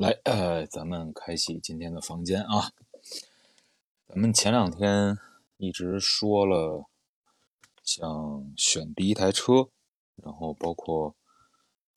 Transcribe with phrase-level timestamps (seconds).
[0.00, 2.72] 来，呃，咱们开启今天的房间啊。
[4.08, 5.18] 咱们前两天
[5.58, 6.86] 一直说了，
[7.84, 9.68] 想选第一台车，
[10.16, 11.14] 然后包括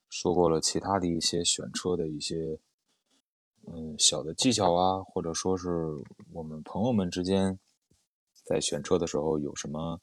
[0.09, 2.59] 说过了其他的一些选车的一些，
[3.67, 5.69] 嗯，小的技巧啊，或者说是
[6.33, 7.57] 我们朋友们之间
[8.43, 10.01] 在选车的时候有什么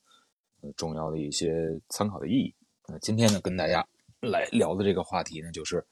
[0.62, 2.54] 呃重要的一些参考的意义。
[2.88, 3.86] 那今天呢，跟大家
[4.22, 5.86] 来聊的这个话题呢，就是。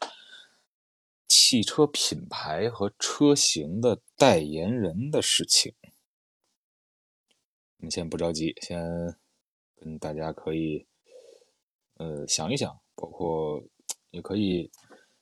[1.29, 5.75] 汽车品牌和车型的代言人的事情，
[7.77, 9.15] 我们先不着急，先
[9.77, 10.87] 跟大家可以
[11.99, 13.63] 呃想一想，包括
[14.11, 14.71] 也可以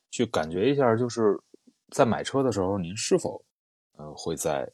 [0.08, 1.42] 去感觉一下，就是
[1.90, 3.44] 在买车的时候，您是否
[3.96, 4.72] 呃会在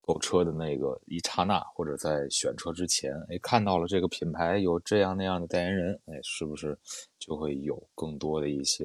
[0.00, 6.78] 购车的那个一刹那，或者在选车之前，哎看到了这个品牌有这样那样的代言人，哎，是不是
[7.18, 8.84] 就会有更多的一些。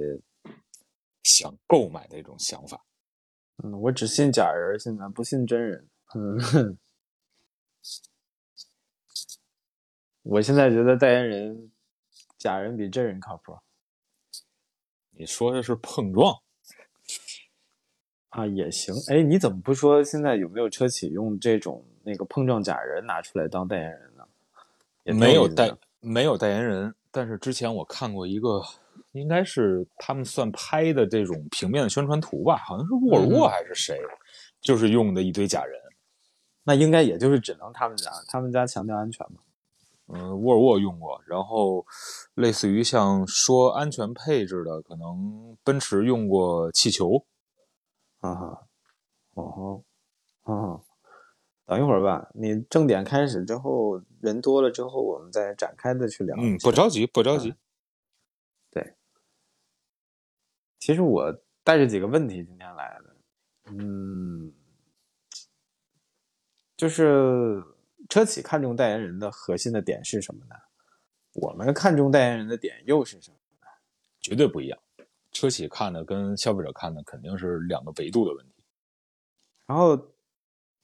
[1.24, 2.84] 想购买的一种想法，
[3.64, 5.88] 嗯，我只信假人，现在不信真人。
[6.16, 6.78] 嗯，
[10.24, 11.72] 我现在觉得代言人
[12.38, 13.56] 假人比真人靠谱。
[15.12, 16.42] 你说的是碰撞
[18.30, 18.96] 啊，也行。
[19.08, 24.26] 哎，你怎么不说现在有没有车企用这种那个碰撞假人拿出来当代言人呢？
[25.04, 26.96] 没有代，没有代言人。
[27.12, 28.64] 但是之前我看过一个。
[29.14, 34.00] 应该是他们算拍的这种平面的宣传图吧，好像是沃尔沃还是谁，
[34.62, 35.80] 就是用的一堆假人。
[36.64, 39.40] 那应该也就是只能他们家，他们家强调安全嘛。
[40.14, 41.86] 嗯，沃尔沃用过，然后
[42.36, 47.26] 类似于像说安全配置的，可能奔驰用过气球。
[48.20, 48.68] 啊哈，
[49.34, 49.84] 哦
[50.44, 50.82] 吼，啊，
[51.66, 56.36] 等一会儿吧，你正点开始之后，人多了之后，我们再展开的去聊。
[56.38, 57.56] 嗯，不着急，不着急。
[60.82, 61.32] 其实我
[61.64, 63.16] 带着几个问题今天来的，
[63.66, 64.52] 嗯，
[66.76, 67.64] 就是
[68.10, 70.56] 车企看中代言人的核心的点是什么呢？
[71.34, 73.68] 我们看中代言人的点又是什么呢？
[74.20, 74.80] 绝对不一样，
[75.32, 78.54] 车企看的跟消费者看的肯定是两个维度的问题。
[79.68, 79.96] 然后，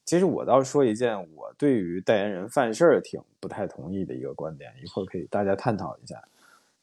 [0.06, 6.24] 其实我倒说一件我对于代言人犯事儿挺不太同意的一个观点，一会儿可以大家探讨一下。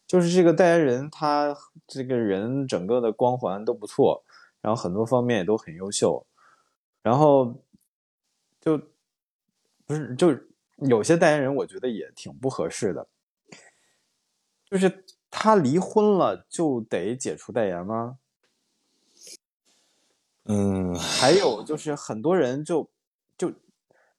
[0.07, 1.57] 就是这个代言人，他
[1.87, 4.23] 这个人整个的光环都不错，
[4.61, 6.27] 然后很多方面也都很优秀，
[7.03, 7.63] 然后
[8.61, 8.79] 就
[9.87, 10.39] 不是就
[10.77, 13.09] 有些代言人，我觉得也挺不合适的。
[14.67, 18.19] 就是他离婚了就得解除代言吗？
[20.45, 22.91] 嗯，还有就是很多人就
[23.39, 23.53] 就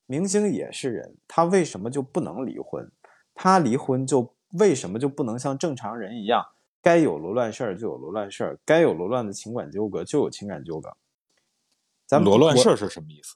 [0.08, 2.92] 明星也是人，他为什么就不能离婚？
[3.36, 4.35] 他离婚就。
[4.60, 6.46] 为什么就不能像正常人一样，
[6.82, 10.96] 该有罗乱事儿就有罗乱事儿，该有罗乱的情感纠葛就有情感纠葛？
[12.06, 13.36] 咱们罗乱事儿是什么意思？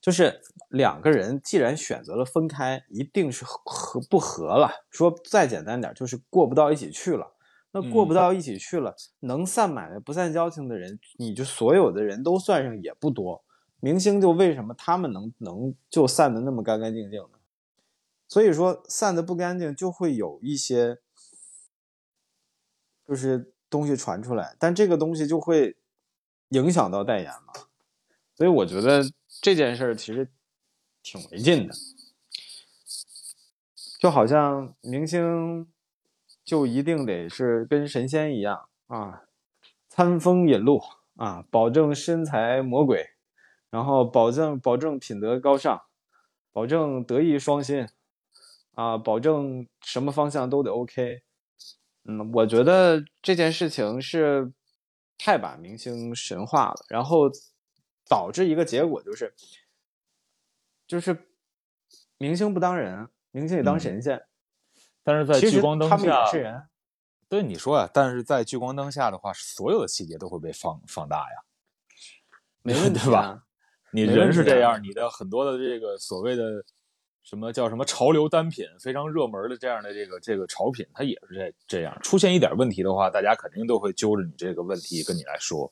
[0.00, 4.70] 就是两个人既然选择了分开，一定是和不和了。
[4.88, 7.32] 说再简单点，就是过不到一起去了。
[7.72, 13.42] 那过不到一起去了，能散买卖不散交情的人，你就所有的人都算上也不多。
[13.80, 17.35] 明星就为什么他们能能就散的那么干干净净呢？
[18.28, 20.98] 所以说散的不干净，就会有一些
[23.06, 25.76] 就是东西传出来，但这个东西就会
[26.48, 27.52] 影响到代言嘛。
[28.34, 29.02] 所以我觉得
[29.40, 30.28] 这件事儿其实
[31.02, 31.74] 挺没劲的，
[33.98, 35.70] 就好像明星
[36.44, 39.22] 就一定得是跟神仙一样啊，
[39.88, 40.82] 餐风饮露
[41.14, 43.10] 啊，保证身材魔鬼，
[43.70, 45.80] 然后保证保证品德高尚，
[46.52, 47.86] 保证德艺双馨。
[48.76, 51.22] 啊，保证什么方向都得 OK。
[52.04, 54.52] 嗯，我觉得这件事情是
[55.16, 57.30] 太把明星神化了，然后
[58.06, 59.34] 导致一个结果就是，
[60.86, 61.26] 就是
[62.18, 64.22] 明星不当人，明星也当神仙。
[65.02, 66.68] 但是在聚光灯下，他们也是人。
[67.30, 71.42] 对你说啊，但是在聚光灯下的话，所有的细节都会被放放大呀，
[72.62, 73.46] 没问题吧？
[73.92, 76.62] 你人是这样，你的很多的这个所谓的。
[77.26, 81.98] 什么叫什么潮流单品非常热门的这样的这个这个潮品，它也是这这样。
[82.00, 85.68] 出现一点问题的话，大家肯定都会揪着你这个问题跟你来说。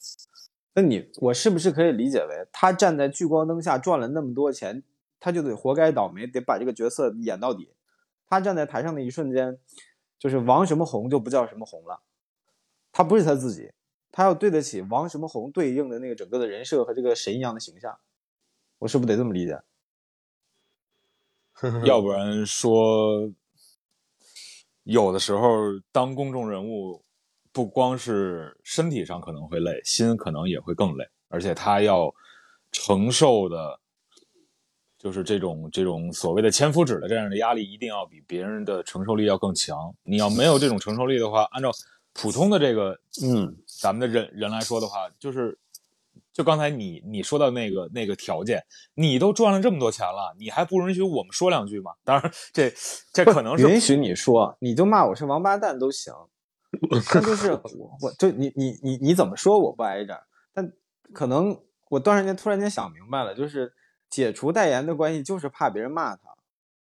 [0.75, 4.83] 那你我是不是可以理解为，他站在聚光灯下赚了那么多钱，
[5.21, 7.71] 他就得活该倒霉，得把这个角色演到底。
[8.27, 9.57] 他站在台上的一瞬间，
[10.19, 12.01] 就是王什么红就不叫什么红了。
[12.91, 13.71] 他不是他自己，
[14.11, 17.97] 他要对得起王什么红对应的那个整个的人设和这个神一样的形象。
[18.81, 19.61] 我是不是得这么理解？
[21.85, 23.31] 要不然说，
[24.85, 25.49] 有的时候
[25.93, 27.03] 当公众人物
[27.53, 32.13] 不光是身体上可能会累，心可能也会更累，而且他要
[32.73, 33.81] 承受的，
[34.99, 39.95] 就是这种这种所谓的千夫指的这样的压力，一定要比别人的承受力要更强。
[40.03, 41.71] 你要没有这种承受力的话，按照
[42.13, 45.57] 普通的这个嗯，咱们的人人来说的话，就是
[46.35, 48.61] 就刚才你你说到那个那个条件，
[48.95, 51.93] 你都赚了这么多钱了，你还不允许我们说两句吗？
[52.05, 52.75] 当然，这
[53.13, 56.13] 这可能是允许你说，你就骂我是王八蛋都行。
[57.15, 60.21] 那就是我，我就你你你你怎么说我不挨着？
[60.53, 60.73] 但
[61.13, 61.57] 可能
[61.89, 63.73] 我突然间突然间想明白了，就是
[64.11, 66.23] 解除代言的关系，就是怕别人骂他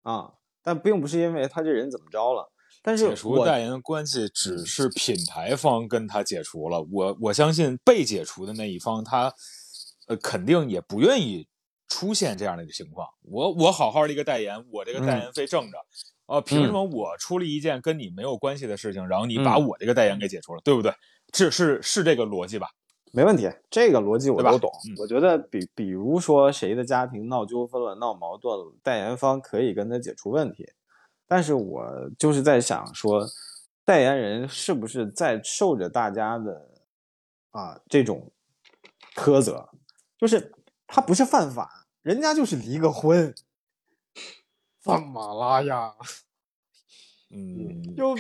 [0.04, 0.32] 啊，
[0.64, 2.50] 但并不是因为他这人怎么着了。
[2.82, 9.34] 但是解除代言的关系只是品牌方跟他解除了，我我相信被解除的那一方他
[10.08, 11.48] 呃肯定也不愿意
[11.88, 13.08] 出现这样的一个情况。
[13.22, 15.78] 我我好好的一个代言，我这个代言费挣着。
[16.28, 20.94] 呃，凭什么我出了一件跟你没有关系的事情，然后你把嗯我这个代言给解除了，对不对？
[21.34, 22.70] 是是是这个逻辑吧？
[23.12, 24.72] 没问题，这个逻辑我都懂。
[24.88, 30.66] 嗯我觉得比比如说谁的家庭闹纠纷了、闹矛盾了，代言方可以跟他解除问题。
[31.32, 33.26] 但是我就是在想说，
[33.86, 36.70] 代言人是不是在受着大家的
[37.52, 38.30] 啊这种
[39.16, 39.70] 苛责？
[40.18, 40.52] 就是
[40.86, 43.34] 他不是犯法，人家就是离个婚，
[44.82, 45.94] 怎么了呀？
[47.30, 48.18] 嗯，就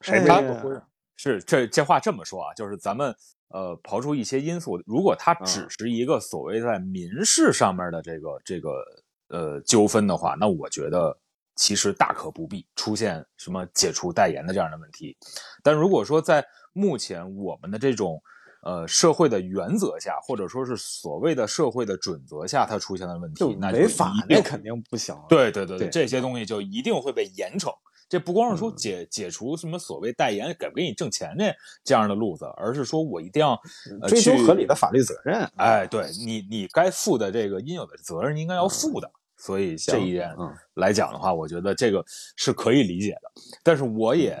[0.00, 0.86] 谁离过婚啊？
[1.16, 3.16] 是这这话这么说啊，就是咱们
[3.48, 8.84] 呃刨出一些因素，如果他只嗯是一个所谓在民事上面的这个这个
[9.26, 11.18] 呃纠纷的话，那我觉得
[11.58, 15.16] 其实大可不必出现什么解除代言的这样的问题。
[15.62, 18.22] 但如果说在目前我们的这种
[18.62, 25.14] 呃社会的原则下，或者说是所谓的社会的准则下，它出现的问就题，那违法那肯定不行。
[25.28, 27.70] 对对对对这些东西就一定会被严惩。
[28.08, 31.52] 这不光是说嗯解、解除什么所谓代言给不给你挣钱这
[31.84, 33.60] 这样的路子，而是说我一定要、
[34.00, 35.46] 呃、追究合理的法律责任。
[35.56, 39.10] 哎，对你你该负的这个应有的责任，你应该要负的。
[39.38, 42.04] 所以这一点嗯来讲的话，我觉得这个
[42.36, 43.30] 是可以理解的。
[43.62, 44.36] 但是我也，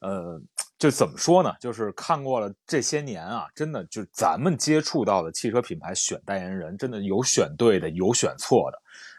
[0.00, 0.40] 呃，
[0.78, 1.52] 就怎么说呢？
[1.60, 8.78] 就是看过了这些年啊，真的就咱们接触到的汽车品牌选代言人，真的有选对的，有选错的，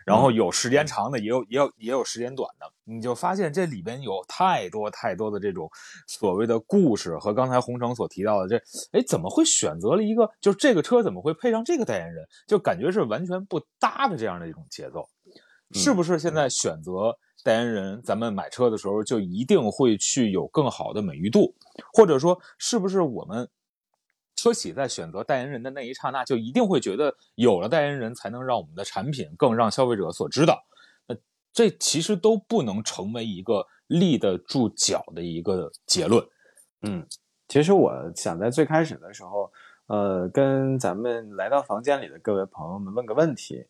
[0.10, 2.66] 然后有时间长的，也有也有也有时间短的。
[2.84, 5.70] 你就发现这里边有太多太多的这种
[6.08, 8.58] 所谓的故事和刚才洪城所提到的这，
[8.92, 12.28] 哎，怎么会选择了一个，就是这个车怎么会配上这个代言人？
[12.48, 15.08] 就感觉是完全不搭的这样的一种节奏。
[15.72, 21.54] 是不是现在选择代言人，咱们买车的时候就一定会去有更好的美誉度，
[21.94, 23.48] 或者说是不是我们
[24.42, 30.64] 车企在选择代言人的那一刹那，就一定会觉得有了代言人才能让我们的产品更让消费者所知道？
[31.08, 31.16] 那
[31.52, 36.26] 这其实都不能成为一个立得住脚的一个结论。
[36.82, 37.06] 嗯，
[37.48, 39.52] 其实我想在最开始的时候，
[39.88, 43.66] 呃，跟咱们来到房间里的各位朋友们问个问题，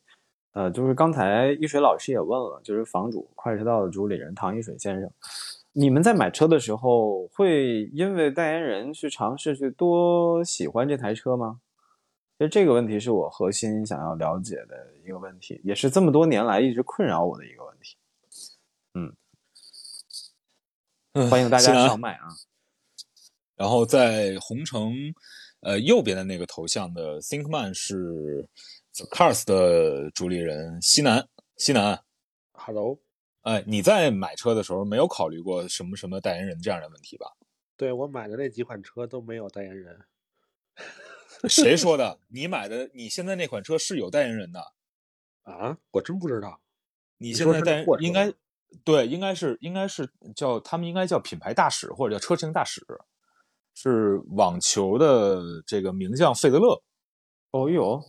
[0.53, 5.11] 呃，就是刚才一水老师也问了，就是房主快车道的主理人唐一水先生，
[5.73, 11.61] 你们在买车的时候会因为代言人去尝试去多喜欢这台车吗？
[12.37, 17.97] 其实这个问题是我核心想要了解的一个问题，也是这么多年来一直困扰我的一个问题。
[18.93, 19.13] 嗯
[21.29, 22.27] 欢迎大家上麦啊！
[23.55, 24.93] 然后在红城，
[25.59, 28.47] 呃右边的那个头像的 ThinkMan 是
[28.93, 31.27] The Cars 的主理人西南。
[31.57, 32.01] 西南
[32.53, 32.97] ，Hello，
[33.49, 37.25] 哎，你在买车的时候没有考虑过什么什么代言人这样的问题吧？
[37.75, 40.01] 对我买的那几款车都没有代言人，
[41.47, 42.19] 谁说的？
[42.29, 44.73] 你买的你现在那款车是有代言人的，
[45.41, 46.61] 啊，我真不知道。
[47.17, 48.31] 你现在代言应该
[48.83, 52.85] 对，应该是应该是叫他们应该叫品牌大使或者叫车型大使，
[53.73, 56.83] 是网球的这个名将费德勒。
[57.49, 57.99] 哦呦，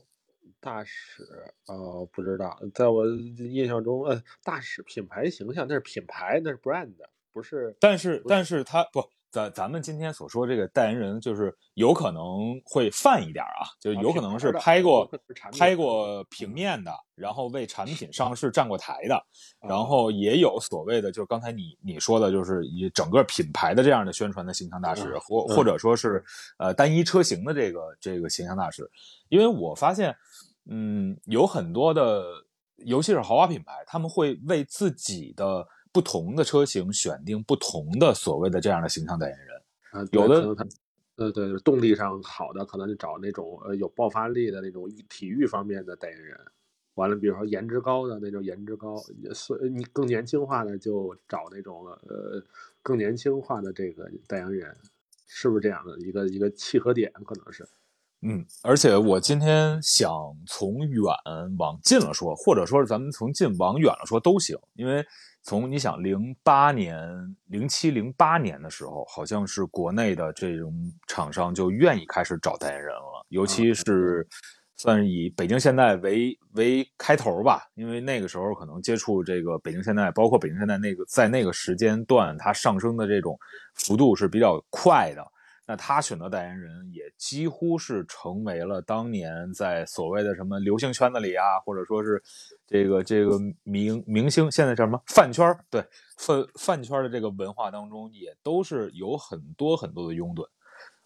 [0.61, 1.25] 大使
[1.67, 6.93] 哦，不知道，在我印象中，呃，大使品牌形象那是品牌，那是 brand，
[7.33, 15.09] 不是但是但是他不，咱咱们今天所说这个代言人，就是有可能会泛一点啊，就有可能是拍过
[15.57, 19.25] 拍过平面的，然后为产品上市站过台的，
[19.61, 25.57] 然啊后也有所谓的，就是刚才你你说的，就是以整个品牌的这样的宣传的形象大使，嗯或嗯。
[25.57, 26.23] 或者说是
[26.59, 28.91] 呃单一车型的这个这个形象大使，
[29.29, 30.15] 因为我发现，
[30.67, 32.23] 嗯，有很多的，
[32.77, 39.63] 尤其是豪华品牌，他们会为自己的不同的车型选定不同的所谓的这样的形象代言人。
[39.91, 40.67] 啊，有的
[41.17, 46.39] 呃，对，动力上好的，可能就找那种呃有爆发力的那种体育方面的代言人。
[46.95, 48.97] 完了，比如说颜值高的那种颜值高，
[49.35, 52.43] 所以你更年轻化的就找那种呃
[52.83, 54.77] 更年轻化的这个代言人。
[55.33, 57.13] 是不是这样的一个一个契合点？
[57.25, 57.65] 可能是。
[58.23, 60.11] 嗯，而且我今天想
[60.47, 61.05] 从远
[61.59, 65.03] 往近了说，或者说是咱们从近往远了说都行，因为
[65.43, 67.03] 从你想零八年、
[67.47, 70.71] 零七、零八年的时候，好像是国内的这种
[71.09, 74.29] 厂商就愿意开始找代言人了，尤其是
[74.77, 83.39] 算是以北京现代为为开头吧，因为那个时候可能接触这个北京现代，包括北京现代那个在那个时间段它上升的这种
[83.77, 85.27] 幅度是比较快的。
[85.71, 92.21] 那他选择代言人也几乎是成为了当年在所谓的什么流行圈子里啊，或者说是
[92.67, 95.81] 这个这个明明星，现在叫什么饭圈对
[96.19, 100.45] 饭饭圈的这个文化当中，也都是有很多很多的拥趸。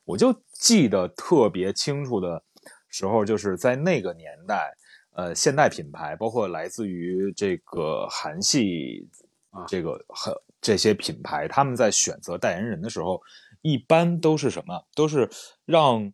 [0.06, 2.42] 我就记得特别清楚的
[2.88, 4.75] 时候，就是在那个年代，
[5.12, 9.06] 呃，现代品牌，包括来自于这个韩系
[9.50, 13.21] 啊，这个很这些品牌，他们在选择代言人的时候。
[13.64, 14.85] 一般都是什么？
[14.94, 15.30] 都是
[15.64, 16.12] 让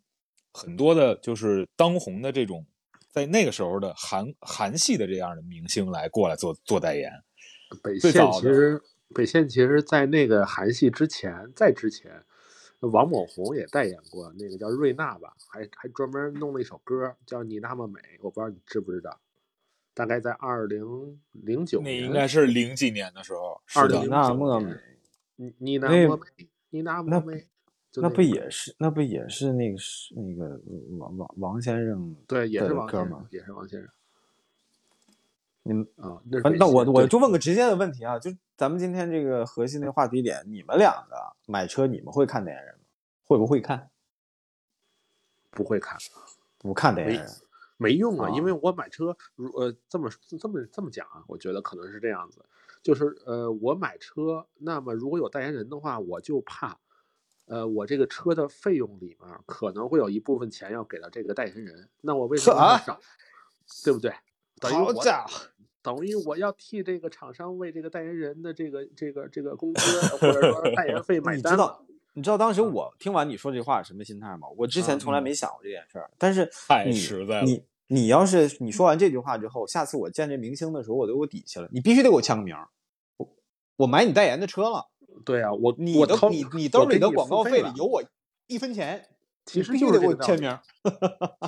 [0.52, 2.64] 很多的，就是当红的这种，
[3.10, 7.10] 在那个时候的韩韩系的这样的明星来过来做做代言。
[7.82, 8.80] 北线其实，
[9.12, 12.22] 北线其实，在那个韩系之前，在之前，
[12.78, 19.18] 王某红也代言过那个叫瑞娜吧，还还专门弄了一首歌叫《你那么美》，我不知道你知不知道。
[19.92, 23.60] 大概在二零零九年，那应该是零几年的时候。
[23.74, 24.76] 二零那么美，
[25.34, 26.46] 你你那么美。
[26.70, 27.22] 你那那
[27.96, 30.60] 那不也是那不也是那个是那个
[30.98, 33.88] 王王王先生对也是王先生也是王先生。
[35.62, 36.22] 你们啊，
[36.58, 42.80] 那我我就问个直接的问题啊，就咱们今天这个核心的话题点，你们两个买车你们会看代言人吗？
[43.26, 43.90] 会不会看？
[45.50, 45.98] 不会看，
[46.58, 47.28] 不看代言人
[47.76, 50.08] 没用啊，因为我买车如呃这么
[50.38, 52.44] 这么这么讲啊，我觉得可能是这样子。
[52.82, 56.78] 就是呃，我买车，那么如果有代言人的话，我就怕，
[57.46, 62.98] 呃，我这个车的费用里面可能会有一部分钱要给到这个代言人，那我为什么少？
[63.84, 64.12] 对不对？
[64.60, 65.02] 等于我，
[65.82, 71.52] 等于我要替这个厂商为这个代言人的这个这个这个工资或者说代言费 买单。
[71.52, 74.48] 你知道，你知道当时我听完你说这话什么心态吗？
[74.56, 77.44] 我之前从来没想过这件事儿，但是太实在了。
[77.44, 81.68] 你你要是你说完这句话之后，下次我见这明星的时候，我都有底气了。
[81.72, 82.54] 你必须得给我签个名，
[83.16, 83.28] 我
[83.78, 84.88] 我买你代言的车了。
[85.24, 88.00] 对啊，我你的你你兜里的广告费里有我
[88.46, 89.08] 一分钱，
[89.44, 90.56] 其实必须得给我签名。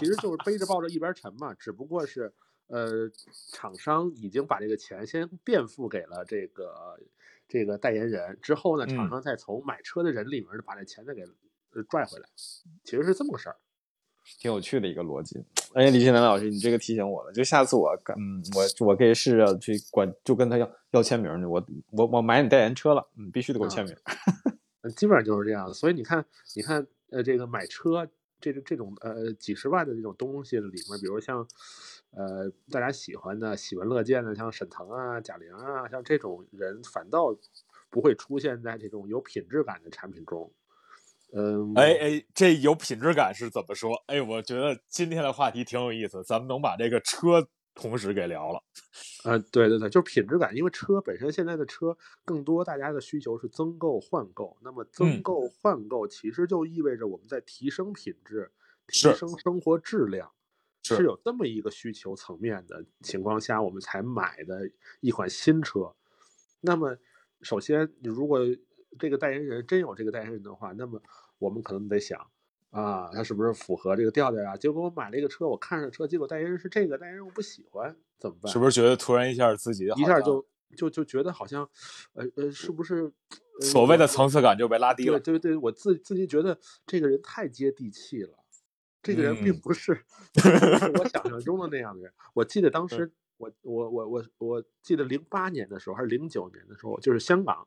[0.00, 2.34] 其实就是 背着抱着一边沉嘛，只不过是
[2.66, 3.08] 呃，
[3.52, 6.98] 厂商已经把这个钱先垫付给了这个
[7.46, 11.22] 这个代言人，之后呢，厂商再从买车的人里面把这钱再给
[11.70, 12.28] 呃拽回来，
[12.82, 13.56] 其实是这么个事儿。
[14.40, 23.96] 挺有趣的一个逻辑，哎，李新南老师，你这个提醒我了，就下次我，嗯，我我可以试着去管，就跟他要要签名去，我我我买你代言车了，嗯，必须得给我签名，
[24.94, 25.72] 基本上就是这样。
[25.72, 26.24] 所以你看，
[26.54, 28.06] 你看，呃，这个买车，
[28.40, 31.46] 这这种呃几十万的这种东西里面，比如像，
[32.10, 37.34] 呃，大家喜欢的、喜闻乐见的，像沈腾啊、贾玲啊，像这种人，反倒
[37.88, 40.52] 不会出现在这种有品质感的产品中。
[41.34, 43.94] 嗯，哎哎，这有品质感是怎么说？
[44.06, 48.62] 哎，我觉得今天的话题挺有意思，咱们能把这个车同时给聊了。
[49.24, 58.50] 呃，对对对，就是品质感，因为车本身现在的车更多，大家的需求是增购换购，那么增购换购其实就意味着我们在提升品质、
[58.86, 60.30] 提升生活质量，
[60.82, 64.70] 是有这么一个需求层面的情况下，我们才买的
[65.00, 65.94] 一款新车。
[66.60, 66.98] 那么，
[67.40, 68.40] 首先，你如果
[68.98, 71.00] 这个代言人真有这个代言人的话，那么
[71.38, 72.26] 我们可能得想
[72.70, 74.56] 啊，他是不是符合这个调调啊？
[74.56, 78.52] 结果我买了一个车，我看上车，结果代言人是这个代言人，我不喜欢，怎么办？
[78.52, 80.46] 是不是觉得突然一下自己一下就
[80.76, 81.68] 就就觉得好像，
[82.14, 83.12] 呃呃，是不是
[83.60, 85.20] 所谓的层次感就被拉低了？
[85.20, 88.38] 对对对，我自自己觉得这个人太接地气了，
[89.02, 90.02] 这个人并 不是
[90.98, 92.12] 我想象中的那样的人。
[92.34, 97.66] 我记得当 时我我我我我记得零八年的时候还是零九年的时候，就是香港，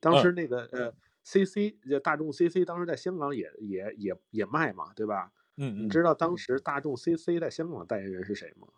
[0.00, 0.94] 当时那个呃。
[1.26, 5.32] C C 就大众 C C 当时在香港也也也也卖嘛，对吧？
[5.56, 5.84] 嗯嗯。
[5.86, 8.68] 你知道当时大众 C C 在香港代言人是谁吗？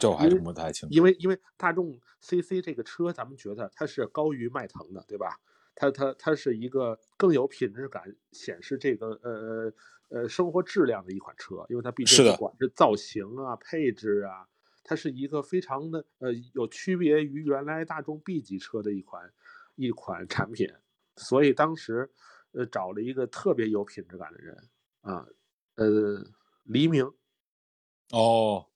[0.00, 0.94] 这我还是不太清楚。
[0.94, 5.38] 因为因为大众 C C 这个车，咱们觉得它是高于迈腾的，对吧？
[5.74, 9.70] 它它它是一个更有品质感，显示这个呃
[10.08, 14.48] 呃生活质量的一款车，因为它毕竟不管是造型啊、配置啊，
[14.92, 19.32] 它是一个非常的呃有区别于原来大众 B 级车的一款
[19.74, 20.70] 一款产品。
[21.16, 22.10] 所以当时，
[22.52, 24.68] 呃，找了一个特别有品质感的人
[25.02, 25.26] 啊，
[25.76, 26.24] 呃，
[26.64, 27.10] 黎明，
[28.10, 28.66] 哦，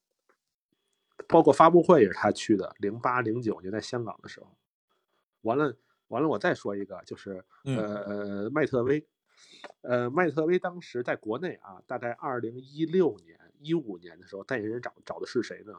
[1.27, 4.57] 包括发布会也是他去的，零八零九年在香港的时候，
[5.43, 5.77] 完了
[6.09, 9.07] 完了，我再说一个，就是呃呃，迈特威，
[9.81, 15.73] 呃，迈特威当时在国内啊，大概二零一六年、一五年的时候，代言人找找的是谁呢？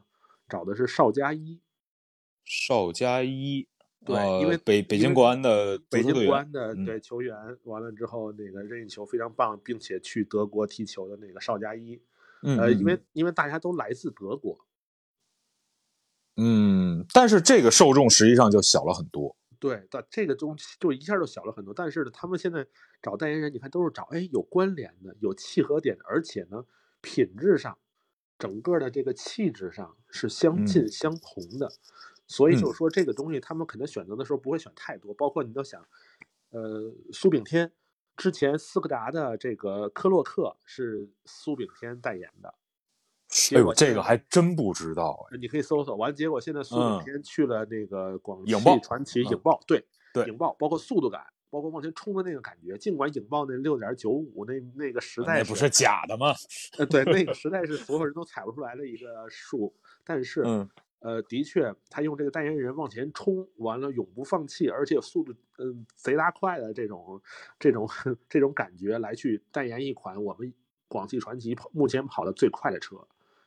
[0.48, 1.62] 找的是邵佳一。
[2.46, 3.68] 邵佳一，
[4.06, 12.02] 对呃因为北北京国安的北京国安的嗯对球员，完了之后那个任意球非常棒，并且去德国踢球的那个邵佳一，
[12.44, 14.66] 呃，因为因为大家都来自德国，
[16.38, 19.36] 嗯，但是这个受众实际上就小了很多。
[19.60, 21.74] 对，但这个东西就一下就小了很多。
[21.74, 22.66] 但是呢，他们现在
[23.02, 26.64] 找代言人，你看都是找哎有关联的、有契合点的，而且呢，
[27.02, 27.78] 品质上、
[28.38, 31.72] 整个的这个气质上是相近嗯相同的。
[32.30, 35.82] 所以嗯就是说，这个东西他们可能选择的时候不会选太多，包括你都想，
[36.50, 37.72] 呃，苏炳添
[38.18, 42.54] 之前斯柯达的这个科洛克是苏炳添代言的，
[43.56, 45.38] 哎呦，这个还真不知道哎。
[45.40, 45.96] 你可以搜搜。
[45.96, 48.52] 完，结果现在苏嗯炳添去了那个广汽
[48.82, 52.78] 传祺嗯影豹，对对影豹，包括速度感，包括往前冲的那个感觉。
[52.78, 56.34] 尽管引爆那六点九五那那个实在那不是假的吗？
[56.78, 59.74] 呃，对，那个 实在是所有人都踩不出来的一个数，
[60.04, 60.44] 但是。
[60.46, 67.22] 嗯呃，的确，他用这个代言人往前冲，完了永不放弃，而且速度嗯、贼拉快的这种
[67.60, 67.88] 这种
[68.28, 70.52] 这种感觉来去代言一款我们
[70.88, 72.98] 广汽传祺跑目前跑的最快的车。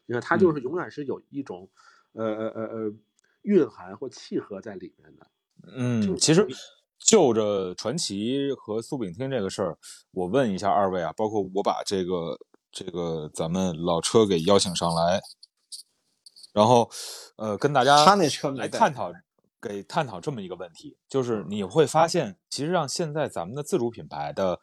[0.06, 1.68] 你看，他就嗯是永远是有一种、
[2.12, 2.94] 呃呃呃呃
[3.42, 5.26] 蕴含或契合在里面的。
[5.74, 6.46] 嗯，其实
[7.00, 9.78] 就着传奇和苏炳添这个事儿，
[10.12, 12.38] 我问一下二位啊，包括我把这个
[12.70, 15.20] 这个咱们老车给邀请上来，
[16.52, 16.88] 然后
[17.36, 19.10] 呃跟大家他那车来探讨，
[19.60, 24.60] 给探讨这么一个问题，就是你会发现，其实让现在咱们的自主品牌的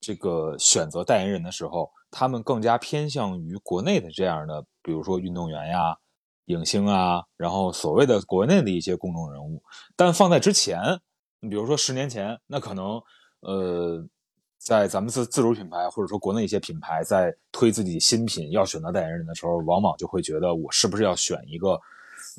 [0.00, 5.96] 这个选择代言人的时候，他们更加偏向于国内的这样的，比如说运动员呀、
[6.44, 9.62] 影星啊，然后所谓的国内的一些公众人物。
[9.96, 11.00] 但放在之前，
[11.40, 13.02] 你比如说十年前，那可能
[13.40, 14.06] 呃，
[14.58, 21.80] 在咱们自自主品牌或者说国内一些品牌在推自己新品要选择代言人的时候，往往就会觉得我是不是要选一个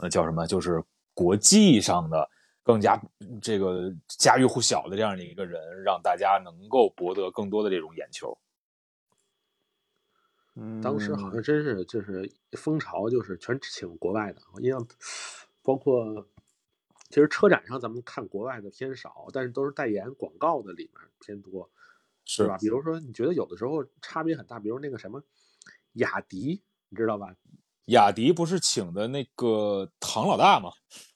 [0.01, 0.83] 呃叫什么，就是
[1.13, 2.29] 国际上的
[2.61, 8.37] 更加嗯这个家喻户晓的这样的一个人，让大家能够博得更多的这种眼球。
[10.83, 14.41] 当时好嗯像真是就是风潮，就是全请国外的。
[14.53, 14.85] 我印象
[15.63, 16.27] 包括
[17.11, 21.69] 其实车展上咱们看国外的偏少，但是都是代言广告的里面偏多，
[22.25, 22.57] 是吧？
[22.57, 25.21] 比如说你觉得有的时候差别很大，比如那个什么
[25.93, 27.35] 雅迪，你知道吧？
[27.85, 30.71] 雅迪不是请的那个唐老大吗？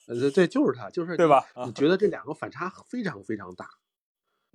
[0.07, 3.69] 呃，对对，就是他，就是对吧你觉得这两个反差非常非常大，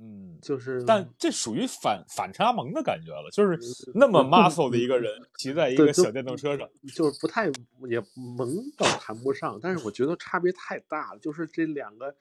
[0.03, 3.59] 嗯，就是但这属于反反差萌的感觉了，就是
[3.95, 7.47] 那么 muscle 的一个人骑在一个小电动车上，就是不太
[7.87, 12.15] 也萌倒谈不上，但是我觉得差别太大了，就是这两个，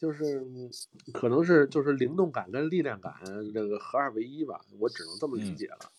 [0.00, 0.70] 就是嗯
[1.12, 3.12] 可能是就是灵动感跟力量感
[3.52, 5.90] 这个合二为一吧，我只能这么理嗯解了。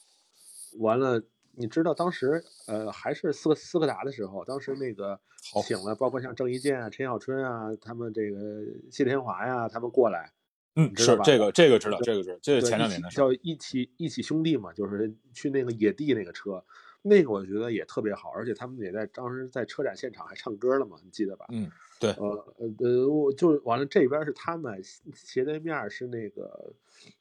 [0.80, 5.20] 完了，你知道当时呃还是斯柯斯柯达的时候，当时那个
[5.54, 10.32] 好请了包括像郑伊健啊、陈小春啊，他们这个谢天华呀，他们过来，
[10.76, 13.10] 嗯，是这个这个知道，这个知道，这是，前两年的。
[13.10, 16.62] 叫一起一起兄弟嘛，就是去那个野地那个车，
[17.02, 21.46] 那个我觉得也特别好，而且他们也在当时在车展现场还唱歌了嘛，你记得吧？
[21.50, 24.82] 嗯，对，呃呃呃，我就完了，这边是他们
[25.14, 26.74] 斜对面是那个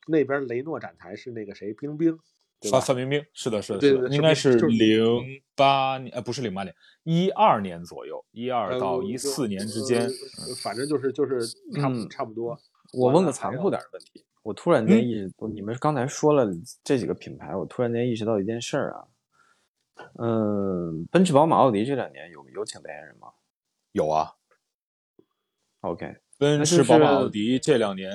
[0.09, 2.19] 那边雷诺展台是那个谁冰冰，
[2.59, 2.73] 对？
[2.73, 12.59] 范范冰冰是的，是的，对对对应该是零八年，呃，不是零八年，一二年左右，一二呃到一四年之间呃，反正就是就是差不嗯差不多。
[12.96, 16.46] 我问个残酷点的问题，我突然间嗯意识，你们刚才说了
[16.83, 19.04] 这几个品牌，我突然间意识到一件事儿啊，
[20.18, 23.28] 嗯，奔驰、宝马、奥迪这两年有有请代言人吗
[23.92, 24.33] 有啊。
[25.80, 28.11] ？OK，奔驰、宝马、奥迪这两年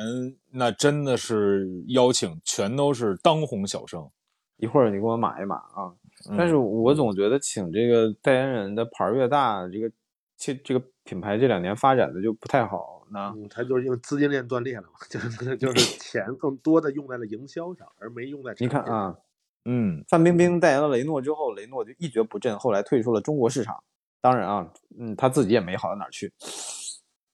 [0.52, 4.10] 那真的是邀请，全都是当红小生。
[4.58, 5.94] 一会儿你给我码一码啊。
[6.30, 9.90] 嗯但是我总觉得请这个代言人的牌儿越大，这个
[10.36, 13.34] 这这个品牌这两年发展的就不太好呢。
[13.36, 19.18] 嗯，它就是因为资金链断裂了嘛， 就是就 是钱更多的用在了营销上，而没用在你看啊，
[19.66, 23.84] 嗯，范冰冰代言了雷诺之后，雷诺就一蹶不振，后来退出了中国市场。
[24.22, 26.32] 当然啊，嗯，他自己也没好到哪儿去。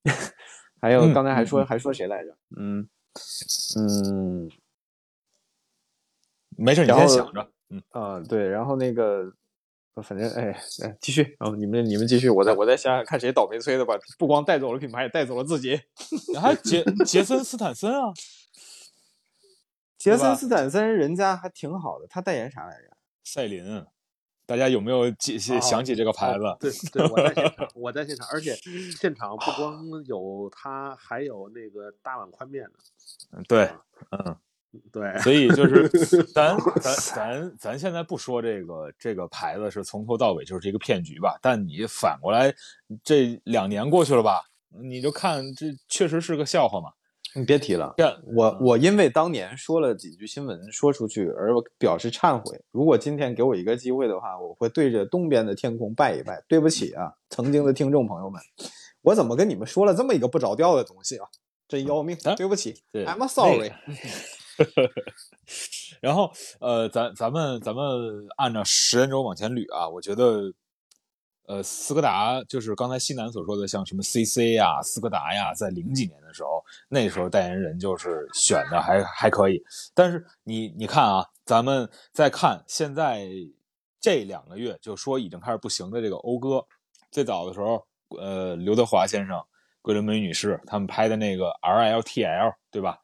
[0.80, 2.38] 还有嗯刚才还说、还说谁来着？
[2.56, 2.88] 嗯
[3.78, 4.50] 嗯
[6.58, 7.50] 没事，你先想着。
[7.70, 9.34] 嗯，啊、对，然后那个，
[10.02, 10.52] 反正哎
[10.84, 13.96] 哎，继续，然后你们你们继续，我再我再想想看谁倒霉催的吧。
[14.18, 15.80] 不光带走了品牌，也带走了自己。
[16.40, 18.14] 还有杰杰森斯坦森啊，
[19.98, 22.90] 杰森斯坦森人家还挺好的，他代言啥来着？
[23.24, 23.86] 赛琳，
[24.46, 26.44] 大家有没有记哦想起这个牌子？
[26.60, 28.56] 对对，我在现场， 我在现场，而且
[29.00, 32.78] 现场不光有他，还有那个大碗宽面呢，
[33.32, 33.72] 嗯对，
[34.12, 34.36] 嗯，
[34.92, 35.88] 对，所以就是
[36.34, 42.54] 咱咱咱咱现在不说这个这个牌子是从头到尾就是一个骗局吧，但你反过来
[43.04, 44.42] 这两年过去了吧，
[44.84, 46.90] 你就看这确实是个笑话嘛。
[47.38, 52.64] 你别提了，这我我因为当年说了几句新闻说出去而表示忏悔。
[52.72, 56.42] 如果今天给我一个机会的话，我会对着东边的天空拜一拜。
[56.48, 58.42] 对不起啊，曾经的听众朋友们，
[59.02, 61.28] 我怎么跟你们说了这么一个不着调的东西啊？
[61.68, 63.74] 真要命，对不起对，I'm sorry。
[66.02, 70.52] 然后呃，咱咱们咱们按照时间轴往前捋啊，我觉得
[71.48, 79.62] 呃，斯柯达就是刚才西南所说的，像什么 CC 呀、斯柯达呀，在零几年的时候，那时候代言人就是选的还还可以。
[79.94, 83.28] 但是你你看啊，咱们再看现在
[84.02, 86.66] 这两个月，就说已经开始不行的这个讴歌，
[87.12, 87.86] 最早的时候，
[88.20, 89.40] 呃，刘德华先生、
[89.84, 92.98] 桂纶镁女士他们拍的那个 RLTL，对吧？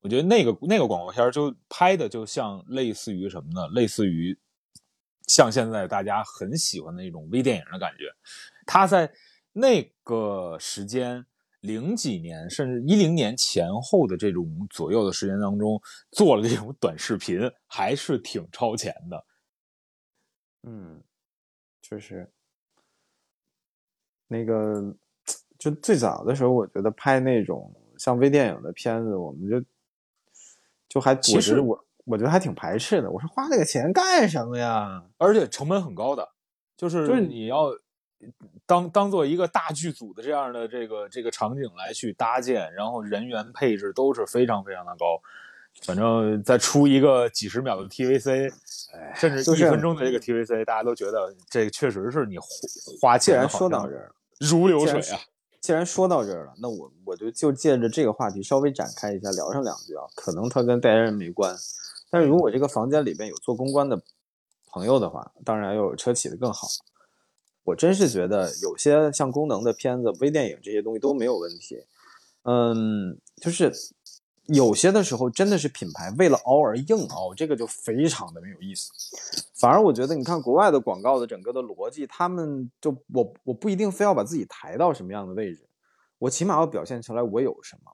[0.00, 3.66] 我觉得那个那个广告片就拍的就像类似于什么呢？
[3.68, 4.38] 类似于
[5.26, 8.04] 像现在大家很喜欢的那种微电影的感觉。
[8.66, 9.12] 他在
[9.52, 11.26] 那个时间
[11.60, 15.80] 零几年甚至一零年前后的这种左右的时间当中
[16.12, 19.24] 做了这种短视频，还是挺超前的。
[20.62, 21.02] 嗯，
[21.82, 22.30] 确实
[24.28, 24.94] 那个，
[25.58, 29.64] 就最早的时候，我觉得拍那种像微电影的片子，我们就
[30.96, 33.10] 就还其实我我我觉得还挺排斥的。
[33.10, 35.02] 我说花那个钱干什么呀？
[35.18, 36.26] 而且成本很高的，
[36.74, 37.70] 就是就是你要
[38.64, 45.20] 当当做一个大剧组的这样的这个这个场景来去搭建，然后人员配置都是非常非常的高。
[45.82, 48.50] 反正再出一个几十秒的 TVC，
[49.14, 52.46] 甚至一分钟的这个 TVC，大家都觉得这确实是你花
[53.02, 55.20] 花钱既然说到这儿，如流水啊。
[55.66, 60.04] 既然说到这儿了，那我我就就借着这个话题稍微展开一下，聊上两句啊。
[60.14, 61.56] 可能它跟代言人没关，
[62.08, 64.00] 但是如果这个房间里边有做公关的
[64.68, 66.68] 朋友的话，当然又有车企的更好。
[67.64, 71.82] 我真是觉得有些像功能的片子、微电影这些东西都没有问题。
[72.44, 73.72] 嗯，就是
[74.48, 78.90] 有些的时候真的是品牌为了熬而硬熬，这个就非常的没有意思。
[79.54, 85.68] 反而我觉得，你看国外的广告的整个的逻辑，他们就我我不一定非要把自己抬到什么样的位置，
[86.18, 87.92] 我起码要表现出来我有什么。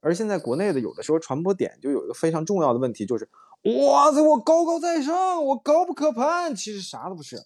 [0.00, 3.28] 而现在国内的有的时候传播点就有一个非常重要的问题，就是
[3.62, 7.44] 哇塞，我高高在上，我高不可攀，其实啥都不是。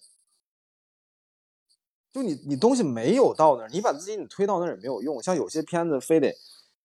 [2.13, 5.21] 就你你东西没有到那儿，你把自己你推到那儿也没有用。
[5.21, 6.35] 像有些片子非得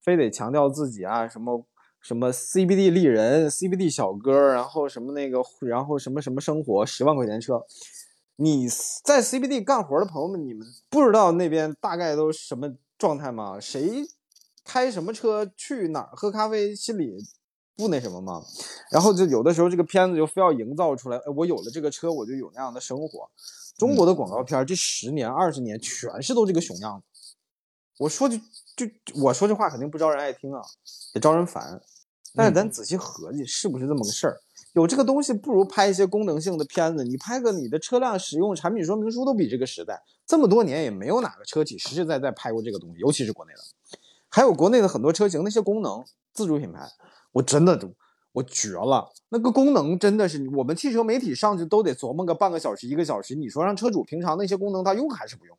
[0.06, 1.66] 非得强调自己啊，什么
[2.00, 7.60] 什么 CBD 丽人、CBD 小哥，然后什么那个，然后什么什么生活，十万块钱车。
[8.36, 8.68] 你
[9.02, 13.58] 在 CBD 干活的朋友们，你们不知道那边大概都什么状态吗？
[13.58, 14.06] 谁
[14.64, 17.16] 开什么车去哪儿喝咖啡，心里
[17.76, 18.40] 不那什么吗？
[18.92, 23.28] 然后就有的时候这个片子就非要营造出来，哎，我有了这个车，我就有那样的生活。
[23.76, 27.34] 中国的广告片这十年、二十年全是都这个熊样子。
[27.98, 28.36] 我说就
[28.76, 28.86] 就
[29.22, 30.60] 我说这话肯定不招人爱听啊，
[31.14, 31.80] 也招人烦。
[32.34, 34.38] 但是咱仔细合计，是不是这么个事儿？
[34.74, 37.02] 有这个东西，不如拍一些功能性的片子。
[37.02, 40.02] 你拍个你的车辆使用产品说明书都比这个时代。
[40.26, 43.60] 这么多年也没有哪个车企实实在在拍过这个东西，尤其是国内的。
[44.28, 46.86] 还有国内的很多车型那些功能，自主品牌，
[47.32, 47.90] 我真的都
[48.32, 49.10] 我绝了。
[49.30, 53.34] 那个功能真的是我们汽车媒体上去都得琢磨个半个小时、一个小时。
[53.34, 55.56] 你说让车主平常那些功能他用还是不用？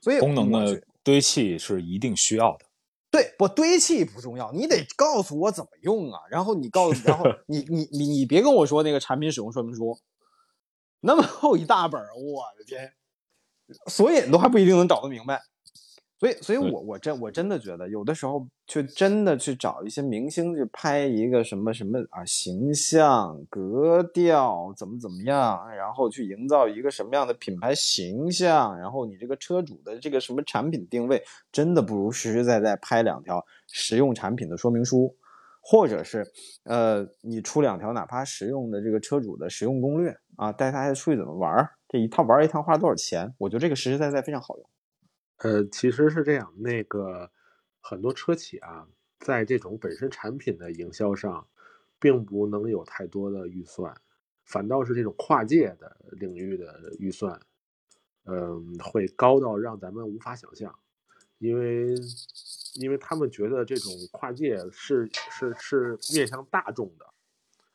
[0.00, 2.66] 所以功能我觉的堆砌是一定需要的。
[3.12, 6.18] 对，不堆砌不重要，你得告诉我怎么用啊。
[6.28, 9.96] 然后你告诉，然后 你你你你别跟我说那个产品使用说明书，
[10.98, 12.92] 那么厚一大本儿，我的天，
[13.86, 15.40] 索引都还不一定能找得明白。
[16.18, 35.14] 所以，所以我我真我真的觉得，有的时候去真的去找一些明星去拍一个什么什么啊形象、格调怎么怎么样，然后去营造一个什么样的品牌形象，然后你这个车主的这个什么产品定位，真的不如实实在在拍两条实用产品的说明书，
[35.60, 36.24] 或者是
[36.64, 44.66] 呃你出两条哪怕实用的这个车主的实用攻略啊，带大家出去怎么玩儿，这一套玩儿一趟花多少钱，我觉得这个实实在在非常好用。
[45.38, 47.30] 呃，其实是这样，那个
[47.80, 48.88] 很多车企啊，
[49.20, 51.46] 在这种本身产品的营销上，
[52.00, 53.94] 并不能有太多的预算，
[54.46, 57.38] 反倒是这种跨界的领域的预算，
[58.24, 60.74] 嗯，会高到让咱们无法想象，
[61.36, 61.94] 因为
[62.76, 67.04] 因为他们觉得这种跨界是是是面向大众的，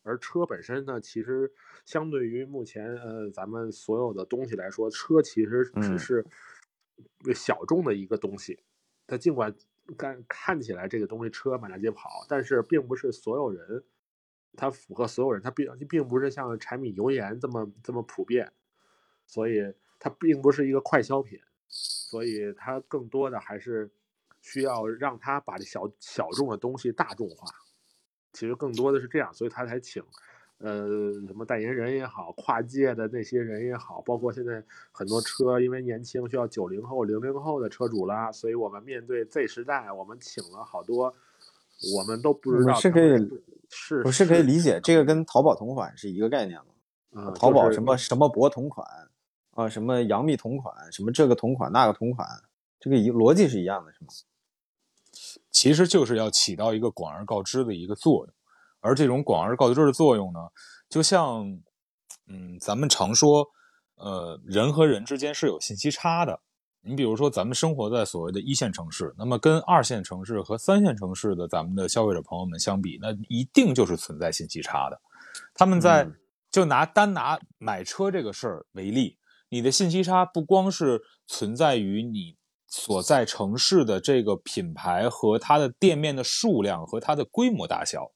[0.02, 1.54] 而车本身呢，其实
[1.86, 6.26] 相对于目前呃咱们所有的东西来说，车其实只嗯是。
[7.33, 8.63] 小众的一个东西，
[9.07, 9.53] 它尽管
[9.97, 13.83] 看看起来这个东西车满大街跑，但是并不是所有人，
[14.55, 18.51] 它符合所有人，它并并不是像柴米油盐这么这么普遍，
[19.25, 23.91] 所以它并不是一个快消品，所以它更多的还是
[24.41, 27.47] 需要让它把这小小众的东西大众化。
[28.33, 30.01] 其实更多的是这样，所以他才请。
[30.63, 30.88] 呃，
[31.26, 41.13] 什么代言人也好，跨界的那些人也好，包括现在很多车，因为年轻需要九零后、零零后的车主啦，所以我们面对 Z 时代，我们请了好多，
[41.97, 43.28] 我们都不知道是可以
[43.69, 47.24] 是我是可以理解，这个跟淘宝同款是一个概念吗？
[47.24, 48.88] 啊，淘宝什么什么博同款
[49.56, 52.28] 啊，什么杨幂同款，什么这个同款那个同款，
[52.80, 54.10] 这个一逻辑是一样的，是吗？
[55.50, 58.36] 其实就是要起到一个广而告之的一个作用。
[58.82, 60.39] 而这种广而告之的作用呢，
[60.89, 61.46] 就像，
[62.28, 63.46] 嗯，咱们常说，
[63.96, 66.39] 呃，人和人之间是有信息差的。
[66.84, 75.00] 你比如说，咱们生活在所谓的一线城市，那么跟二线城市和三线城市的咱们的消费者朋友们相比，那一定就是存在信息差的。
[75.54, 76.10] 他们在
[76.50, 79.15] 就拿单拿买车这个事儿为例，
[79.50, 88.12] 你的信息差不光是存在于你所在城市的这个品牌和它的店面的数量和它的规模大小。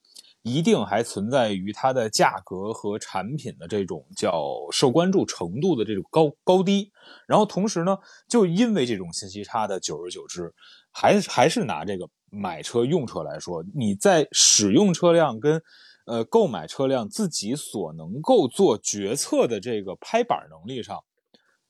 [0.45, 6.91] 一定还存在于它的价格和产品的这种叫受关注程度的这种高高低，
[7.27, 7.97] 然后同时呢，
[8.29, 10.53] 就因为这种信息差的久而久之，
[10.91, 15.59] 还还是拿这个买车用车来说，你在使用车辆跟
[16.05, 21.03] 呃购买车辆自己所能够做决策的这个拍板能力上，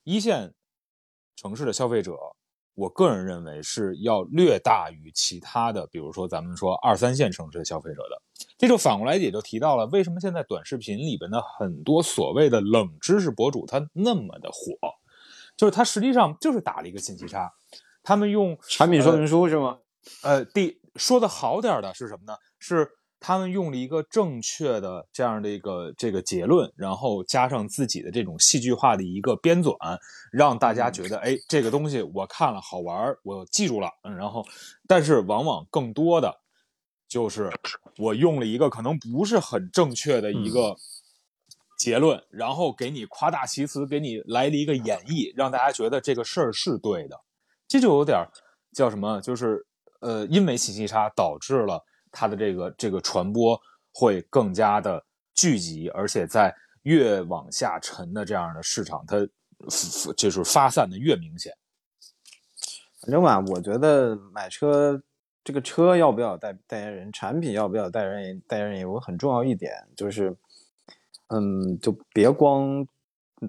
[0.04, 0.52] 一线
[1.34, 2.12] 城市的消费者。
[2.76, 8.22] 我个人认为是要略大于其他的，比如说咱们说二三线城市的消费者的，
[8.56, 14.76] 这就反过来也就提到了为什么现在短视频里边的很多所谓的冷知识博主他那么的火，
[15.56, 17.50] 就是他实际上就是打了一个信息差，
[18.02, 19.78] 他们用产品说明书是吗？
[20.22, 22.38] 呃，第说的好点的是什么呢？
[22.58, 22.88] 是。
[23.26, 29.76] 他们用了一个正确的这样的一个这个结论，然后加上自己的这种戏剧化的一个编纂，
[30.30, 33.90] 让大家觉得，哎，这个东西我看了好玩，我记住了。
[34.04, 34.44] 嗯，然后，
[34.86, 36.32] 但是往往更多的
[37.08, 37.50] 就是
[37.98, 40.76] 我用了一个可能不是很正确的一个
[41.80, 47.20] 结论，然后给你夸大其词，给你来了一个演绎，让大家觉得这个事儿是对的。
[47.66, 48.24] 这就有点
[48.72, 49.20] 叫什么？
[49.20, 49.66] 就是
[50.00, 51.82] 呃，因为信息差导致了。
[52.18, 53.60] 它的这个这个传播
[53.92, 59.18] 会更加的聚集，而且在越往下沉的这样的市场，它
[60.16, 61.52] 就是发散的越明显。
[63.02, 65.02] 反正吧，我觉得买车
[65.44, 70.34] 这个车要不要代代言人，产品要不要代言人，代言人有个很重要一点就是，
[71.28, 72.86] 嗯，就别光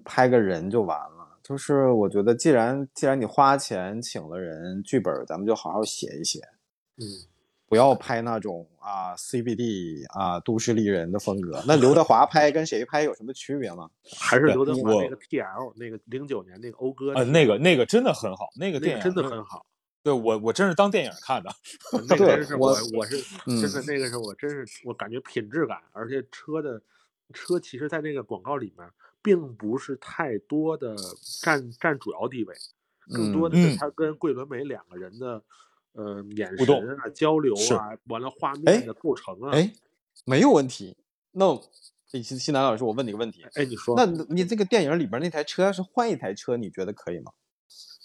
[0.03, 1.39] 拍个人就完了。
[1.41, 6.41] 就是我觉得，既然既然你花钱请了人，剧本咱们就好好写一写。
[6.97, 7.37] 嗯。
[7.67, 11.62] 不要拍那种啊 CBD 啊都市丽人的风格。
[11.67, 13.89] 那刘德华拍跟谁拍有什么区别吗？
[14.17, 19.65] 还是刘德华那个 PL 那个零九年那个讴歌啊，那个那个真的很好，那个电影真的很好。
[20.01, 21.49] 对我我真是当电影看的。
[22.08, 23.21] 那个真是我我是
[23.62, 26.82] 真的那个是我真是我感觉品质感，而且车的
[27.34, 28.89] 车其实在那个广告里面
[29.21, 30.95] 并不是太多的
[31.41, 32.56] 占占主要地位，
[33.13, 35.43] 更多的是他跟桂纶镁两个人的。
[35.98, 39.74] 呃，眼神啊，交流啊，完了画面的构成啊，哎，
[40.26, 40.96] 没有问题。
[41.32, 41.60] 那
[42.06, 47.32] 西西南老师，我问你个问题，哎，你说，那你这个电影里边那台车要是换一台车，你觉得可以吗？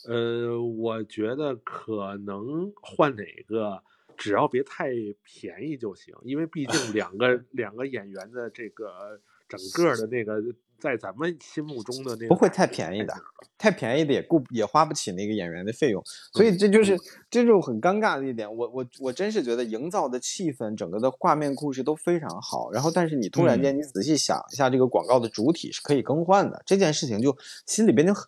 [0.08, 3.82] 呃，我觉得可能换哪个，
[4.16, 4.90] 只要别太
[5.22, 10.42] 便宜就行，因为毕竟两个 两个演员的这个整个的那个。
[10.82, 13.14] 在咱们心目中的那个不会太便宜的，
[13.56, 16.98] 太便宜的也顾也花不起那个演员的费用，所以这就是
[17.30, 18.52] 这就很尴尬的一点。
[18.52, 22.72] 我我我真是觉得营造的气氛，整个的画面故事都非常好。
[22.72, 28.26] 然后，但是你突然间你仔细想一下，这个广告的主体是可以更换的，这件事情就心里边就很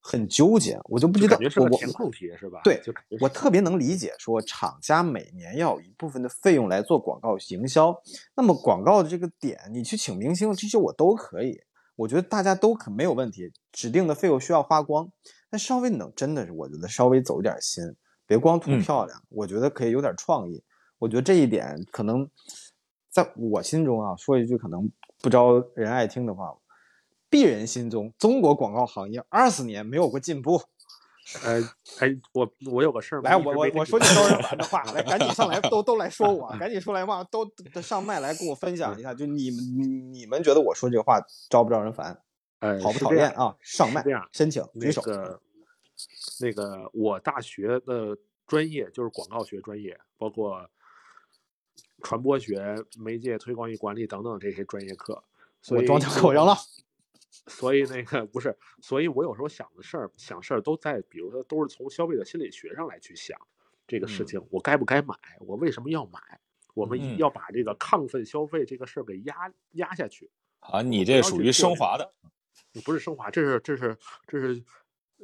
[0.00, 0.78] 很纠结。
[0.84, 2.60] 我就不知道，我填空题是吧？
[2.62, 2.80] 对，
[3.20, 7.92] 我特别能理解，说厂家每年要有一部分的费用来做广告营销，
[8.36, 11.60] 那么广告的这个点，你去请明星，这些我都可以。
[11.96, 15.10] 我觉得大家都可没有问题，指定的费用需要花光，
[15.50, 17.82] 但稍微能真的是，我觉得稍微走一点心，
[18.26, 20.62] 别光图漂亮，我觉得可以有点创意。
[20.98, 22.30] 我觉得这一点可能
[23.10, 24.90] 在我心中啊，说一句可能
[25.22, 26.54] 不招人爱听的话，
[27.30, 30.60] 鄙人心中，中国广告行业二十年没有过进步。
[31.42, 31.60] 呃，
[31.98, 37.50] 哎，我我有个事儿，来，我我我说句招人烦的话，来，赶紧上来，都都来说我，赶紧出来嘛，都
[37.82, 42.22] 上麦来跟我分享一下，就你们你们觉得我说这话招不招人烦？
[42.60, 43.56] 呃，讨不讨厌啊？
[43.60, 45.02] 上麦这样申请举手。
[45.04, 45.40] 那个，
[46.40, 50.70] 那个，我大学的专业，就是广告学专业，包括
[52.02, 55.24] 传播学、媒介推广与管理等等这些专业课。
[55.60, 56.54] 所以我装掉口扔了。
[57.46, 63.38] 所以那个不是，所以我有时候想的事儿，想事儿都在，比如说都是从消费者心理学上来去想
[63.86, 66.20] 这个事嗯情，我该不该买，我为什么要买，
[66.74, 70.30] 我们嗯要把这个亢奋消费这个事儿给压压下去。
[70.60, 72.12] 啊，你这属于升华的，
[72.84, 73.96] 不是升华，这是这是
[74.26, 74.64] 这是，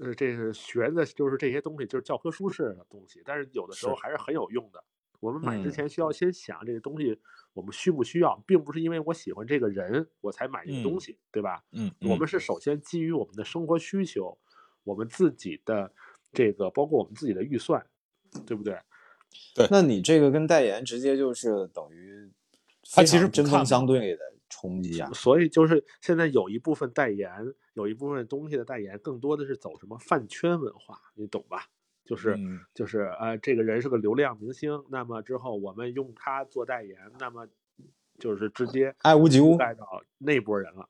[0.01, 4.85] 呃，这是学的，就是这些东西，就是教科书式的东西，但是有的时候还是很有用的。
[5.23, 7.17] 我们买之嗯前需要先想这个东西
[7.53, 11.63] 我们需不需要，并不是因为我喜欢这个人我才买这个东嗯西，对吧？
[11.71, 14.37] 嗯，嗯我们是首先基于我们的生活需求，
[14.83, 15.93] 我们自己的
[16.33, 17.87] 这个包括我们自己的预算，
[18.45, 18.77] 对不对？
[19.55, 22.29] 对那你这个跟代言直接就是等于
[22.93, 25.09] 它其实针锋相对的冲击啊。
[25.15, 27.31] 所以就是现在有一部分代言，
[27.75, 31.69] 有一部分东西的代言，更多的是走什么饭圈文化，你懂吧？
[32.05, 37.49] 就是、嗯就是呃，这个人是个流量明星，那么之后我们用他做代言，那么
[38.19, 39.87] 就是直接爱屋及乌覆盖到
[40.19, 40.89] 那波人了。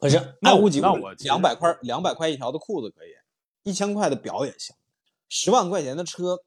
[0.00, 3.10] 可是爱屋及乌那我两百块两百块一条的裤子可以，
[3.62, 4.74] 一千块的表也行，
[5.28, 6.38] 十万块钱的车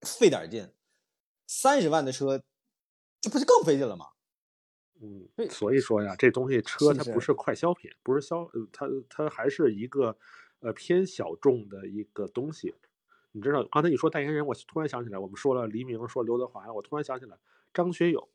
[0.00, 0.72] 费点劲，
[1.46, 2.42] 三十万的车
[3.20, 4.06] 这不是更费劲了吗？
[5.00, 10.16] 嗯对，所以说呀，这东西车它不是快消品，不是消，呃它它还是一个
[10.60, 12.74] 呃偏小众的一个东西。
[13.32, 17.36] 你知道，刚才你说代言人，我突然想起来，我们说了黎明，说刘德华，我突然想起来
[17.72, 18.28] 张学友，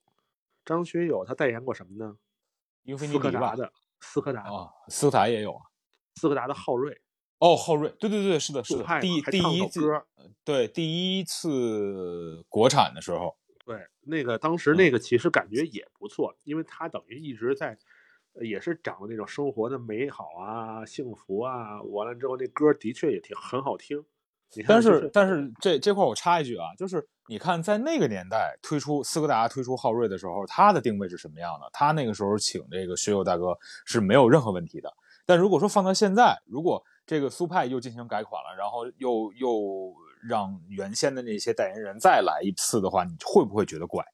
[0.63, 2.17] 张学友他代言过什么呢？
[2.83, 5.62] 英菲尼迪的，斯柯达，啊，斯柯达也有啊。
[6.15, 7.01] 斯柯达的昊锐，
[7.39, 9.81] 哦，昊锐，对对对，是的，是的，第第一次，
[10.43, 17.77] 对第一次国产的时候，对，那个当时那个其实感觉也不错，因为他等于一直在，呃
[18.41, 24.04] 也是讲那种生活的美好啊、幸福啊，完了之后那歌的确也挺很好听。
[24.56, 31.67] 你看，但就是但是这这块我插一句啊，就是你看在那个年代推出斯柯达推出昊锐的时候，它的定位是什么样的？
[31.74, 34.91] 他那个时候请这个学友大哥是没有任何问题的。
[35.26, 39.93] 但如果说放到现在，如果这个苏派又进行改款了，然后又又
[40.28, 44.06] 让原先的那些代言人再来一次的话，你会不会觉得怪？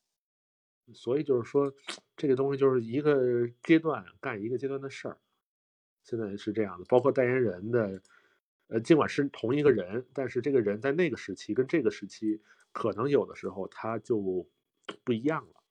[0.93, 1.73] 所以就是说，
[2.17, 5.17] 这个东西就是一个阶段干一个阶段的事儿，
[6.04, 6.86] 现在是这样的。
[6.86, 8.02] 包括代言人的，
[8.67, 14.47] 呃，尽管是同一个人，但是这个人在那个时期跟这个时期，可能有的时候他就
[15.04, 15.63] 不一样了，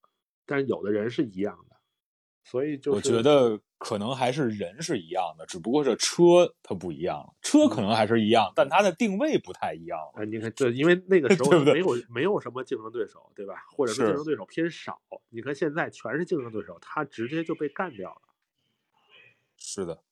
[0.46, 1.76] 但有的人是一样的，
[2.50, 10.22] 所以就是我觉得可能还是人是一样的，只不过这车它不一样了，车可能还是一样，但它的定位不太一样了。
[10.22, 13.66] 啊，你看这，因为那个时候没有没有什么竞争对手，对吧？
[13.76, 14.98] 或者说是竞争对手偏少。
[15.28, 18.22] 你看现在全是竞争对手，它直接就被干掉了。
[19.58, 20.02] 是的，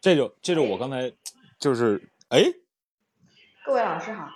[0.00, 1.10] 这就这就我刚才
[1.58, 2.44] 就是哎
[3.64, 4.30] 各位老师好，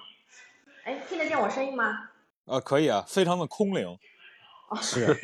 [0.85, 2.11] 哎，听得见我声音吗？
[2.47, 3.99] 啊可以啊，非常的空灵。
[4.71, 5.15] 哦，是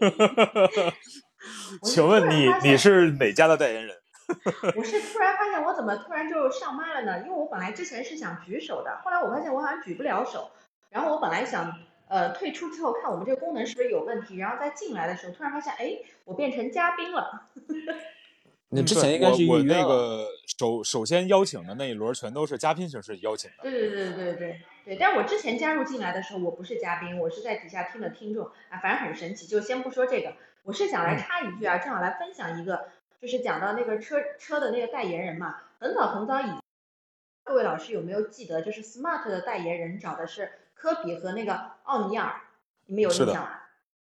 [1.82, 3.96] 请问你突然发现你是哪家的代言人？
[4.76, 7.18] 我是突然发现我怎么突然就上麦了呢？
[7.26, 10.50] 因为我本来之前是想举手的，后来我发现我好像举不了手，
[10.90, 11.70] 然后我本来想
[12.08, 17.48] 呃退出之后看我们这个功能是不是有问题，然后再进来的时候突然发现，哎，我变成嘉宾了。
[18.70, 19.62] 你之前应该是我。
[19.62, 20.26] 那个
[20.58, 23.62] 首首先邀请的那一轮全都是嘉宾形式邀请的。
[23.62, 29.46] 对对对对对对对，但是我之前加入进来的时候，我不是嘉宾，我是在底下听的听众啊，反正很神奇。
[29.46, 32.88] 就先不说这个，我是想来插一句啊，正好来分享一个，
[33.20, 36.60] 就是讲到那个车车的那个代言人嘛，很早很早以，
[37.44, 42.40] 各位老师有没有记得，就是 Smart 的代言人找的是科比和那个奥尼尔，
[42.86, 43.60] 你们有印象吗？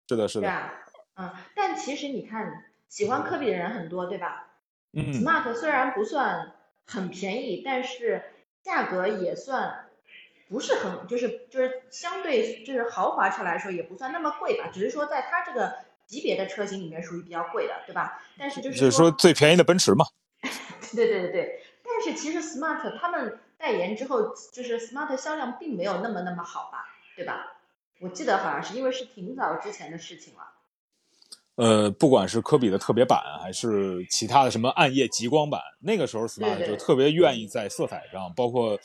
[0.08, 0.74] 是的，是的，对啊，
[1.16, 4.48] 嗯，但其实你看，喜欢科比的人很多，对吧？
[4.94, 6.52] 嗯，Smart 虽然不算
[6.86, 8.24] 很便宜，但是
[8.62, 9.85] 价格也算
[10.48, 15.74] 不是很，就是就是相对就是豪华车来说也不算那么贵吧，只是说在它这个
[16.06, 18.22] 级别的车型里面属于比较贵的，对吧？
[18.38, 20.06] 但是就是就是说最便宜的奔驰嘛。
[20.96, 26.86] 对对对对，但是其实 Smart 他们代言之后，就是 Smart 销量并没有那么那么好吧，
[27.16, 27.54] 对吧？
[28.00, 30.52] 我记得好像是因为是挺早之前的事情了。
[31.56, 38.78] 呃，不管是科比的特别版，还是其他的什么暗夜极光版，那个时候 Smart 就特别愿意在色彩上，包括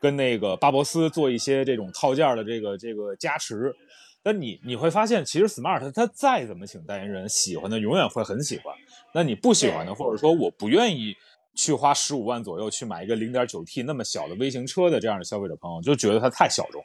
[0.00, 3.74] 跟那个巴博斯做一些这种套件的这个这个加持。
[4.22, 8.74] 但你你会发现，其实 Smart 它再怎么请代言人，喜欢的永远会很喜欢。
[9.14, 11.16] 那你不喜欢的，或者说我不愿意
[11.54, 16.84] 去花十五万左右去买一个零点九 T 那么小的微型车的这样的消费者朋友，就觉得它太小众。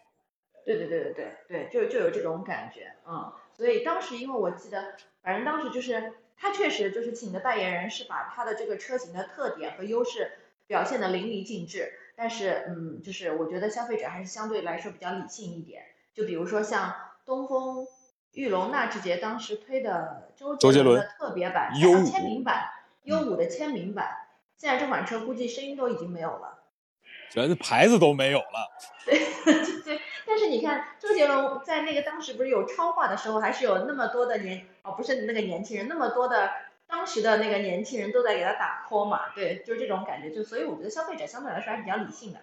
[0.65, 10.31] 对对对对对对，就就有这种感觉，嗯，所以当时因为我记得，反正当时就是他确实就是请的代言人是把他的这个车型的特点和优势
[10.65, 15.83] 表现的淋漓尽致，但是嗯，就是我觉得消费者还是相对来说比较理性一点。
[16.13, 16.93] 就比如说像
[17.25, 17.87] 东风
[18.33, 22.69] 裕隆纳智捷当时推的周周杰伦的特别版、U 五签名版、
[23.03, 26.59] U 五的签名版，现在这款车估计声音都已经没有了。
[27.31, 28.69] 觉得牌子都没有了。
[29.05, 29.17] 对
[29.83, 36.51] 对，但是你看周杰伦在那个当时不是有超话的时候，还是有那么多的年哦，不是那个年轻人，那么多的
[36.93, 42.39] 当时的那个年轻人都在给他打 call 嘛，对，就是这种感觉，就所以我觉得消费者相对来说还是比较理性的。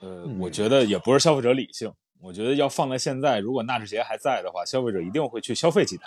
[0.00, 1.92] 呃，嗯我觉得也不是消费者理性，
[2.22, 6.04] 我觉得要放在现在，如果纳智捷还在的话，消费者一定会去消费几台。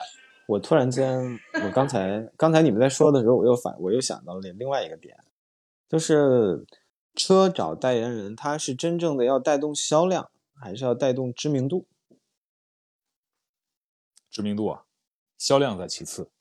[0.48, 5.16] 我突然间，我刚才刚才你们在说的时候，我又反我又想到了另外一个点，
[5.88, 6.66] 就是
[7.14, 11.86] 车找代言人，他是真正的要带动销量，还是要带动知名度？
[14.32, 14.86] 知名度啊，
[15.38, 16.32] 销量在其次，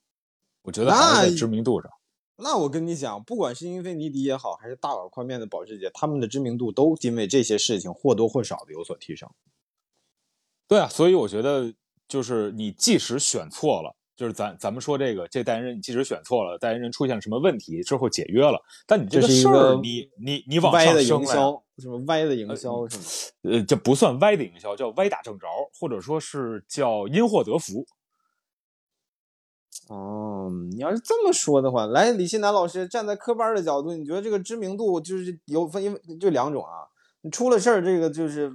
[0.63, 1.89] 我觉得那还是在知名度上。
[2.35, 9.29] 那我跟你讲，不管是英菲尼迪也好，还是大碗宽面的保时捷，他们的知名度都因为这些事情或多或少的有所提升。
[10.67, 11.71] 对啊，所以我觉得
[12.07, 23.03] 就是你即使选错了，就是咱咱们说这个这代言人，你即使选错了，代言人出现了什么问题之后解约了，但你这个事儿你你你往上升了呀，营销，什么歪的营销是吗？
[23.43, 25.47] 呃，这不算歪的营销，叫歪打正着，
[25.79, 27.85] 或者说是叫因祸得福。
[29.93, 36.89] 哦，你要是这么说的话，来，李新南老师站在科班的角度，你觉得这个知名度就是有分，因为就两种啊。
[37.21, 38.51] 你出了事儿，这个就是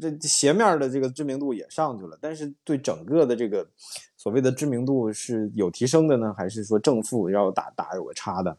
[0.00, 3.68] 这斜面的这个知名度也上去了，但是对整个的这个
[4.16, 8.58] 所谓的知名度是有提升的呢，还是说正负要打打有个差的？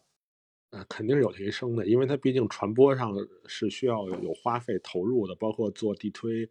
[0.69, 3.11] 呃，肯定是有提升的，因为它毕竟传播上
[3.47, 6.47] 是需要有花费投入的，包括做地推、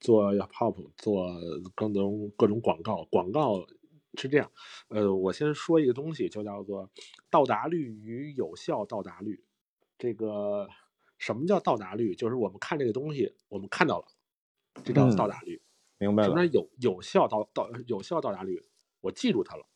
[0.00, 1.28] 做 pop、做
[1.74, 3.06] 各种各种广告。
[3.10, 3.64] 广告
[4.16, 4.50] 是这样，
[4.88, 6.90] 呃，我先说一个东西，就叫做
[7.30, 9.44] 到达率与有效到达率。
[9.98, 10.68] 这个
[11.18, 12.14] 什么叫到达率？
[12.14, 14.06] 就是我们看这个东西，我们看到了，
[14.82, 15.62] 这叫嗯到达率。
[15.98, 18.64] 明白了什么，叫有有效到到有效到达率？
[19.02, 19.66] 我记住它了。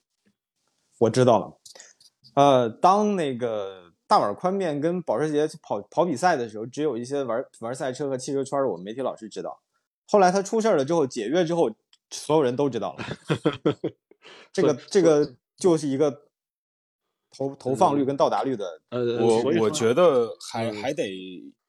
[0.98, 1.58] 我知道了。
[2.34, 9.62] 呃，当那个大碗宽面跟保时捷跑跑比赛的时候，只有一些玩玩赛车和汽车圈的我们媒体老师知道。
[10.06, 11.70] 后来他出事了之后，解约之后，
[12.10, 13.04] 所有人都知道了。
[14.52, 16.10] 这个这个就是一个
[17.36, 21.04] 投投放率跟到达率的，呃，我我觉得还嗯还得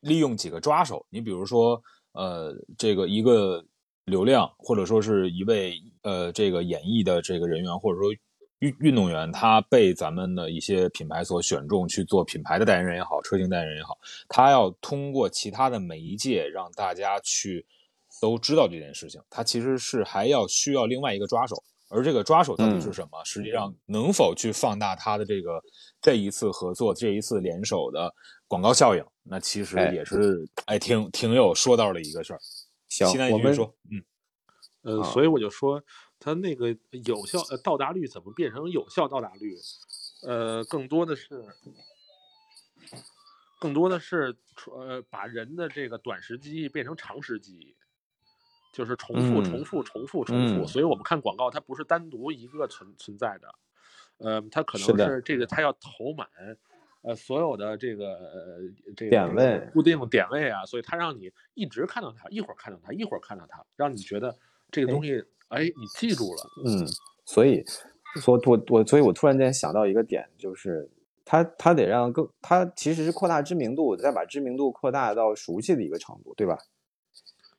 [0.01, 1.82] 利用几个抓手，你比如说，
[2.14, 3.66] 呃，这个一个
[4.06, 8.12] 流量，或者说是一位呃这个演艺的这个人员，或者说
[8.60, 13.97] 运运动员，他被咱们的一些品牌所选中去做品牌的代言人也好，车型代言人也好，
[14.28, 17.66] 他要通过其他的媒介让大家去
[18.22, 21.64] 都知道这件事情，他其实是还要需要另外一个抓手。
[21.89, 23.23] 而这个抓手到底是什么？
[23.23, 25.61] 实际上能否去放大它的这个
[26.01, 28.13] 这一次合作、这一次联手的
[28.47, 29.05] 广告效应？
[29.23, 32.39] 那其实哎也是哎挺挺有说道的一个事儿。
[32.88, 34.03] 行我们说，嗯，
[34.83, 35.83] 呃，啊所以我就说，
[36.19, 36.69] 它那个
[37.05, 39.55] 有效呃到达率怎么变成有效到达率？
[40.23, 41.45] 呃，更多的是，
[43.59, 44.36] 更多的是
[44.71, 47.75] 呃把人的这个短时记忆变成长时记忆，
[48.76, 50.65] 就是重复、嗯重复、重复、重复。
[50.65, 53.47] 嗯所以我们看广告，它不是单独一个存存在的，
[54.17, 56.28] 呃，它可能是这个它要投满。
[57.03, 58.59] 呃，所有的这个呃
[58.97, 64.36] 这个点位固定点位啊，所以它让你一直看到它，一会儿看到它，一会儿看到它，让你觉得
[64.71, 66.41] 这个哎东西，哎，你记住了。
[66.65, 66.88] 嗯，
[67.23, 67.63] 所以，
[68.19, 70.89] 所我我所以，我突然间想到一个点，就是
[71.23, 76.57] 他他得让更，他其实是扩大知名度，再把知名度扩大到熟悉的一个程度，对吧？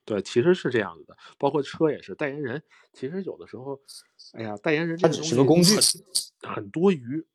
[0.07, 3.79] 对，其实是这样子的，包括车也是，代言人其实有的时候，
[4.33, 6.03] 哎呀，代言人他只是个工具西
[6.41, 7.27] 很很多余，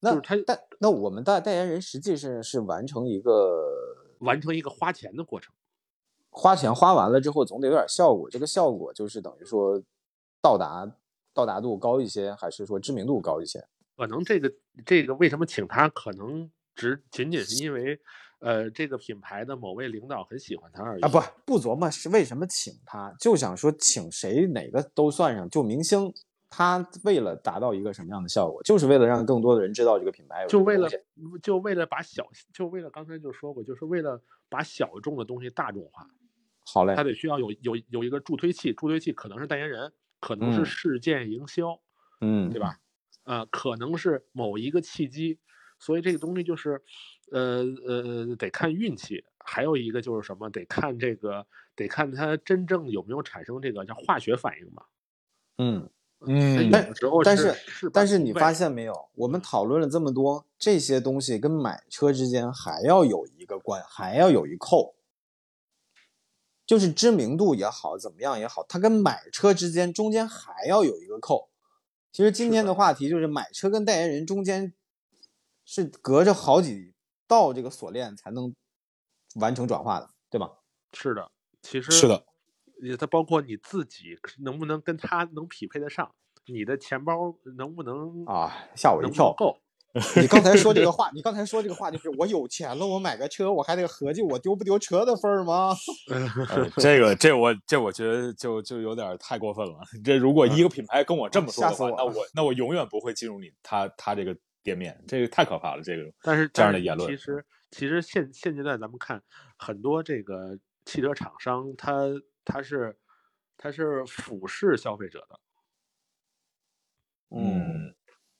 [0.00, 3.64] 那就是他但那我们代代言人实际是是完成一个
[4.18, 5.54] 完成一个花钱的过程。
[6.30, 8.28] 花钱花完了之后，总得有点效果。
[8.28, 9.80] 这个效果就是等于说
[10.40, 10.90] 到达
[11.32, 13.64] 到达度高一些，还是说知名度高一些？
[13.96, 14.52] 可能这个
[14.84, 18.00] 这个为什么请他，可能只仅仅是因为，
[18.42, 21.02] 呃，这个品牌的某位领导很喜欢他而已。
[21.02, 26.12] 啊，不不琢磨是为什么请他，就想说请谁哪个都算上，就明星。
[26.54, 30.86] 他为了达到一个什么样的效果，就是为了让更多的人知道这个品牌有就为了
[31.42, 34.20] 就为了把小，就为了刚才就说过，就是为了
[34.50, 36.06] 把小众的东西大众化，
[36.66, 39.90] 好嘞他，得需要有有有一个助推器，助推器可能是代言人，
[40.20, 41.80] 可能是嗯事件营销，
[42.20, 42.76] 嗯，对吧？
[43.24, 45.38] 呃、可能是某一个契机，
[45.78, 46.82] 所以这个东西就是，
[47.32, 49.24] 呃呃，得看运气。
[49.44, 54.86] 还有一个就是什么，得看这个，得看它真正有没有产生这个叫化学反应吧。
[55.58, 55.90] 嗯
[56.24, 56.70] 嗯
[57.24, 64.94] 但是是但是你发现现没有，我们讨论了这么多这些东西，跟买车之间还要有一个关，还要有一扣，
[66.64, 71.50] 就是知名度也好，怎么样也好，它跟买车之间中间还要有一个扣。
[72.12, 74.72] 其实今天的话题就是买车跟代言人中间
[75.64, 76.91] 是隔着好几
[77.32, 78.54] 道这个锁链才能
[79.36, 80.50] 完成转化的，对吧？
[80.92, 81.30] 是的，
[81.62, 82.24] 其实是的，
[82.82, 86.14] 也它包括你自己能不能跟他能匹配得上，
[86.46, 89.34] 你的钱包能不能啊，吓我一能能跳！
[89.36, 89.58] 够？
[90.16, 95.76] 你刚才说这个话，你刚才说这个话就是我有钱了，我买个车，我还得合计我丢不丢车的份儿吗？
[96.48, 99.80] 呃这个这我这我觉得就就有点太过分了。
[100.02, 105.82] 这如果一个品牌跟我这么说的话，那我那我永远不会进入你他他这个店面，这个太可怕了。
[105.82, 109.22] 这个但是这样的言论其实其实现现阶段咱们看
[109.56, 112.08] 很多这个汽车厂商，他
[112.44, 112.96] 他是
[113.56, 115.40] 他是俯视消费者的，
[117.30, 117.94] 嗯，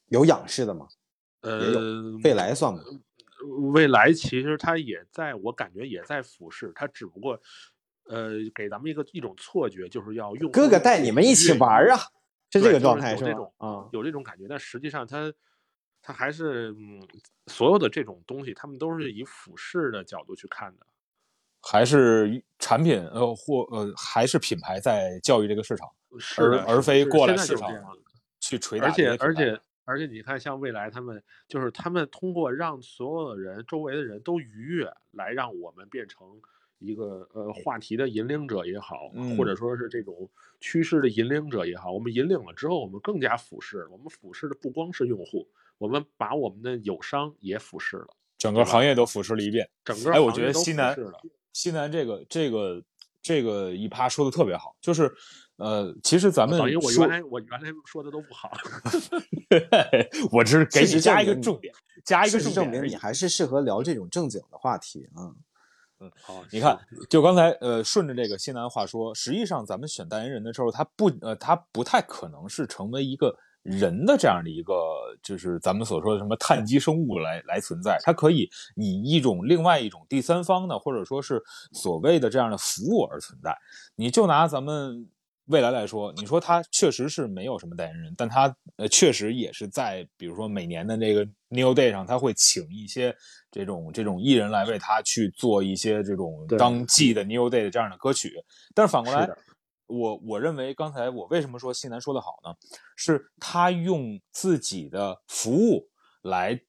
[0.08, 0.88] 有仰视的吗？
[1.40, 2.80] 呃，未来算吗？
[3.72, 7.40] 未来其实它也在，我感觉也在俯视，它只不过，
[8.04, 11.98] 呃，给咱们一个一种错觉，就是要用哥哥带你们一起玩啊，
[12.52, 13.54] 是这个状态是吧有这种？
[13.58, 15.32] 啊，有这种感觉，但实际上它
[16.02, 17.00] 它还是嗯，
[17.46, 20.86] 所有的这种东西，他们都是以俯视的角度去看的。
[21.60, 25.88] 还是产品呃或呃还是品牌在教育这个市场，
[26.18, 27.70] 是，而而非过来市场
[28.40, 29.08] 去捶打而且。
[29.16, 36.40] 而且而且，你看，像未来他们，就是他们通过让所有的人周围的人都愉悦，来让我们变成
[36.78, 40.30] 一个呃话题的引领者也好，或者嗯说是这种
[40.60, 43.86] 趋势的引领者也好，我们引领了之后，我们更加俯视。
[43.88, 45.48] 我们俯视的不光是用户，
[45.82, 49.68] 我们把我们的友商也腐蚀了，整个行业都腐蚀了一遍。
[49.84, 50.96] 整个哎，我行业都觉得西南。
[51.52, 52.80] 西南这个这个
[53.20, 55.12] 这个一趴说的特别好，就是
[55.56, 58.52] 呃，其实咱们等于我原来我原来说的都不好。
[60.30, 61.74] 我只是给你加一个重点，
[62.04, 62.92] 加一个重点证明重点。
[62.92, 65.34] 你还是适合聊这种正经的话题啊。
[65.98, 66.76] 嗯好，你看，
[67.08, 74.74] 就刚才呃，顺着这个西南话说，实际上咱们选代言人的时候，他不呃，他不太可能是成为一个人的这样的一个，
[75.22, 81.42] 就是咱们所说的什么碳基生物来来存在，它可以以一种另外一种第三方的，或者说是
[81.72, 83.56] 所谓的这样的服务而存在。
[83.94, 85.08] 你就拿咱们
[85.46, 93.14] 未来来说，你说他确实是没有什么代言人，但他呃确实也是在比如说每年的那个 New Day 上，他会请一些
[93.50, 98.32] 这种这种艺人来为他去做一些这种当季的 New Day 的这样的歌曲。
[98.74, 99.28] 但是反过来
[99.86, 102.54] 我我认为刚才我为什么说西南说的好呢？
[102.96, 105.88] 是他用自己的服务
[106.22, 106.60] 来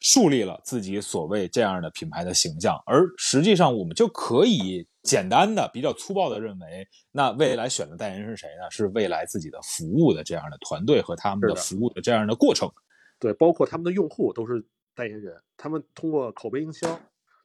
[0.00, 8.70] 树立了自己所谓这样的品牌的形象，而实际上我们就可以简单的、比较粗暴的认为，那未来选的代言人是谁呢？
[8.70, 12.70] 是未来自己的服务的这样的团队和他们的服务的这样的过程。
[13.18, 14.62] 对，包括他们的用户都是
[14.94, 16.86] 代言人，他们通过口碑营销，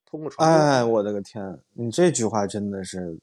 [0.06, 3.18] 通过传播，哎，我的个天，你这句话真的是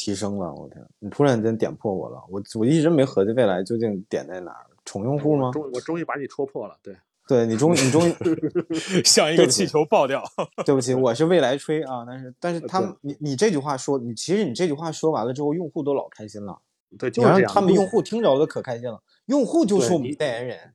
[0.00, 5.52] 提升了，我天，你突然间点破我了，我我一直没合计未来究竟点在哪儿，宠用户吗我？
[5.52, 6.96] 终我终于把你戳破了，对，
[7.28, 8.14] 对你终你终于，
[9.04, 10.24] 像一个气球爆掉。
[10.64, 16.58] 对不起，我是未来吹啊，但是但是他们你你这句话说，你其实你这句话说完了之后，用户都老开心了，
[16.98, 17.40] 对，就是这样。
[17.42, 20.72] 让他们用户听着都可开心了，用户就是我们代言人，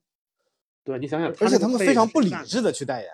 [0.84, 2.30] 对你想想，而且他们非常不理。
[2.45, 3.09] 智的去代言。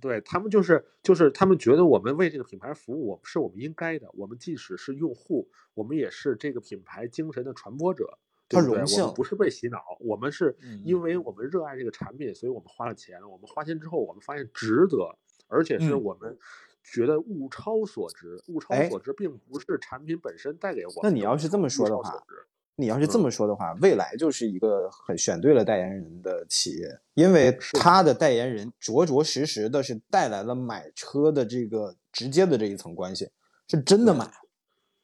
[0.00, 4.08] 对他们就是就是他们觉得我们为这个品牌服务，我们是我们应该的。
[4.14, 8.18] 我们即使是用户，我们也是这个品牌精神的传播者。
[8.48, 13.22] 对不对他荣幸我们不是被洗脑，我们是嗯因为我们热爱这个产品，所以我们花了钱。
[13.22, 16.36] 我们花钱之后，我们发现值得，而且是嗯我们
[16.82, 18.42] 觉得物超所值。
[18.48, 21.08] 物超哎所值并不是产品本身带给我们的。
[21.08, 22.10] 那你要是这么说的话
[22.80, 33.30] 你要是这嗯么说的话，未来就是一个很选对了代言人的企业，因为他的代言人着着实实的是带来了买车的这个直接的这一层关系，
[33.68, 34.32] 是真的买。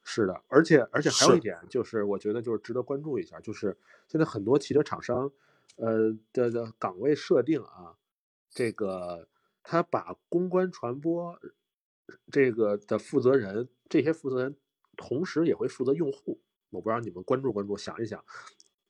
[0.03, 5.29] 是的，而且而且还有一点，就是我觉得就是值得关注一下，就是现在很多汽车厂商，
[5.75, 7.93] 呃的的岗位设定啊，
[8.49, 9.27] 这个
[9.63, 11.37] 他把公关传播
[12.31, 14.55] 这个的负责人，这些负责人
[14.95, 16.39] 同时也会负责用户。
[16.69, 18.23] 我不知道你们关注关注，想一想，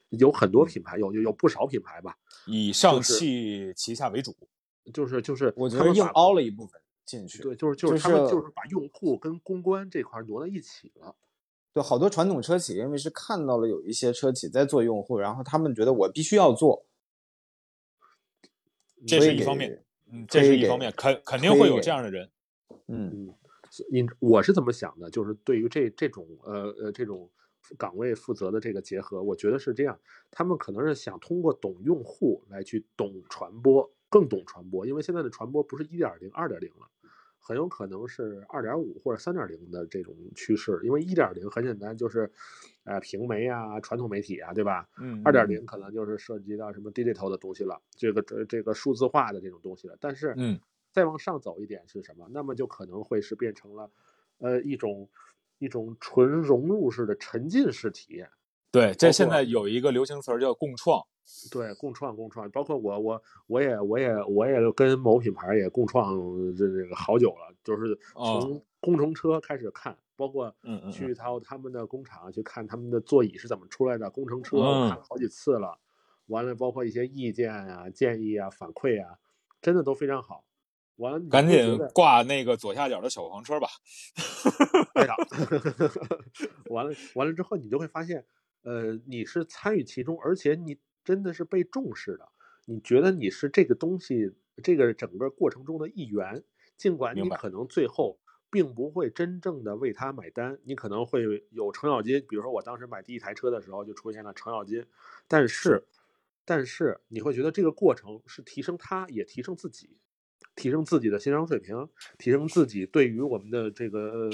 [0.10, 4.36] 有很多品牌，有有有不少品牌吧，以上汽旗下为主，
[4.94, 7.42] 就是就是我觉得硬凹了一部分进去。
[7.42, 11.16] 对，就是就就是他们就是把用户跟公关这块挪到一起了。
[11.74, 16.86] 对，好多传统车企因为是看到了有一些车企在做用户，然后他们觉得我必须要做，
[19.06, 19.84] 这是一方面。
[20.10, 22.32] 嗯，这是一方面，肯肯定会有这样的人。
[22.88, 23.36] 嗯
[23.92, 25.12] 你我是怎么想的？
[25.12, 27.30] 就是对于这这种呃呃这种
[27.76, 30.00] 岗位负责的这个结合，我觉得是这样，
[30.32, 36.88] 他们可能是想通过懂用户来去懂传播，更懂传播，因为现在的传播不是一点零、二点零了。
[37.40, 42.30] 很有可能是二点五或者三点零的这种趋势，因为一点零很简单，就是，
[42.84, 44.90] 呃，平媒啊，传统媒体啊，对吧？
[45.00, 49.96] 嗯二点零可能就是涉及到什么 digital 的东西了，这个这这个数字化的这种东西了。
[50.02, 50.60] 但是，嗯，
[50.92, 52.28] 再往上走一点是什么？
[52.34, 53.90] 那么就可能会是变成了，
[54.40, 55.08] 呃，一种
[55.60, 58.30] 一种纯融入式的沉浸式体验。
[58.72, 61.02] 对，这现在有一个流行词儿叫共创。
[61.52, 66.16] 对，共创共创，包括我我我也我也我也跟某品牌也共创
[66.56, 70.56] 这这个好久了，就是哦从工程车开始看，包括
[70.90, 75.78] 去到他们的工厂去看他们的座椅是怎么出来的，工程车看了好几次了，
[76.28, 79.18] 完了包括一些意见啊、建议啊、反馈啊，
[79.62, 80.46] 真的都非常好。
[80.98, 83.68] 完了，赶紧挂那个左下角的小黄车吧。
[84.94, 85.14] 对的，
[86.70, 88.26] 完了完了之后，你就会发现，
[88.64, 92.28] 呃，你是参与其中，而且你真的是被重视的。
[92.66, 94.34] 你觉得你是这个东西，
[94.64, 96.44] 这个整个过程中的一员，
[96.76, 98.20] 尽管你可能最后
[98.50, 102.26] 并不会真正的为他买单，你可能会有程咬金。
[102.28, 104.86] 比如说我当时买第一台车的时候，就出现了程咬金，
[105.28, 105.88] 但是，
[106.44, 109.98] 但是你会觉得这个过程是提升他，也提升自己。
[110.58, 111.88] 提升自己的欣赏水平，
[112.18, 114.30] 提升自己对于我们的这个呃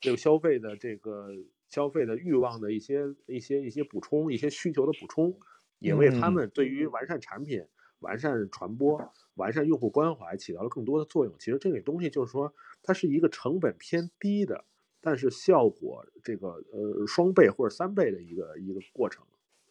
[0.00, 1.28] 这个消费的这个
[1.68, 5.38] 消费的欲望的一些一些一些补充，一些需求的补充，
[5.78, 7.62] 也为他嗯们对于完善产品、
[8.00, 11.34] 完善传播、完善用户关怀起到了更多的作用。
[11.38, 12.52] 其实这个东西就是说，
[12.82, 14.64] 它是一个成本偏低的，
[15.00, 19.24] 但是效果这个呃双倍或者三倍的一个一个过程。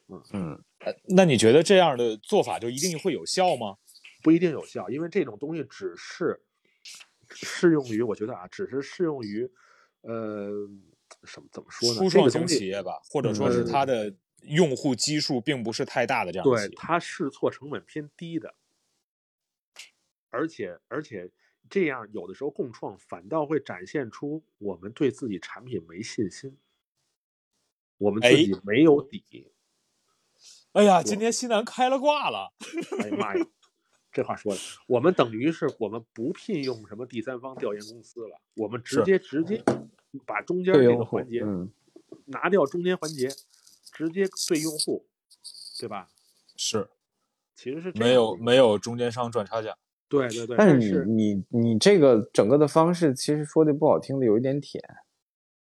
[0.08, 0.64] 嗯嗯，
[1.16, 3.78] 那你觉得这样的做法就一定会有效吗？
[4.26, 6.43] 不一定有效，因为这种东西只是
[7.30, 9.47] 适用于，我觉得啊，只是适用于，
[10.01, 10.49] 呃，
[11.26, 11.99] 什么怎么说呢？
[11.99, 16.43] 初创型企业吧，或者说是呃它的用户基数并不是太大的这样。
[16.43, 18.55] 对它试错成本偏低的，
[20.32, 21.32] 而且而且
[21.69, 26.57] 这样有的时候共创反倒会展现出我们对自己产品没信心，
[27.99, 29.51] 我们自哎己没有底。
[30.71, 32.53] 哎呀，今天西南开了挂了。
[32.99, 33.45] 哎呀妈呀，
[34.16, 39.61] 这话说的，我们等于是我们不聘用什么第三方调研公司了，我们直接直接
[40.26, 41.70] 把中间这个环节嗯
[42.28, 43.28] 拿掉，中间环节
[43.91, 45.05] 直接对用户，
[45.78, 46.07] 对吧？
[46.55, 46.88] 是
[47.55, 49.78] 其实是没有没有中间商赚差价。
[50.07, 54.82] 对对对，但但是你你你这个整个的方式，其实说的不好听的有一点舔，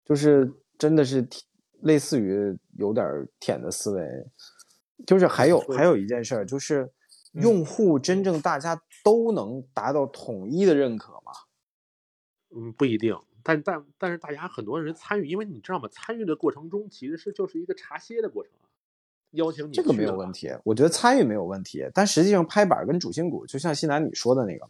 [0.06, 1.28] 就是真的是
[1.82, 4.02] 类似于有点儿舔的思维。
[5.06, 6.90] 就是还有还有一件事儿，就是嗯
[7.32, 11.32] 用户真正大家都能达到统一的认可吗？
[12.54, 15.86] 嗯不一定，但但但是大家很多人参与，因为你知道吗？
[15.92, 18.64] 参与的过程中其实是就是一个茶歇的过程啊，
[19.32, 24.66] 邀请你这个没有问题，我觉得参与没有问题，但实际上拍板跟主心骨，就像西南你说的那个，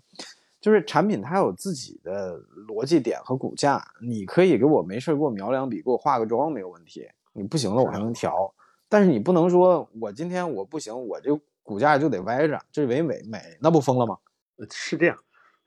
[0.61, 8.53] 就是产品它有自己的逻辑点和骨架，你可以给我没事给我描两笔，给我化个妆没有问题，你不行了我还能调，
[8.89, 14.17] 但是你不能说我今天我不行，我这骨架就得歪着，这是唯美美，那不疯了吗？
[14.57, 15.23] 呃是这样。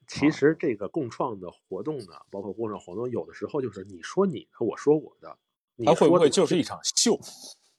[0.07, 5.37] 其啊实这个共创的活动呢，包括共创活动，有的时候就是你说你的，我说我的，
[5.75, 7.13] 你它会不会就是一场秀？
[7.17, 7.21] 啊，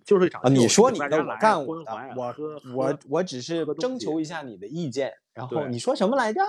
[0.05, 6.41] 就是一场秀你说你的，我干我的我喝我我只是征求一下你的意见，然后你说什么来着？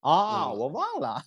[0.00, 1.24] 啊，嗯我忘了。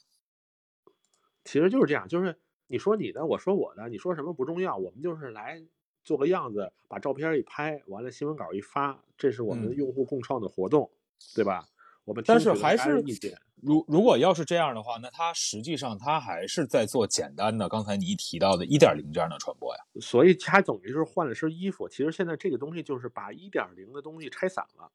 [1.44, 5.62] 其实就是这样，就是你说你的，我说我的，你说什么不重要，我们就是来
[6.04, 10.90] 做个样子，把照片一拍，完了新闻稿一发，这是我们嗯用户共创的活动，
[11.36, 11.66] 对吧？
[12.04, 19.82] 我们但是还是一点，如如果要是这样的话，那它实际上它还是在做简单的刚才你提到的一点零这样的传播呀。
[20.02, 21.88] 所以它等于是换了身衣服。
[21.88, 24.92] 其实现在这个东西就是把一点零的东西拆散了。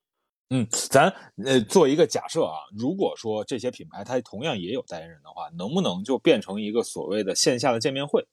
[0.51, 1.09] 嗯，咱
[1.45, 8.27] 呃做一个假设啊，如果说这些品牌它同样也有代言人的话，能不能就变成一个所谓的线下的见面会？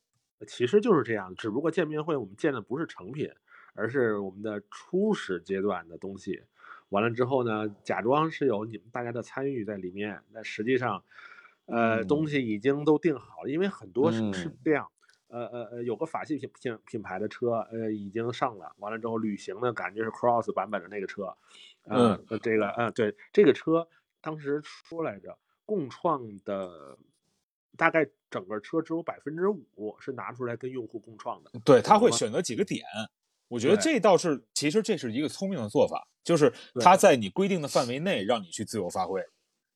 [0.45, 3.29] 其实就是这样，只不过见面会我们见的不是成品，
[3.73, 6.43] 而是我们的初始阶段的东西。
[6.89, 11.03] 完了之后呢，假装是有你们大家的参与在里面，但实际上，
[11.65, 14.87] 呃，嗯东西已经都定好了，因为很多是是嗯这样。
[15.29, 21.35] 呃呃呃，有个法系品品品牌的车，呃，已经上了，完了之后旅行的感觉是 Cross 版本的那个车，
[21.85, 23.87] 呃，呃这个，呃，对，这个车
[24.21, 26.99] 当时说来着，共创的
[27.77, 32.83] 大概整个车只有百分之五是拿出来跟用户共创的，对，他会选择几个点。
[33.47, 39.21] 我觉得这倒是，其实这是一个聪明的做法，就是对它在你规定的范围内让你去自由发挥。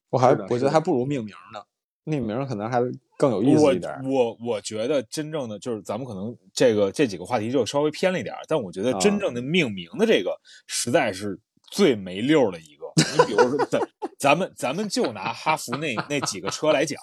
[0.09, 1.61] 我还我觉得还不如命名呢。
[2.03, 2.79] 命名可能还
[3.17, 4.01] 更有意思一点。
[4.05, 11.37] 我我我觉得真正的就是咱们可能这个这几个话题就稍微偏了一点，但我觉得啊真正的命名的这个实在是
[11.69, 12.85] 最没溜儿的一个。
[12.95, 13.81] 你比如说，咱
[14.17, 16.97] 咱们咱们就拿哈弗那那几个车来讲，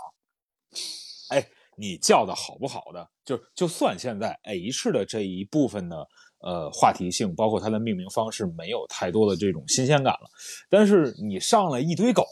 [1.31, 1.47] 哎，
[1.77, 6.09] 你叫的好不好的，就就算现在 H 的这一部分的
[6.41, 10.29] 呃话题性，包括它的命名方式没有太多的这种新鲜感了，
[10.69, 12.25] 但是你上来一堆狗，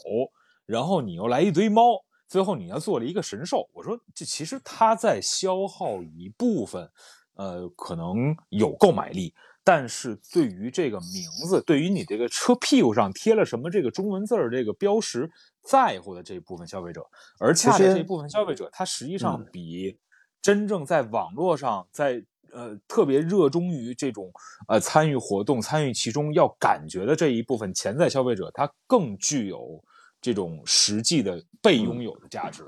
[0.65, 6.89] 然后你又来一堆猫，最后你要做了一个神兽，我说这其实它在消耗一部分，
[7.35, 9.33] 呃，可能有购买力。
[9.65, 15.31] 但是对于这个名字，对于你这个车屁股上贴了什么这个中文字儿这个标识
[15.63, 17.05] 在乎的这一部分消费者，
[17.39, 19.97] 而恰恰这部分消费者，他实际上嗯比
[20.41, 24.31] 真正在网络上在呃特别热衷于这种
[24.67, 29.83] 呃参与活动、参与其中要感觉的这一部分潜在消费者，他更具有
[30.21, 32.63] 这种实际的被拥有的价值。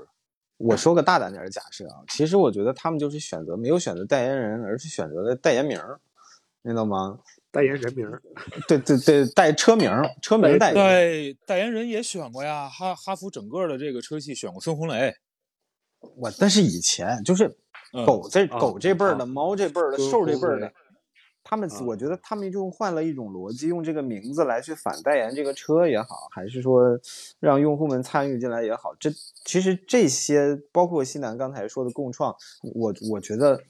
[0.56, 6.00] 我说个大胆点儿的假设啊，其实我觉得他们就是选择没有选择代言人，而是选择了代言名儿，
[6.62, 7.18] 你懂吗？
[7.56, 8.22] 代言人名儿，
[8.68, 10.74] 对对对，代车名儿，车名儿代言。
[10.74, 15.14] 对，代言人也选过呀，哈哈弗整个的这个车系选过孙红雷。
[16.16, 17.56] 我但是以前就是
[17.92, 20.70] 嗯狗这、啊狗这辈儿的，啊猫这辈儿的，孙兽这辈儿的，
[21.42, 26.98] 他们啊我觉得他们用换了一种逻辑，用这个名字来去反代言这个车也好，还是说
[27.40, 29.10] 让用户们参与进来也好，这
[29.44, 32.34] 其实这些包括西南刚才说的共创，
[32.74, 33.60] 我我觉得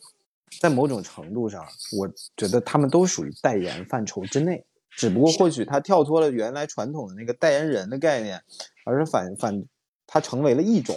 [0.61, 1.64] 在某种程度上，
[1.98, 4.64] 我觉得他们都属于代言范畴之内。
[4.90, 8.42] 只不过或许他跳脱了原来传统的那个代言人的概念，
[8.84, 9.64] 而是反反
[10.07, 10.96] 他成为了一种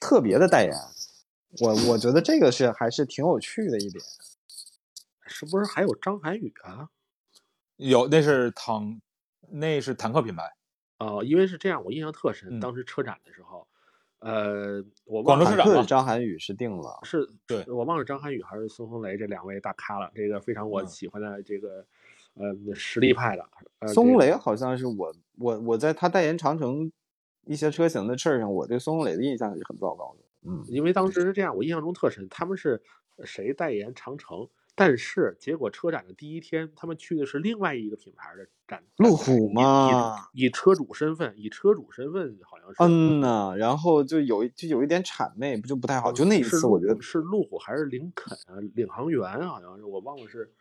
[0.00, 0.72] 特别的代言。
[1.60, 4.04] 我我觉得这个是还是挺有趣的一点。
[5.26, 6.88] 是不是还有张涵予啊？
[7.76, 9.00] 有，那是坦，
[9.50, 10.42] 那是坦克品牌，
[10.98, 13.68] 哦，因为是这样，我印象特深，嗯当时车展的时候，
[14.20, 20.10] 呃，我广忘了州车展张涵予是定了，是，对我忘了张涵予还是孙红雷这两位大咖了。
[20.14, 21.86] 这个非常我嗯喜欢的这个，
[22.34, 23.48] 呃，实力派的。
[23.78, 26.90] 呃、孙红雷好像是我我我在他代言长城
[27.44, 30.24] 一些车型的事儿上，我对孙红雷的印象是很糟糕的。
[30.50, 32.82] 嗯，因为当时是这样，我印象中特深，他们是
[33.24, 34.48] 谁代言长城，
[34.78, 46.12] 但是结果车展的第一天，他们去的是另外一个品牌的展，路虎嘛，以车主身份，以车主身份好像是，嗯呐，然后就有一就有一点谄媚，不就不太好。
[46.12, 50.52] 就那一次，我觉得是路虎还是林肯啊，领航员啊好像是，我忘了是，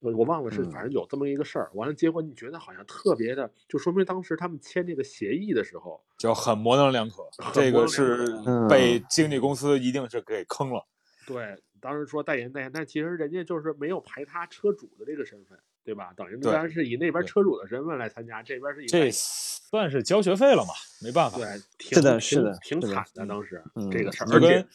[0.00, 1.70] 我我忘了是，嗯反正有这么一个事儿。
[1.74, 7.22] 完了，结果你觉得好像特别的，就说明当时他们签这个协议的时候，就很模棱两可。
[7.52, 8.26] 这个是
[8.68, 10.84] 被经纪公司一定是给坑了。
[11.24, 16.12] 对，当时说代言代言，但其实人家就是没有排他车主的这个身份，对吧？
[16.16, 20.72] 等于那对边是以那边车主的身份来参加，这边是以这算是交学费了嘛？
[21.02, 21.38] 没办法。
[21.38, 23.26] 对，挺是的是挺的挺惨的。
[23.26, 24.66] 当时嗯这个事儿，而且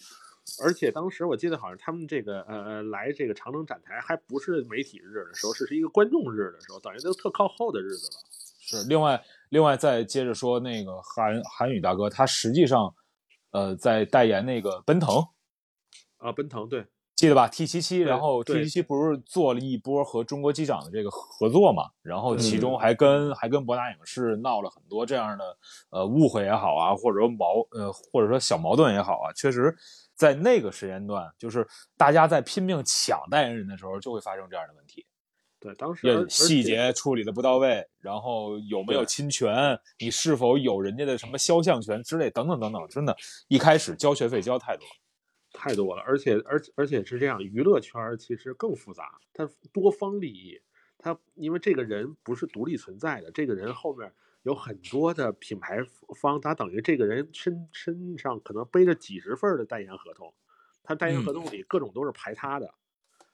[0.63, 8.13] 而且当时我记得好像他们这个呃呃来这个长城展台还不是媒体日的时候，是是一个观众日的时候，等于都特靠后的日子了。
[8.59, 12.93] 是另外另外再接着说那个韩韩宇大哥，他实际上
[13.51, 15.23] 呃在代言那个奔腾，
[16.17, 16.85] 啊，奔腾对，
[17.17, 21.85] 记得吧？T 七七，然后 T 对七七不是做了一波和中国机长的这个合作嘛？
[22.03, 25.57] 然后其中还跟还跟博纳影视闹了很多这样的
[25.89, 29.75] 呃误会也好啊，或者说矛呃或者说小矛盾也好啊，确实
[30.13, 35.03] 在那个时间段，就是大家在拼命抢代言人的时候，就会发生这样的问题。
[35.59, 45.06] 对，当时细节处理的不到位，然后有没有侵权，你是否有人家的什么肖像权之类，等等等等，真的，一开始交学费交太多了。
[45.59, 50.61] 太多了，而且而且而且是这样，娱乐圈其实更复杂，它多方利益，
[50.99, 55.79] 它因为这个人不是独立存在的，这个人后面有很多的品牌
[56.21, 60.31] 方，他等于这个人身身上可能背着几十份的代言合同，
[60.83, 62.73] 他代言合嗯同里各种都是排他的，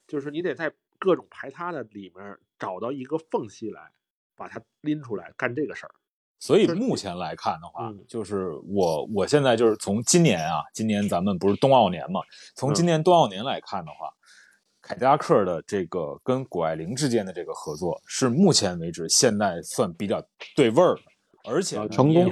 [0.06, 3.92] 就是你得在各种排他的里面找到一个缝隙来，
[4.34, 5.94] 把它拎出来干这个事儿。
[6.44, 8.04] 所以目前来看的话，嗯。
[8.06, 12.20] 就是我我现在就是从今年啊，今年咱们不是冬奥年嘛，
[12.54, 14.10] 从今年冬奥年来看的话，
[14.82, 20.22] 凯迪拉克的这个跟谷爱凌之间的这个合作是目前为止现在算比较
[20.54, 20.98] 对味儿，
[21.48, 22.30] 而且成功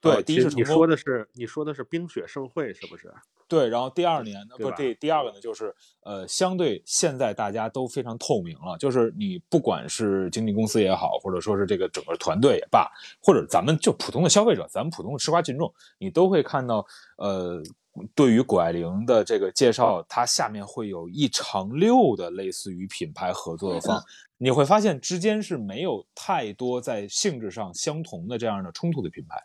[0.00, 3.12] 对，第一是成功，说的是你说的是冰雪盛会是不是？
[3.48, 5.74] 对，然后第二年呢，不，对第第二个呢，就是
[6.04, 12.88] 呃，相对现在大家都非常透明了，就是你不管是经纪公司也好，或者说是这个整个团队也罢，
[13.22, 16.86] 或者咱们就普通的消费者，咱们普通的吃瓜群众，你都会看到，
[17.16, 17.62] 呃，
[18.14, 24.00] 对于谷爱凌的这个介绍，它下面会有一长溜的类似于品牌合作的方，
[24.36, 29.42] 你会发现之间是没有太多在性质上相同的这样的冲突的品牌。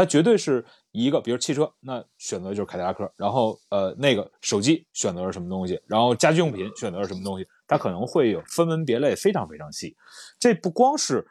[0.00, 9.94] 它绝对是一个，比如汽车，那选择就是凯迪拉克，然后呃那个手机选择是什么东西，然后家居用品选择是什么东西，它可能会有分门别类，非常非常细。
[10.38, 11.26] 这不光是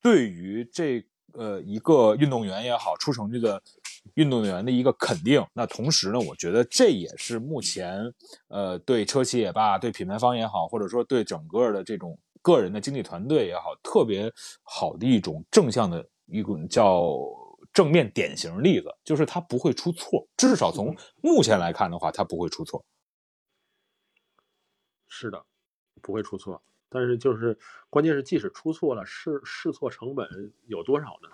[0.00, 1.04] 对于这
[1.34, 3.62] 呃一个运动员也好，出成绩的
[4.14, 5.44] 运动员的一个肯定。
[5.52, 8.10] 那同时呢，我觉得这也是目前
[8.48, 17.18] 呃对车企也罢，对品牌方也好，或者说对整个的这种个人的经纪团队也好，特别好的一种正向的一种叫
[17.74, 22.82] 正面典型例子，就是它不会出错，至少从目前来看的话，它不会出错。
[25.08, 25.44] 是的，
[26.00, 26.62] 不会出错。
[26.88, 27.58] 但是就是
[27.90, 31.28] 关键是，即使出错了，试试错成本有多少呢？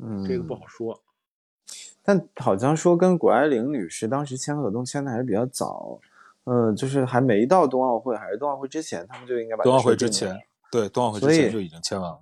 [0.00, 1.02] 嗯，这个不好说。
[2.02, 6.00] 但好像说跟谷爱凌女士当时签合同签的还是比较早，
[6.44, 12.18] 呃，就是还没到冬奥会，还是冬奥会之前，他们就应该把冬奥会之前，对冬奥会之前就已经签完了。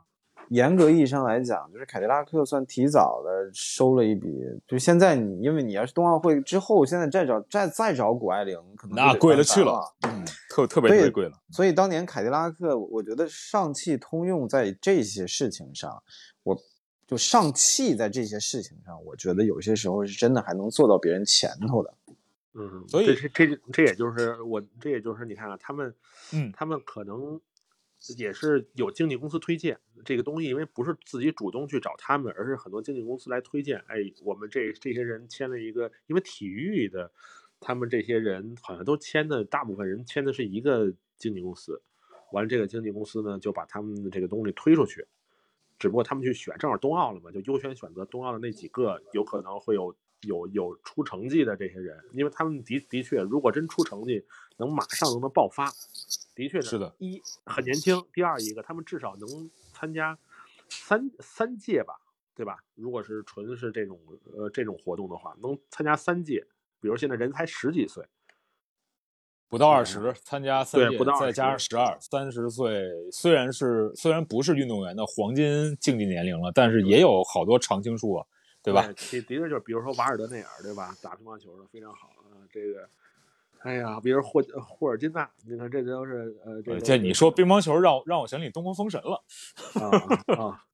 [0.51, 4.29] 严格意义上来讲，就是凯迪拉克算提早的收了一笔。
[4.67, 9.95] 就现在你，因为你要是冬奥会之后，现在再找再再找谷爱凌，可能那贵了去了了。
[10.03, 11.33] 嗯，特特别所以特别贵了。
[11.51, 16.03] 所以当年凯迪拉克，我觉得上汽通用在这些事情上，
[16.43, 16.59] 我
[17.07, 21.95] 就上汽在这些事情上，我觉得有些时候是真的还能做到别人前头的。
[22.55, 25.95] 嗯，所以这这这这也就是我，这也就是你看啊，他们，
[26.33, 27.41] 嗯他们可能
[28.17, 33.79] 也是有经纪公司推荐这个东西，因为不是自己主动去找他们，而是很多经纪公司来推荐。
[33.89, 37.13] 哎，我们这这些人签了一个，因为体育的，
[37.61, 41.83] 他们这些人好像都签的，大部分人签的是一个经纪公司，
[42.33, 45.07] 完了这个经纪公司呢就把他们的这个东西推出去，
[45.79, 54.25] 只不过他们去选，正好冬奥了嘛，就优先选择冬奥的那几个有可能会有有有出成绩的这些人，因为他们的的确，如果真出成绩，
[54.61, 55.73] 能马上就能爆发，
[56.35, 60.17] 的确是的，一很年轻，第二一个他们至少能参加
[60.69, 61.95] 三三届吧，
[62.35, 62.63] 对吧？
[62.75, 63.99] 如果是纯是这种
[64.35, 66.47] 呃这种活动的话，能参加三届，
[66.81, 68.07] 比如现在人才十几岁，
[69.49, 72.89] 不到二十，参加三届，对不到再加上十二，三十岁。
[73.11, 78.27] 虽然是虽然不是运动员的黄金竞技年龄了，但是也有好多常青树啊，
[78.63, 78.93] 对吧？
[78.97, 80.95] 其的确就是，比如说瓦尔德内尔，对吧？
[81.03, 82.89] 打乒乓球的非常好啊、这个，
[83.61, 89.23] 哎呀，比如霍霍尔金娜，你看这都是呃，这你说乒乓球让让我想起东风风神了，
[89.81, 90.65] 啊啊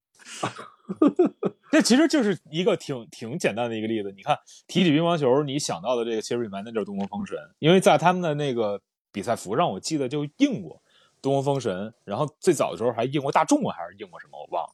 [1.73, 4.13] 这其实就是一个挺挺简单的一个例子。
[4.13, 8.81] 你看，提起乒乓球，你想到的这个其实里面那就是东风风神，因为在他们的那个
[9.11, 10.81] 比赛服上，我记得就印过
[11.21, 14.73] 东风风神，然后最早的时候还印过大众啊，还是印过什么我忘了。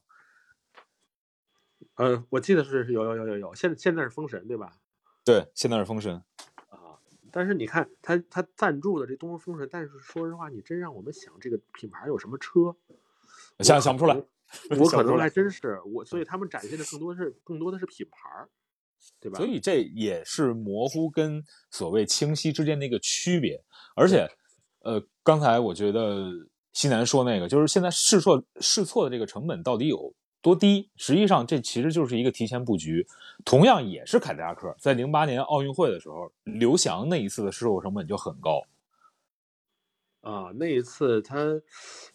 [1.95, 4.73] 呃，我记得是有有有有有，现在现在是封神对吧？
[5.25, 6.21] 对，现在是风神。
[7.33, 12.75] 啊，但是你看他他赞助的这东风风神，但是说实话，你真让我们想这个品牌有什么车，
[13.59, 14.15] 想想不出来，
[14.79, 18.49] 我可能还真是我，所以他们展现的更多是更多的是品牌儿，
[19.19, 19.37] 对吧？
[19.37, 23.63] 所以这也是模糊跟所谓清晰之间的一个区别。
[23.95, 24.29] 而且，
[24.81, 26.29] 呃，刚才我觉得
[26.71, 30.13] 西南说那个，就是现在试错试错的这个成本到底有
[30.43, 30.91] 多低？
[30.97, 33.07] 实际上，这其实就是一个提前布局。
[33.45, 38.61] 同样也是凯迪拉克，在零八年奥运会的时候，刘翔那一次的试错成本就很高。
[40.21, 41.61] 啊，那一次他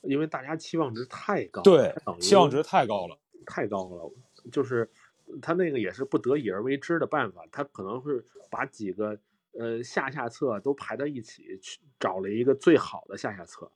[0.02, 3.18] 因为大家期望值太高了，对期望值太高了。
[3.46, 4.12] 太高了，
[4.52, 4.90] 就是
[5.40, 9.18] 他那个也是不得已而为之的办法，他可能是把几个
[9.52, 13.70] 呃下下策都排在一起，去找了一个最好的下下策。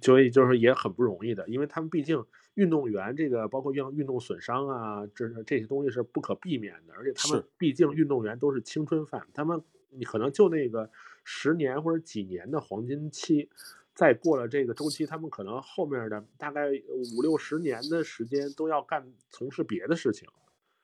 [0.00, 2.24] 所以就是也很不容易的，因为他们毕竟
[2.54, 10.90] 运动员这个包括运运动损伤啊，这这些东西是不可避免的，而且他们毕竟运动员都是青春饭，他们你可能就那个
[11.24, 13.48] 十年或者几年的黄金期，
[13.94, 16.68] 再过了这个周期，他们可能后面的大概
[17.16, 20.28] 五六十年的时间都要干从事别的事情。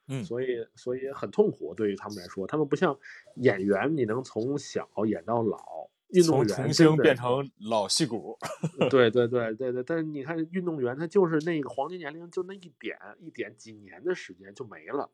[0.09, 2.97] 嗯所以所以很痛苦对于他们来说，他们不像
[3.35, 8.39] 演员，你能从小演到老，运动员从童星变成老戏骨，
[8.91, 15.11] 对对对对对，但是你看运动员，他就是那个黄金年龄，就那一点一点几年的时间就没了，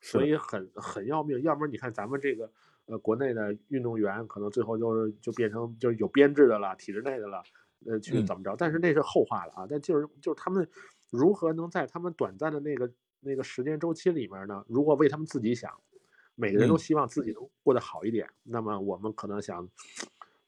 [0.00, 1.40] 所以很很要命。
[1.42, 2.50] 要不然你看咱们这个
[2.86, 7.42] 呃国内的运动员，可能最后就是就变成就是有编制的了，体制内的了，
[7.86, 8.54] 呃去嗯怎么着？
[8.56, 9.66] 但是那是后话了啊。
[9.68, 10.68] 但就是就是他们
[11.10, 14.62] 如何能在他们短暂的那个那个时间周期里面呢？
[14.68, 15.72] 如果为他们自己想，
[16.34, 19.66] 每个人都嗯希望自己都过得好一点，那么我们可能想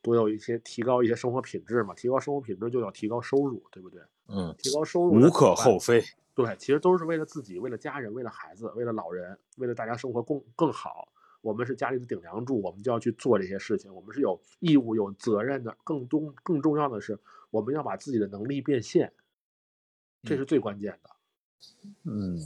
[0.07, 4.01] 多有一些提高一些生活品质嘛，提高生活品质就要提高收入，对不对？
[4.29, 6.03] 嗯，提高收入无可厚非。
[6.35, 11.09] 对，其实都是为了自己，为了家人，为了孩子，为了老人，为了大家生活更更好。
[11.41, 15.77] 我们是家里的顶梁柱，我们就要去做这些事情，我们是有义务、有责任的。
[15.85, 17.19] 更重更重要的是，
[17.51, 19.13] 我们要把自己的能力变现，
[20.25, 21.11] 这嗯是最关键的。
[22.03, 22.39] 嗯，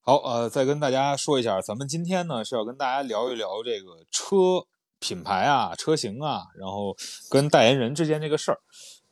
[0.00, 4.66] 好，呃，再跟大家说一下，咱们今天呢是要跟大家聊一聊这个车
[4.98, 6.96] 品牌啊、车型啊，然后
[7.30, 8.58] 跟代言人之间这个事儿。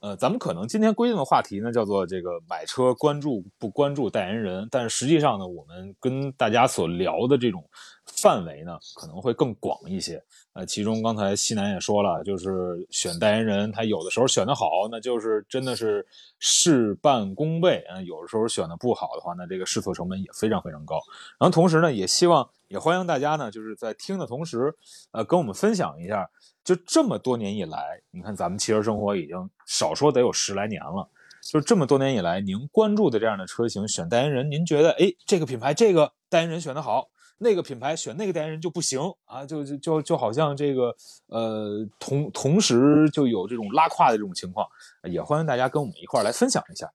[0.05, 7.65] 呃，咱们可能今天规定的话题呢叫做这个买车关注不关注代言人，但是实际上呢，我们跟大家所聊的这种
[8.05, 10.23] 范围呢可能会更广一些。
[10.53, 16.07] 呃，其中刚才西南也说了，就是选代言人，他有的时候选的好，那就是真的是
[16.39, 20.97] 事半功倍；嗯，有的时候选的不好的话，那这个试错成本也非常非常高。
[21.39, 24.75] 然后同时呢，也希望也欢迎大家呢，就是在听的同时，
[25.13, 26.29] 呃，跟我们分享一下，
[26.65, 31.09] 就这么多年以来，你看咱们汽车生活已经少说得有十来年了，
[31.43, 37.11] 就这么多年以来，您关注的这样的车型选代言人，您觉得，哎，这个品牌这个代言人选的好。
[37.39, 40.95] 那个品牌选那个代言人就不行啊，就就就就好像这个
[41.27, 44.67] 呃同同时就有这种拉胯的这种情况，
[45.11, 46.91] 也欢迎大家跟我们一块儿来分享一下。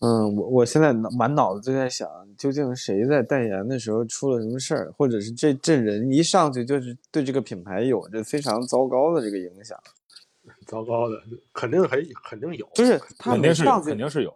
[0.00, 9.78] 嗯，我我现在满脑子就在想，究竟谁在代言的时候出了什么事儿，或者是这这人一上去就是对这个品牌有着非常糟糕的这个影响。
[10.66, 11.20] 糟糕的，
[11.52, 14.32] 肯定很肯定有，就是他没上去肯定是有。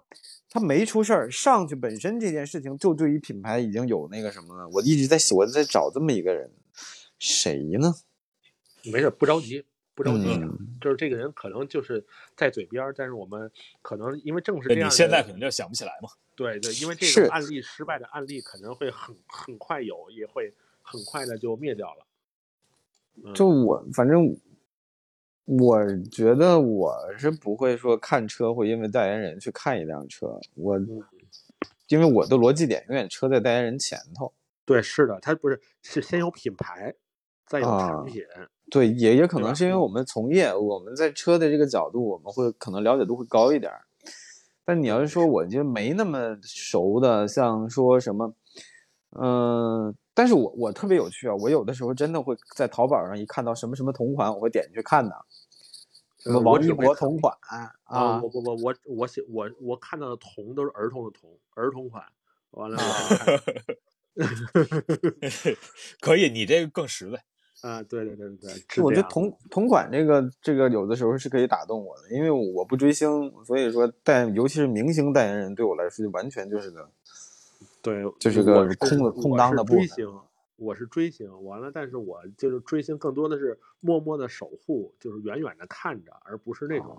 [0.52, 4.68] 他没出事儿，上去本身这件事情就对于品牌已经有那个什么了。
[4.70, 6.50] 我一直在我在找这么一个人，
[7.20, 7.94] 谁呢？
[8.82, 9.64] 没事，不着急，
[10.01, 10.34] 不着急。
[10.42, 12.03] 嗯就是这个人可能就是
[12.34, 16.09] 在嘴边，但是我们可能因为正是这样，你现在可能就想不起来嘛。
[16.34, 22.07] 对对，因为这是种案例失败的案例可能会很很快有，也会很快的就灭掉了。
[23.24, 24.34] 嗯就我反正，
[25.44, 31.05] 我觉得我是不会说看车会因为代言人去看一辆车，我嗯
[31.88, 34.32] 因为我的逻辑点永远车在代言人前头。
[34.64, 36.94] 对，是的，他不是是先有品牌，
[37.44, 38.24] 再有啊产品。
[38.71, 43.83] 对，也也可能是因为我们从业，我们在车的这个角度，我们会可能了解度会高一点儿。
[44.64, 48.33] 但你要是说我就没那么熟的，像说什么，
[49.18, 55.16] 嗯、但是我我特别有趣啊，我有的时候真的会在淘宝上一看到什么什么同款，我会点进去看的，
[56.21, 62.05] 什么王一博同款啊，啊我，我我我我写我我看到的童都是儿童的童，儿童款。
[62.53, 62.77] 完了
[66.01, 67.23] 可以，你这个更实在。
[67.62, 76.88] 啊，对对对对对，是我觉得同同款这个这个有的时候是可以打动我的，因为我不追星，所以说代尤其是明星代言人对我来说就完全就是个
[77.82, 80.20] 对，就是个空的空当的部分追星，
[80.56, 86.96] 我是追星，完了，但是我就是追星更多的是默默的守护，就是远远的看着，而不是那种、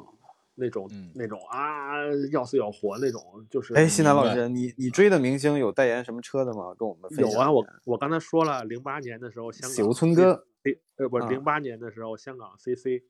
[0.55, 3.73] 那种、嗯那种啊要死要活那种，就是。
[3.75, 6.73] 哎，西南老师，你你追的明星有代言什么车的吗？
[6.77, 13.03] 跟我们分有啊，我我刚才说了，零八年的时候香港九村哥，零呃不是零八年的时候香港 CC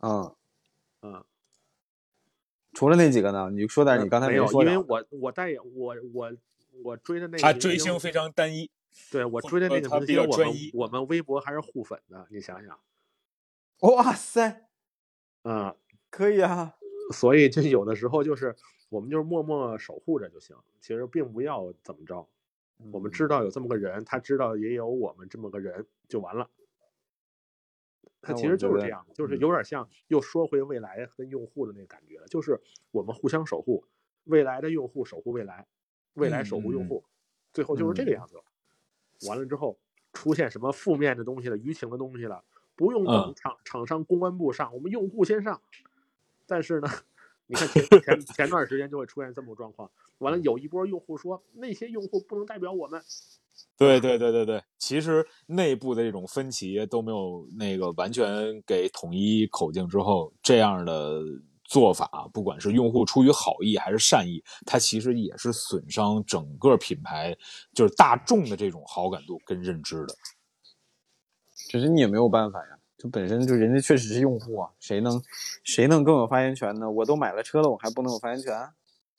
[0.00, 0.34] 嗯，
[1.02, 1.24] 嗯，
[2.72, 3.50] 除了那几个呢？
[3.50, 4.70] 你说点你刚才没有，说的。
[4.70, 6.32] 因为我我代言我我
[6.82, 8.70] 我追的那个他明星追星非常单一，
[9.10, 12.78] 对我追的那个明星，我们较专一我们微博还是互粉的，你想想，
[13.80, 14.68] 哇塞，
[15.42, 15.74] 嗯。
[16.10, 16.76] 可以啊。
[17.12, 18.56] 所以就有的时候就是
[18.88, 22.28] 我们就是默默守护着就行，其实并不要怎么着。
[22.92, 26.48] 我们知道有这么个人，他知道也有我们这么个人就完了。
[28.24, 32.60] 他其实就是这样，就是嗯有点像又说回未来跟用户的那个感觉，就是
[32.90, 33.84] 我们互相守护，
[34.24, 35.66] 未来的用户守护未来，
[36.14, 37.04] 未来守护用户，
[37.52, 38.42] 最后就是这个嗯样子了。
[39.28, 39.78] 完了之后
[40.12, 42.42] 出现什么负面的东西了、舆情的东西了，
[42.74, 45.60] 不用等嗯厂厂商公关部上，我们用户先上。
[46.46, 46.88] 但是呢，
[47.46, 53.02] 你看前 前前段时间就会出现这么个状况，完了有一波用户说那些用户不能代表我们，
[53.76, 61.20] 对对对对对，其实内部的这种分歧都没有那个完全给统一口径之后，这样的
[61.64, 67.36] 做法，不管是用户出于好意还是善意，它其实也是损伤整个品牌，
[67.72, 70.14] 就是大众的这种好感度跟认知的。
[71.68, 75.20] 只是你也没有办法呀，这本身就人家确实是用户啊，谁能
[75.64, 76.88] 谁能更有发言权呢？
[76.88, 78.54] 我都买了车了，我还不能有发言权？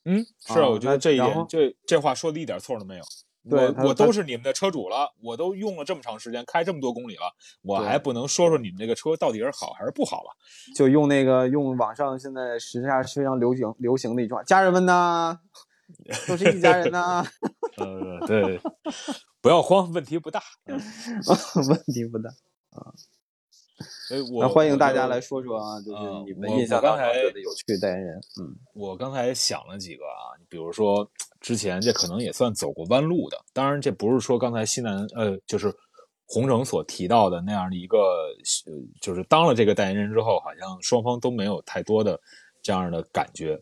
[0.06, 3.04] 嗯，是啊，啊我觉得这一点，这这话说的一点错都没有。
[3.50, 7.32] 我我都是你们的车主了，我都用了这么长时间，开这么多公里了，
[7.62, 10.32] 我还不能说说你们这个车到底是好还是不好吧？
[10.76, 15.38] 就用那个用网上现在时下非常流行流行的一句话：“家人们呐，
[16.28, 17.24] 都是一家人呐。
[17.78, 18.60] 呃，对，
[19.41, 20.41] 不要慌，问题不大。
[20.66, 20.80] 嗯”
[21.70, 22.30] 问题不大。
[24.07, 28.15] 所以我那欢迎大家来说说啊，就是啊你们我印象当中我刚才觉得有趣的代言人。
[28.39, 31.09] 嗯，我刚才想了几个啊，比如说
[31.41, 35.73] 之前这可能也算走过弯路的，当然这不是说刚才西南呃，就是
[36.26, 42.19] 洪城所提到的那样的一个，呃，就是当了这个代言人之后，好像双方都没有太多的
[42.61, 43.59] 这样的感觉。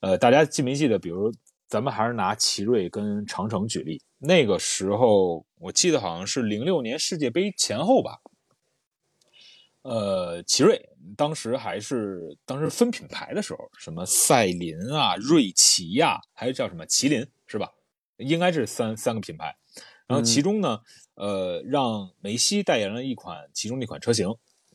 [0.00, 0.98] 呃，大家记没记得？
[0.98, 1.32] 比如
[1.66, 8.18] 咱们还是拿奇瑞跟长城举例，那个时候我记得好像是零六年世界杯前后吧。
[9.82, 17.70] 呃，奇瑞当时还是当时分品牌的时候，什么赛麟啊、瑞奇呀，还有叫什么麒麟是吧？
[18.18, 19.56] 应该是三三个品牌。
[20.06, 20.80] 然后其中呢，
[21.14, 24.28] 呃，让梅西代言了一款其中的一款车型。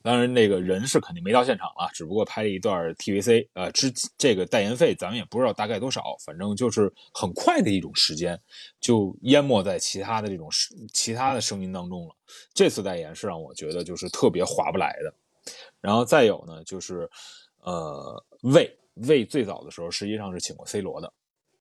[0.05, 3.47] 当然，那个人是肯定没到现场了，只不过拍了一段 TVC。
[3.53, 8.39] 呃，之这个代言费咱们也不知道大概多少，反正就是很快的一种时间，
[8.79, 10.47] 就淹没在其他的这种
[10.93, 12.15] 其他的声音当中了。
[12.53, 15.11] 这次代言是让我觉得就是特别划不来的。
[15.81, 17.09] 然后再有呢，就是
[17.63, 18.77] 呃，魏
[19.07, 21.11] 魏最早的时候实际上是请过 C 罗的。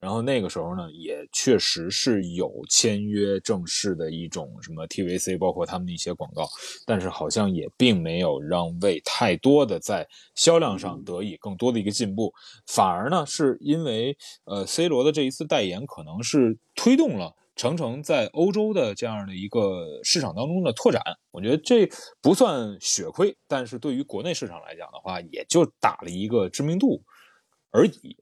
[0.04, 6.46] 然后那个时候呢，也确实是有签约正式的一种什么 TVC，包括他们的一些广告，
[6.84, 12.34] 但是好像也并没有让为太多的在销量上得以更多的一个进步，
[12.66, 21.02] 反而呢，是因为呃 C 罗的这一次代言，可能是推动了程程在欧洲的这样的一个市场当中的拓展。
[21.30, 21.88] 我觉得这
[22.20, 27.02] 不算血亏，但是对于国内市场来讲的话，也就打了一个知名度
[27.70, 28.18] 而已。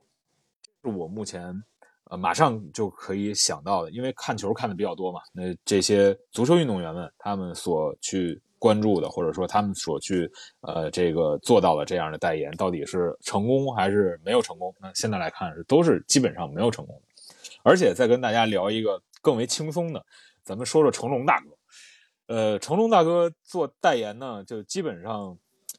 [0.84, 1.64] 是我目前。
[2.12, 5.22] 呃，马上就可以想到的，因为看球看的比较多嘛。
[5.32, 14.74] 那这些足球运动员们，他们所去关注的，或者说他们所去呃这个做到的这样的代言，到底是成功还是没有成功？
[14.78, 17.34] 那现在来看是都是基本上没有成功的。
[17.62, 20.04] 而且再跟大家聊一个更为轻松的，
[20.44, 21.46] 咱们说说成龙大哥。
[22.26, 25.34] 呃，成龙大哥做代言呢，就基本上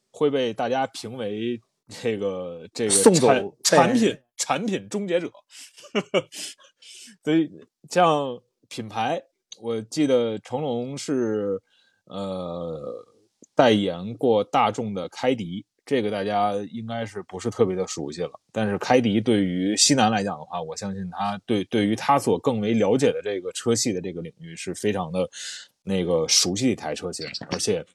[0.09, 1.61] 会被大家评为
[2.01, 3.29] 这个这个送走
[3.63, 4.17] 产品。
[4.45, 5.31] 产品终结者，
[7.23, 7.49] 所以
[7.89, 8.37] 像
[8.67, 9.23] 品牌，
[9.61, 11.57] 我记得成龙是
[12.03, 12.77] 呃
[13.55, 18.37] 代言过大众的开迪，这个大家应该是不是特别的熟悉了。
[18.51, 25.25] 但是开迪对于西南来讲的话，我相信他对对于他所更为了解的这个车系的这个领域是非常的
[25.83, 27.85] 那个熟悉的一台车型，而且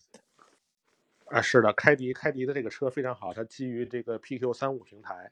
[1.27, 5.31] 啊是的，开迪开迪的这个车非常好，它基于这个 PQ 三五平台。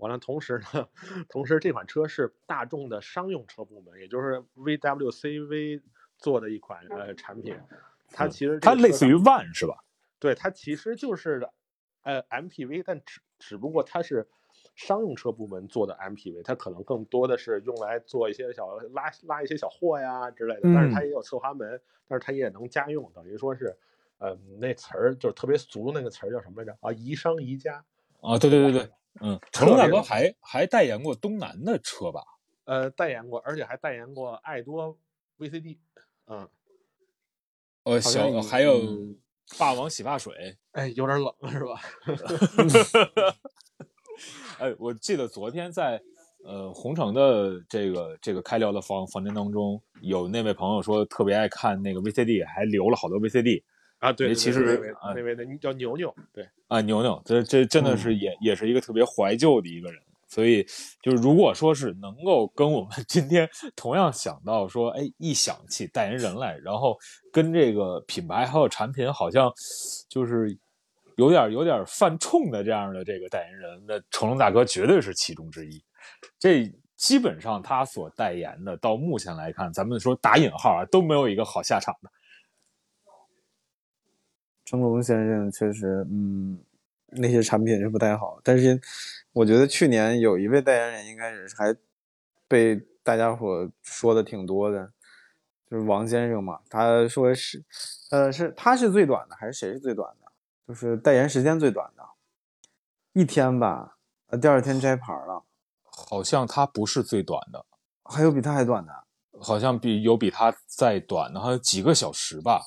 [0.00, 0.88] 完了，同时呢，
[1.30, 5.82] 同时这款车是大众的商用车部门，也就是 VWCV
[6.18, 7.56] 做的一款呃产品。
[8.12, 9.84] 它其实它类似于 One 是吧？
[10.18, 11.48] 对，它其实就是
[12.02, 14.28] 呃 MPV，但只只不过它是
[14.74, 20.62] 商用车部门做的 MPV，它可能更多的是用来做一些小拉拉一些小货呀之类的。
[20.74, 23.76] 但是它也有侧滑门，但是它也能家用，等于说是
[24.18, 26.76] 呃那词儿就是特别俗的那个词儿叫什么来着？
[26.80, 27.84] 啊，宜商宜家。
[28.20, 28.90] 啊，对对对对。
[29.22, 32.22] 嗯，成龙大哥还还代言过东南的车吧？
[32.64, 34.96] 呃，代言过，而且还代言过爱多
[35.38, 35.78] VCD。
[36.26, 36.48] 嗯，
[37.82, 38.80] 哦，小还有
[39.58, 40.56] 霸王洗发水。
[40.72, 41.80] 哎，有点冷是吧？
[44.60, 46.00] 哎，我记得昨天在
[46.44, 53.62] 呃红城的这个这个开聊的房房间当中，有那位朋友说特别爱看那个 VCD，还留了好多 VCD。
[54.00, 60.66] 啊，对，其实那位的叫牛牛，对啊，牛牛，这这真的是也也是一个特别怀旧的一个人，所以
[61.02, 66.98] 就是如果说是能够跟我们 今天同样想到说，哎，一想起代言人来，然后
[67.30, 69.52] 跟这个品牌还有产品好像
[70.08, 70.56] 就是
[71.16, 75.82] 有点有点犯冲的这样的这个代言人，那成龙大哥绝对是其中之一。
[76.38, 82.10] 这基本上他所代言的，到目前来看，咱们说打引号啊，都没有一个好下场的。
[84.70, 86.56] 成龙先生确实，嗯，
[87.08, 88.38] 那些产品是不太好。
[88.44, 88.80] 但是，
[89.32, 91.74] 我觉得去年有一位代言人应该是还
[92.46, 94.92] 被大家伙说的挺多的，
[95.68, 96.60] 就是王先生嘛。
[96.68, 97.64] 他说是，
[98.12, 100.30] 呃，是他是最短的，还是谁是最短的？
[100.68, 102.04] 就是代言时间最短的，
[103.12, 103.96] 一天吧。
[104.28, 105.42] 呃，第二天摘牌了。
[105.82, 107.66] 好像他不是最短的，
[108.04, 108.92] 还有比他还短的。
[109.40, 112.62] 好像比有比他再短的，还有几个小时吧，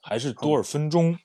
[0.00, 1.18] 还是多少分钟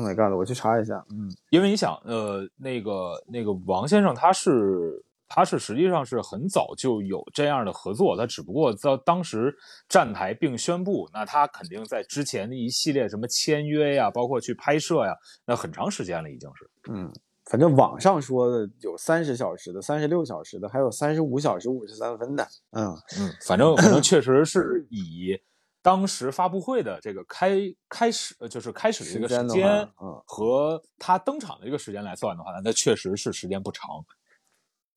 [0.00, 0.36] ？my god！
[0.36, 9.54] 我去查一下，嗯，因为你想，呃，那个那个王先生，他是他是实际上是很早就有这样的合作，他只不过在当时
[9.88, 15.14] 站台并宣布，那他肯定在之前的一系列什么签约呀，包括去拍摄呀，
[15.46, 17.12] 那很长时间了已经是，嗯，
[17.44, 25.40] 反正网上说的有三十小时的、三十六小时的，还有三十五小时五十三分的，嗯嗯，反正反正确实是以。
[25.82, 27.56] 当时发布会的这个开
[27.88, 29.68] 开始，呃，就是开始的一个时间，
[30.02, 34.04] 嗯，和他登场的一个时间来算的话，那确实是时间不长，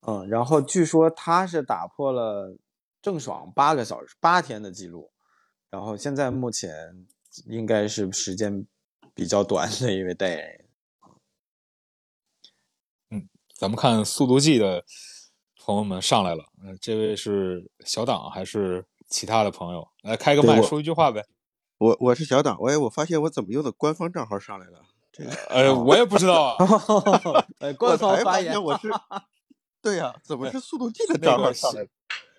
[0.07, 2.57] 嗯，然后据说他是打破了
[3.01, 5.11] 郑爽八个小时八天的记录，
[5.69, 7.05] 然后现在目前
[7.45, 8.65] 应该是时间
[9.13, 10.65] 比较短的一位代言人。
[13.11, 14.83] 嗯咱们看《速度记》的
[15.57, 19.87] 朋友们上来了，呃，这位是小党还是其他的朋友？
[20.01, 21.23] 来开个麦说一句话呗。
[21.77, 24.79] 我我是小党，哎，我发现我怎么用的官方账号上来了？
[25.11, 26.57] 这个呃， 我也不知道啊。
[27.77, 28.89] 官方才发发言现我是，
[29.83, 31.87] 对呀、怎么是速度计的那个账号上来了？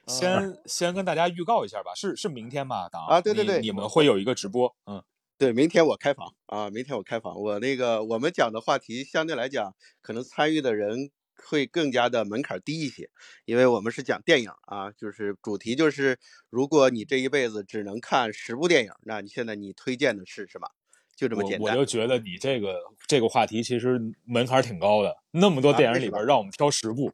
[0.09, 5.01] 先先跟大家预告一下吧，是是明天吧，党啊对对对你你们会有一个直播，嗯，
[5.39, 7.41] 对，明天我开房啊，明天我开房。
[7.41, 9.73] 我那个我们讲的话题相对来讲，
[10.03, 11.11] 可能参与的人
[11.47, 13.11] 会更加的门槛低一些，
[13.45, 16.19] 因为我们是讲电影啊，就是主题就是，
[16.51, 20.69] 如果你这一辈子只能看十部电影，那你现在你推荐的是什么？
[21.17, 21.77] 就这么简单。
[21.77, 22.75] 我就觉得你这个
[23.07, 27.13] 这个话题其实门槛挺高的，那么多啊电影里边让我们挑十部，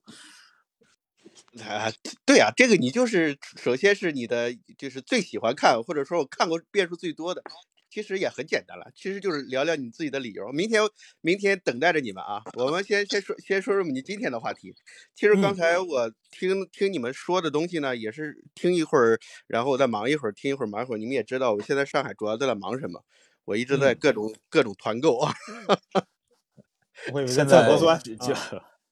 [1.63, 1.93] 啊，
[2.25, 7.43] 对啊、这个你就是首先是你的就是最喜欢看，或者说我看过遍数最多的，
[7.91, 10.49] 其实也很简单了，其实就是聊聊你自己的理由。
[10.53, 10.81] 明天
[11.21, 12.41] 明天等待着你们啊！
[12.57, 14.73] 我们先先说先说说你今天的话题。
[15.15, 19.19] 其实刚嗯才我听、听你们说的东西呢，也是听一会儿，
[19.49, 20.99] 然后我再忙一会儿，听一会儿忙一会儿。
[20.99, 23.05] 你们也知道，我现在上海主要在在忙什么，
[23.45, 25.35] 我一直在嗯各种、各种团购啊。
[27.13, 28.01] 我以为现在核酸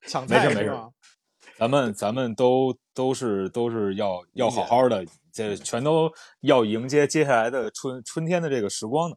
[0.06, 0.92] 抢没事没事菜？
[1.58, 5.04] 咱们咱们都都是都是要要好好的，
[5.38, 9.16] 这全都要迎接接下来的春春天的这个时光呢。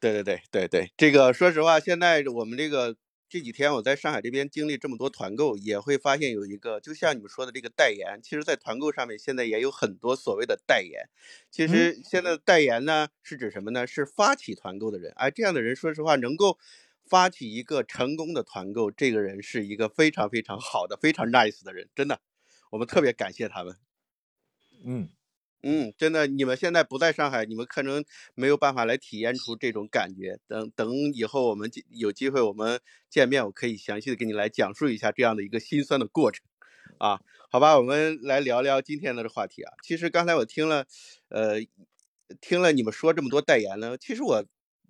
[0.00, 2.96] 对对对对对，这个说实话，现在我们这个
[3.28, 11.08] 这几天我在上海这边经历这么多团购，也会发现有一个，就像你们说的这个代言，其实，在团购上面现在也有很多所谓的代言。
[11.50, 13.86] 其实现在的代言呢，是指什么呢？
[13.86, 15.12] 是发起团购的人。
[15.16, 16.58] 哎，这样的人，说实话，能够
[17.06, 22.20] 发起一个成功的团购，这个人是一个非常非常好的、非常 nice 的人，真的，
[22.70, 23.76] 我们特别感谢他们。
[24.82, 25.10] 嗯，
[25.62, 28.04] 嗯，真的，你们现在不在上海，你们可能
[28.34, 30.38] 没有办法来体验出这种感觉。
[30.48, 36.44] 等等，以后我们有机会我们见面，我可以详细的给你来讲述一下这样的一个心酸的过程。
[36.98, 37.20] 啊，
[37.50, 39.72] 好吧，我们来聊聊今天的这话题啊。
[39.82, 40.86] 其实刚才我听了，
[41.28, 41.60] 呃，
[42.40, 44.44] 听了你们说这么多代言呢，其实我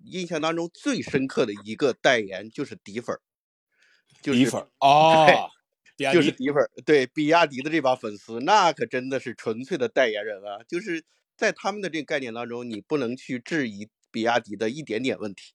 [0.05, 3.21] 印象当中最深刻的一个代言就是底粉儿，
[4.21, 5.51] 就是底粉儿哦，
[6.01, 10.63] 比亚迪就是底粉儿，对比亚迪的这帮粉丝，那可真的是纯粹的代言人啊！
[10.67, 11.03] 就是
[11.37, 15.53] 在他们的这个概念当中，你不能去质疑比亚迪的一点点问题。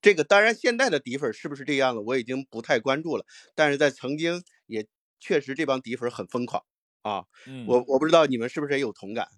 [0.00, 3.26] 这个当然，现在的底粉儿是不是这样了，我已经不太关注了。
[3.54, 4.86] 但是在曾经也
[5.20, 6.64] 确实这帮底粉儿很疯狂
[7.02, 7.24] 啊！
[7.46, 9.28] 嗯，我我不知道你们是不是也有同感？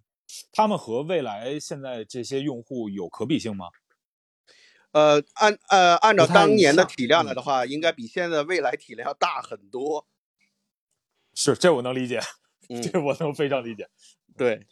[0.52, 3.66] 他们和未来现在这些用户有可比性吗？
[4.92, 10.06] 呃，按呃按照当年的体量来嗯的话，应该比现在的未来体量大很多。
[11.36, 12.20] 是，这我能理解，
[12.68, 13.88] 嗯， 这我能非常理解。
[14.36, 14.66] 对。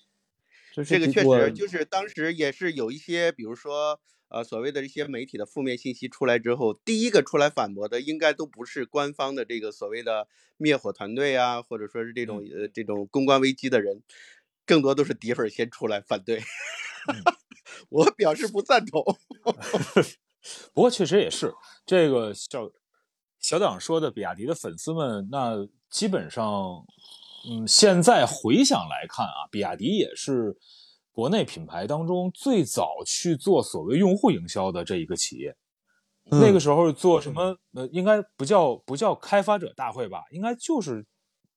[0.85, 10.27] 这个确实就是当时也是有一些，比如说呃所谓的一些媒体的负面信息出来之后，第一个出来反驳的应该都不是官方的这个所谓的
[10.57, 14.03] 灭火团队啊，或者说是这种呃这种公关危机的人，
[14.67, 16.43] 更多都是底粉儿先出来反对。
[17.91, 19.01] 我表示不赞同。
[20.75, 21.55] 不过确实也是，
[21.87, 22.69] 这个小
[23.45, 25.55] 小党说的比亚迪的粉丝们，那
[25.91, 26.83] 基本上，
[27.47, 30.57] 嗯，现在回想来看啊，比亚迪也是
[31.13, 35.55] 国内品牌当中最早去做所谓用户营销的这一个企业。
[36.31, 37.55] 那个时候做什么？
[37.75, 40.23] 呃，应该不叫不叫开发者大会吧？
[40.31, 41.05] 应该就是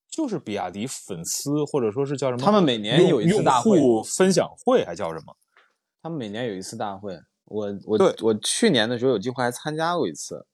[0.10, 2.44] 就是比亚迪粉丝或者说是叫什么？
[2.44, 5.34] 他们每年有一次大会分享会还叫什么？
[6.02, 10.46] 他们每年有一次大会，我我我去年的时候有机会还参加过一次，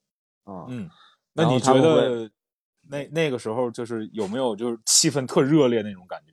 [0.44, 0.88] 啊、嗯，
[1.34, 2.30] 那你觉得
[2.88, 6.32] 那那个时候就是有没有就是气氛特热烈那种感觉？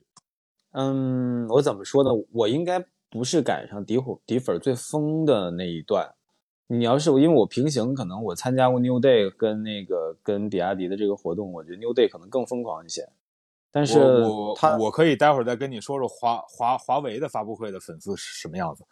[0.72, 2.10] 嗯，我怎么说呢？
[2.32, 6.14] 我应该不是赶上底火底粉最疯的那一段。
[6.68, 13.06] 你要是因为我平行，可能我参加过 New Day 跟那个跟比亚迪的这个活动，我觉得 New Day 可能更疯狂一些。
[13.70, 18.84] 但是我我我可以待会儿再跟你说说华华华为的发布会的粉丝是什么样子。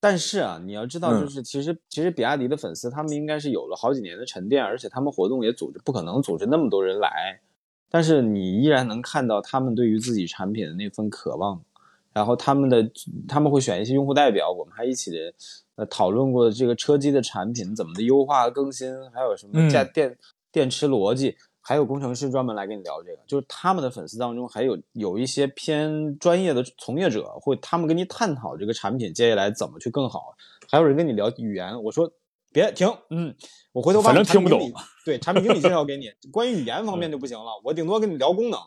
[0.00, 1.20] 但是啊，你要知道，嗯。
[1.20, 7.40] 就是其实、其实比亚迪的粉丝，他们应该是有了好几年的沉淀，而且他们活动也组织，不可能组织那么多人来。
[7.90, 11.60] 但是你依然能看到他们对于自己产品的那份渴望，
[12.12, 12.90] 然后他们的
[13.26, 15.12] 他们会选一些用户代表，我们还一起
[15.76, 19.70] 呃讨论过这个车机的产品怎么的优化更新，还有什么嗯。
[19.70, 20.16] 价电、
[20.52, 21.36] 电池逻辑，
[21.68, 30.34] 还有工程师专门来跟你聊这个，就是他们的粉丝当中还有有一些偏专业的从业者，会他们跟你探讨这个产品接下来怎么去更好，
[30.66, 31.82] 还有人跟你聊语言。
[31.82, 32.10] 我说
[32.54, 33.34] 别停，嗯，
[33.72, 34.74] 我回头把反正产品听不经理，
[35.04, 36.10] 对产品经理介绍给你。
[36.32, 38.58] 关于语言方面就不行了，我顶多跟你聊功能。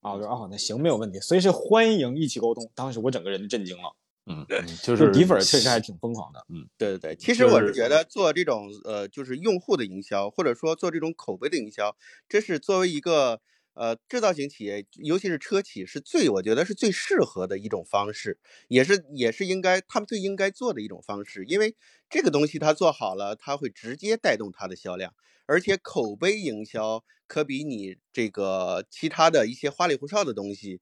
[0.00, 2.68] 啊，我说哦，那行没有问题，随时欢迎一起沟通。
[2.74, 3.94] 当时我整个人就震惊了
[4.26, 6.44] 嗯，对，就就是底粉确实还挺疯狂的。
[6.48, 11.96] 嗯，对对对，其实我是觉得做这种呃，就是用户的营销，或者说做这种口碑的营销，
[12.28, 13.40] 这是作为一个
[13.74, 18.38] 呃制造型企业，尤其是车企，是最我觉得是最适合的一种方式，
[18.68, 21.76] 也是也是应该他们最应该做的一种方式，因为
[22.08, 25.14] 这个东西它做好了，它会直接带动它的销量，
[25.46, 30.80] 而且口碑营销可比你这个其他的一些花里胡哨的东西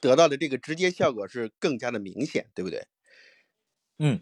[0.00, 2.86] 得到的这个直接效果是更加的明显，对不对？
[3.98, 4.20] 嗯，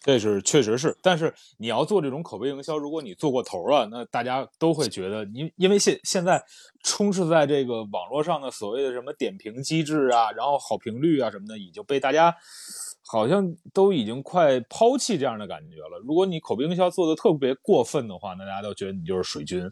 [0.00, 6.44] 这是确实是，但是你要做这种口碑营销，如果你做过头了，那大家都会觉得，因因为现现在
[6.84, 12.34] 充斥在这个网络上的所谓的什么点评机制啊，然后好评率啊什么的，已经被大家
[13.06, 15.98] 好像都已经快抛弃这样的感觉了。
[16.06, 19.64] 如果你口碑营销做的特别过分的话，那大家都觉得你就是水军，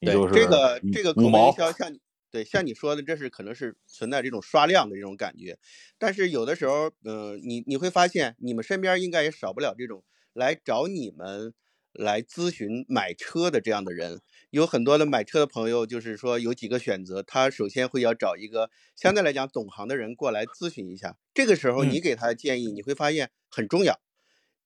[0.00, 2.00] 你对就是这个这个口碑营销，像你
[2.32, 5.58] 对像你说的，这是可能是存在这种刷量的这种感觉，
[5.98, 10.02] 但是有的时候，呃，你你会发现，你们身边应该也少不了这种
[10.32, 11.52] 来找你们
[11.92, 14.20] 来咨询买车的这样的人。
[14.48, 21.16] 有很多的买车的朋友，就是说有几个选择，他首先会要找一个相对来讲懂行的人过来咨询一下。
[21.34, 24.00] 这个时候，你嗯给他的建议，你会发现很重要，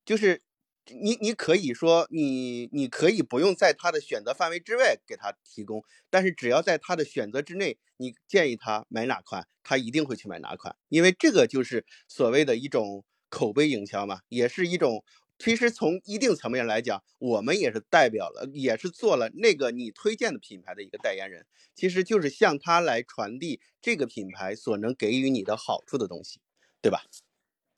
[0.04, 0.42] 就是
[0.88, 15.04] 你你可以说你你可以不用在他的选择范围之外给他提供，但是只要在他的选择之内，你建议他买哪款，他一定会去买哪款，因为这个就是所谓的一种口碑营销嘛，也是一种。
[15.38, 21.44] 其实从一定层面来讲，我们也是代表了，也是做了那个你推荐的品牌的一个代言人，
[21.74, 26.40] 其实就是向他来传递这个品牌所能给予你的好处的东西，
[26.80, 27.02] 对吧？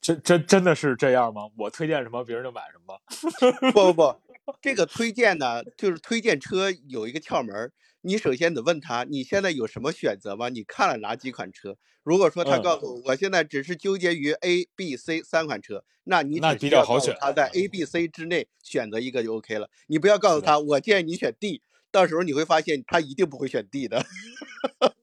[0.00, 1.42] 真真真的是这样吗？
[1.56, 3.00] 我推荐什么，别人就买什么。
[3.72, 7.72] 不不不，这个推荐呢，就是推荐车有一个窍门儿。
[8.02, 10.48] 你首先得问他，你现在有什么选择吗？
[10.48, 11.76] 你看了哪几款车？
[12.04, 19.68] 如果说他嗯告诉我，我现在只是纠结于 A、B、C 三款车，那你那比较好选他在 A、B、C 之内选择一个就 OK 了。
[19.88, 21.60] 你不要告诉他，我建议你选 D，
[21.90, 24.02] 到时候你会发现他一定不会选 D 的。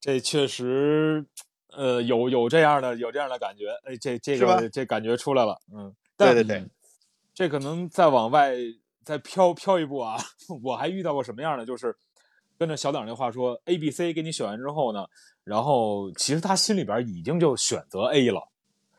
[0.00, 1.26] 这确实，
[1.76, 6.66] 呃，有有这样的有这样的感觉，哎，这这个这感觉出来了，嗯，但对对对，
[7.34, 8.54] 这可能再往外
[9.04, 10.16] 再飘飘一步啊，
[10.64, 11.94] 我还遇到过什么样的，就是
[12.58, 15.06] 跟着小党那话说，A、B、C 给你选完之后呢，
[15.44, 18.48] 然后其实他心里边已经就选择 A 了，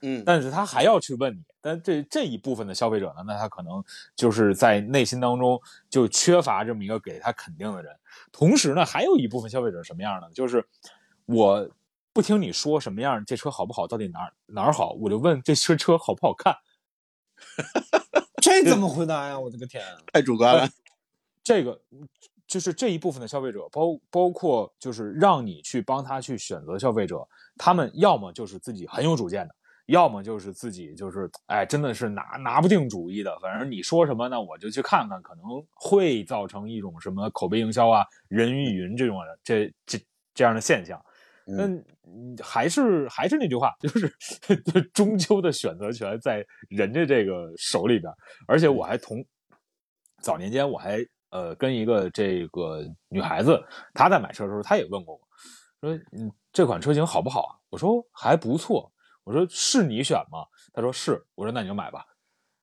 [0.02, 3.84] 嗯，但是他还要去问你，但这这一部分的消费者呢，那他可能
[4.16, 5.60] 就是在内心当中
[5.90, 7.92] 就缺乏这么一个给他肯定的人。
[8.32, 10.28] 同时呢，还有一部分消费者什么样呢？
[10.34, 10.64] 就是
[11.26, 11.68] 我
[12.18, 16.56] 不听你说什么样，这车好不好，到底哪儿哪儿好，我就问这车车好不好看。
[18.42, 19.40] 这怎么回答呀？
[19.40, 19.86] 我的个天！
[19.86, 20.68] 啊太主观了。
[21.44, 21.80] 这个
[22.48, 27.24] 就是这一部分的消费者，包包括就是让你去帮他去选择的消费者，
[27.56, 29.54] 他们要么就是自己很有主见的，
[29.86, 33.38] 要么就是自己就是哎真的是拿拿不定主意的。
[33.42, 35.44] 反正你说什么呢，我就去看看，可能
[35.76, 40.00] 会造成一种什么口碑营销啊、人云亦云这种的这这
[40.34, 41.00] 这样的现象。
[41.48, 44.12] 那嗯还是还是那句话， 就是
[44.94, 48.12] 终究的选择权在人家这个手里边。
[48.48, 49.26] 而且我还同
[50.22, 51.00] 早年间我还
[51.30, 53.64] 呃跟一个这个女孩子，
[53.94, 55.22] 她在买车的时候，她也问过我，
[55.88, 57.56] 说嗯这款车型好不好啊？
[57.70, 58.92] 我说还不错。
[59.24, 60.46] 我说是你选吗？
[60.74, 61.24] 她说是。
[61.36, 62.04] 我说那你就买吧。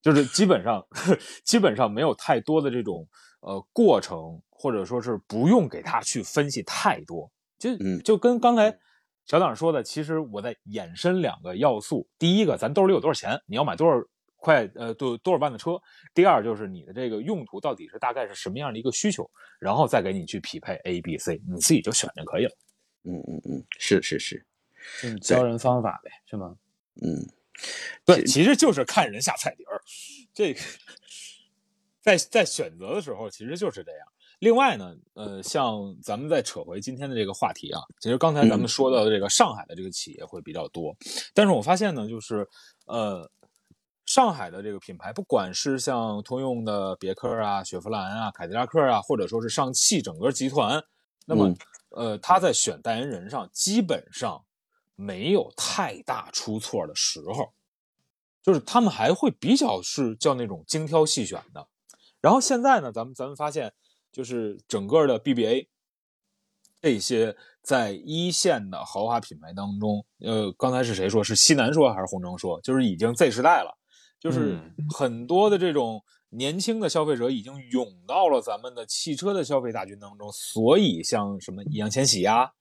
[0.02, 0.86] 就是基本上
[1.44, 3.08] 基本上没有太多的这种
[3.40, 7.30] 呃过程，或者说是不用给他去分析太多。
[7.64, 8.78] 就嗯就跟刚才
[9.24, 12.06] 小党说的，其实我在衍生两个要素。
[12.18, 13.40] 第一个，咱兜里有多少钱？
[13.46, 13.98] 你要买多少
[14.36, 14.70] 块？
[14.74, 15.80] 呃，多多少万的车？
[16.12, 22.52] 第二就是你的这个用途到底是大概是什么样的一个需求，然后再给你去匹配 A、B、C，你自己就选就可以了。
[23.04, 24.44] 嗯嗯嗯，是是是，
[25.00, 26.54] 就是教人方法呗，是吗？
[27.02, 27.26] 嗯
[28.04, 29.80] 对，其实就是看人下菜碟儿。
[30.34, 30.60] 这个
[32.02, 34.06] 在在选择的时候，其实就是这样。
[34.40, 40.96] 另外呢，呃，像咱们再扯回今天的这个话题啊，其实刚才咱们说到的这个上海的这个企业会比较多，
[41.32, 42.48] 但是我发现呢，就是
[42.86, 43.30] 呃，
[44.06, 50.84] 上海的这个品牌，不管是像通用的别克啊、雪佛兰啊、凯迪拉克啊，或者说是上汽整个集团，
[51.26, 51.56] 那么、嗯
[51.90, 54.44] 呃，他在选代言人上基本上
[54.96, 57.52] 没有太大出错的时候。
[58.42, 61.66] 就是他们还会比较是叫那种精挑细选的。
[62.20, 63.72] 然后现在呢，咱们咱们发现，
[64.14, 65.66] 就是整个的 BBA
[66.80, 71.24] 这些在一线的豪华品牌当中，呃，刚才是谁说？
[71.24, 72.60] 是西南说还是红城说？
[72.60, 73.76] 就是已经 Z 时代了，
[74.20, 74.56] 就是
[74.88, 82.52] 很多的这种年轻的消费者已经涌到了咱们的汽车的消费大军当中，所以像什么易烊千玺呀、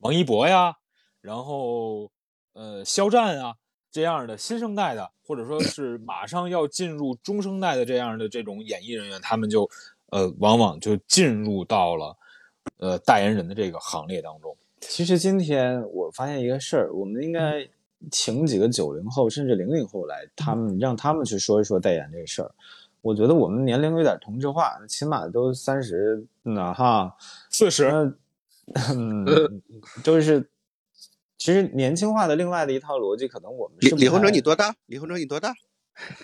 [0.00, 0.74] 王一博呀，
[1.22, 2.10] 然后
[2.52, 3.54] 呃肖战啊
[3.90, 9.70] 这样的新生代的，或者说是马上要进入中生代的这样的这种演艺人员，他们就
[10.10, 12.16] 呃往往就进入到了
[12.78, 14.56] 呃代言人的这个行列当中。
[14.80, 17.68] 其实今天我发现一个事儿，我们应该
[18.10, 22.50] 请几个九零后甚至零零后来，他们让他们去说一说代言这个事儿。
[23.00, 27.16] 我觉得我们年龄有点同质化，起码都三十呢哈，
[27.50, 27.90] 四十，
[28.66, 29.62] 那嗯，
[30.02, 30.48] 就是
[31.36, 34.74] 其实年轻化的另外的一套逻辑，可能我们是李李洪太哲你多大？
[34.86, 35.54] 李洪哲你多大？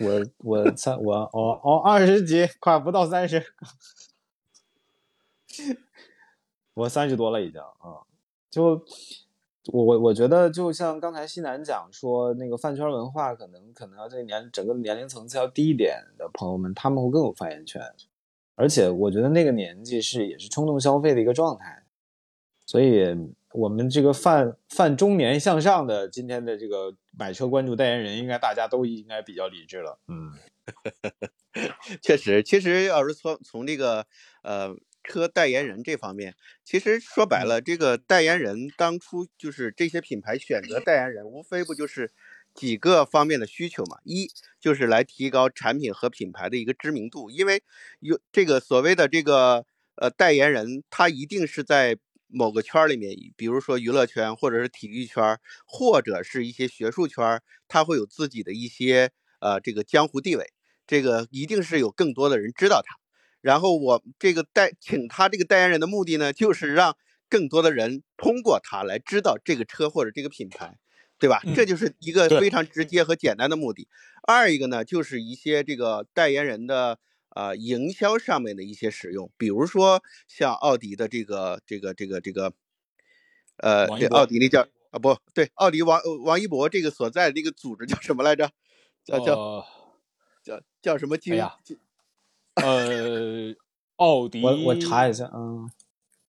[0.01, 3.45] 我我三我哦哦二十几，快不到三十，
[6.75, 8.03] 我三十多了已经啊。
[8.51, 8.85] 就
[9.73, 17.83] 我我我觉得，就像刚才西南讲说，那个饭圈文化可能可能要这年整个年龄层次要低一点的朋友们，他们会更有发言权。
[18.57, 21.84] 而且我觉得那个年纪是也是冲动消费的一个状态，
[22.67, 23.05] 所以
[23.53, 29.99] 我们这个泛泛中年向上的今天的这个买车关注代言人，应该大家都应该比较理智了。
[30.09, 30.33] 嗯。
[32.01, 34.07] 确实，其实要是从从这个
[34.43, 36.35] 呃车代言人这方面，
[36.65, 42.11] 其实说白了，这个代言人当初就是这些品牌选择代言人，无非不就是
[42.55, 43.99] 几个方面的需求嘛。
[44.05, 47.63] 一就是来提高产品和品牌的一个知名度，因为
[48.01, 49.67] 有这个所谓的这个
[49.97, 51.99] 呃代言人，他一定是在
[52.35, 60.53] 某个圈儿里面，比如说娱乐圈，或者是体育圈儿，或者是一些学术圈儿，他会有自己的一些呃这个江湖地位。
[60.87, 62.97] 这个一定是有更多的人知道他，
[63.41, 66.95] 然后我这个代请他这个代言人的目的呢，就是让
[67.31, 70.77] 更多的人通过他来知道这个车或者这个品牌，
[71.19, 71.41] 对吧？
[71.57, 73.89] 这就是一个非常直接和简单的目的。
[74.27, 76.99] 二一个呢，就是一些这个代言人的
[77.35, 82.53] 呃营销上面的一些使用，比如说像奥迪的这个这个这个这个，
[83.59, 88.51] 呃，这王一博奥迪那叫啊不对，奥迪王呃王一博这个所在的这个组织叫什么来着？
[89.05, 89.35] 叫叫。
[89.35, 89.65] 呃
[90.45, 91.33] 叫叫什么精？
[91.33, 91.57] 哎呀
[92.57, 93.55] 呃，
[93.97, 95.71] 奥迪，我我查一下，嗯，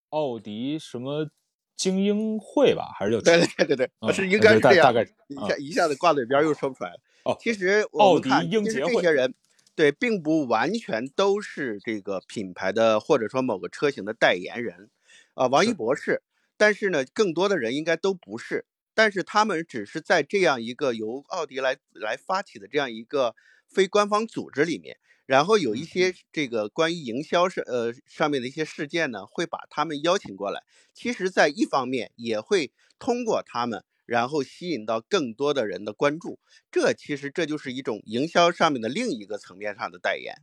[0.08, 1.30] 奥迪什么
[1.76, 4.86] 精英会吧，还是叫对对对对是应该是这样。
[4.86, 7.00] 大大概一下一下子挂嘴边又说不出来了。
[7.26, 9.34] 哦其实我奥迪们看，其实英杰会这些人
[9.76, 14.90] 对，并不完全都是这个品牌的或者说某个车型的代言人。
[15.34, 16.24] 啊，王一博是，
[16.56, 18.66] 但是呢，更多的人应该都不是。
[18.94, 23.36] 但是他们只是在这样一个由奥迪来来发起的这样一个
[23.68, 30.64] 非官方组织里面，然后有一些这个关于营销上呃上面的一些事件呢，会把他们邀请过来。
[30.94, 36.40] 其实，在一方面也会通过他们，然后吸引到更多的人的关注。
[36.72, 40.36] 这其实这就是一种营销上面的另一个层面上的代言，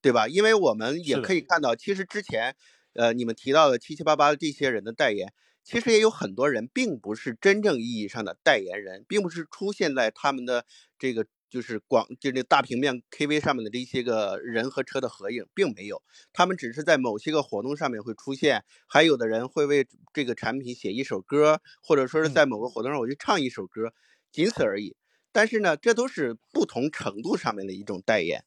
[0.00, 0.28] 对吧？
[0.28, 2.56] 因为我们也可以看到，其实之前
[2.94, 5.32] 呃你们提到的七七八八的这些人的代言。
[5.66, 10.66] 其实也有很多人并不是真正意义上的代言人，并不是出现在他们的
[10.98, 16.02] 这个就是广就那大平面 KV 上面的这些个人和车的合影，并没有，
[16.32, 23.92] 他们只是在某些个活动上面会出现，还有的人会为这个产品写一首歌，或者说是在某个活动上我去唱一首歌，
[24.32, 24.96] 仅此而已。
[25.32, 28.44] 但是呢，这都是不同程度上面的一种代言。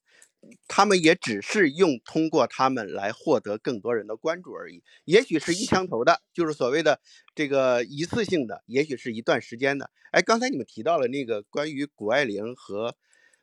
[0.67, 6.99] 他们也只是用通过他们来获得更多人的关注而已，也许是一枪头的，就是所谓的
[7.35, 9.89] 这个一次性的，也许是一段时间的。
[10.11, 12.95] 哎，刚才你们提到了那个关于谷爱凌和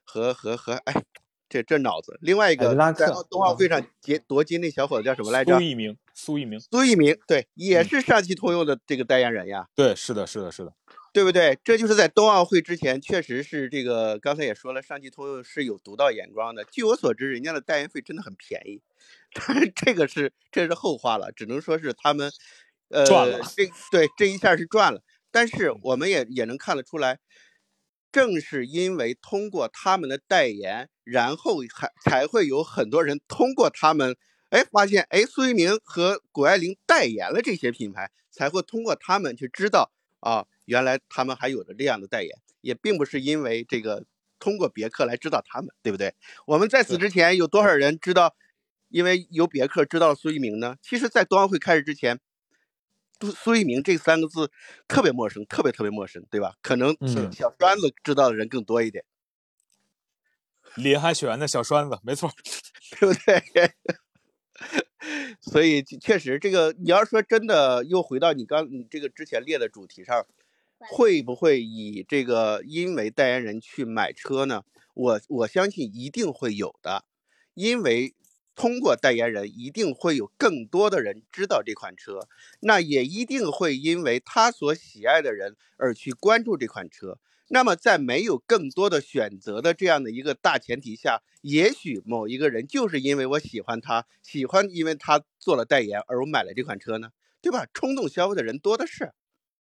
[0.03, 1.05] 和和和，哎，
[1.49, 5.61] 这这脑子，另外一个在冬奥会上夺夺金那小伙子叫什么来着苏？
[5.61, 7.85] 翊鸣，苏翊鸣，苏翊鸣，对，也嗯。
[7.85, 9.69] 是上汽通用的这个代言人呀。
[9.75, 10.73] 对，是的，是的，是的，
[11.15, 11.57] 对不对？
[11.63, 16.65] 这就是在冬奥会之前，确实是这个，刚才也说了，上汽通用是有独到眼光的。
[16.65, 18.83] 据我所知，人家的代言费真的很便宜，
[19.33, 22.33] 但是这个是这是后话了，只能说是他们，
[22.89, 25.05] 呃，赚了这对这一下是赚了。
[25.31, 27.21] 但是我们也也能看得出来，
[28.11, 34.17] 正是因为通过他们的代言，然后还才会有很多人通过他们，
[34.51, 39.93] 哎，发现哎，苏一鸣和谷爱凌代言了这些品牌，才会通过他们去知道
[40.25, 42.31] 啊，原来他们还有着这样的代言，
[42.63, 44.07] 也并不是因为这个
[44.39, 46.15] 通过别克来知道他们，对不对？
[46.47, 48.35] 我们在此之前有多少人知道，
[48.89, 50.77] 因为有别克知道了苏一鸣呢？
[50.81, 52.19] 其实，在冬奥会开始之前，
[53.21, 54.51] 苏苏一鸣这三个字
[54.89, 56.55] 特别陌生，特别特别陌生，对吧？
[56.63, 59.05] 可能嗯小栓子知道的人更多一点，
[60.77, 62.33] 林海雪原的小栓子，没错，
[62.99, 63.43] 对不对？
[65.41, 70.27] 所以确实，这个你要说真的，又回到你刚你这个之前列的主题上，
[70.79, 74.65] 会不会以这个因为代言人去买车呢？
[74.95, 77.05] 我我相信一定会有的，
[77.55, 78.15] 因为
[78.55, 82.29] 通过代言人，一定会有更多的人知道这款车，
[82.61, 87.19] 那也一定会因为他所喜爱的人而去关注这款车。
[87.49, 97.11] 那么，在没有更多的选择的这样的一个大前提下，也许某一个人就是因为我喜欢他，喜欢因为他做了代言而我买了这款车呢，
[97.43, 97.67] 对吧？
[97.75, 99.13] 冲动消费的人多的是。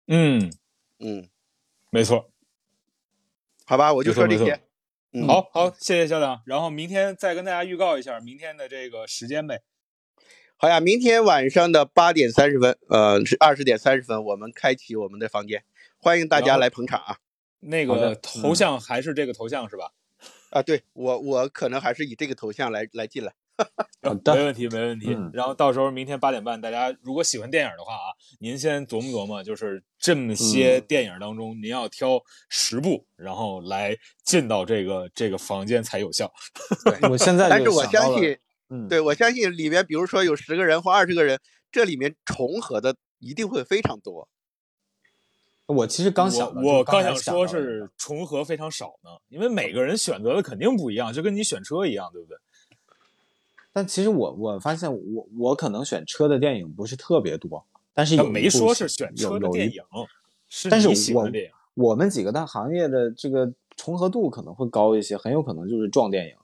[0.06, 0.50] 嗯，
[0.98, 1.28] 嗯，
[1.90, 2.30] 没错。
[3.66, 4.60] 好吧，我就说这些。
[5.12, 6.42] 嗯，好好，谢谢校长。
[6.46, 9.62] 然后明天再跟大家预告一下明天的这个时间呗。
[10.56, 15.64] 好呀，明天晚上的八点三十分，呃，是二十点三十分，我们开启我们的房间，
[15.98, 17.18] 欢迎大家来捧场啊！
[17.64, 19.90] 那个头像还是这个头像是吧？
[20.50, 23.34] 啊，对我，我可能还是以这个头像来来进来。
[24.02, 25.14] 好的没问题，没问题。
[25.14, 28.10] 嗯然后到时候明天八点半，大家如果喜欢电影的话啊，
[28.40, 36.32] 您先琢磨琢磨，就是这么些嗯电影当中，您要挑十部，然后来进到这个这个房间才有效。
[37.08, 38.36] 我现在但是我相信，
[38.70, 41.38] 嗯，对我相信里面，比如说有十个人或二十个人，
[41.70, 44.28] 这里面重合的一定会非常多。
[45.66, 52.36] 我其实刚想，我我刚想说是重合非常少呢，因为每个人选择的肯定不一样，就跟你选车一样，对不对？
[53.72, 59.82] 但其实我我发现我我可能选车的电影不是特别多，但是没说是选车的电影，
[60.48, 61.50] 是但是你喜欢电影。
[61.74, 66.34] 我们几个大行业的这个重合度可能会高一些，很有可能就是撞电影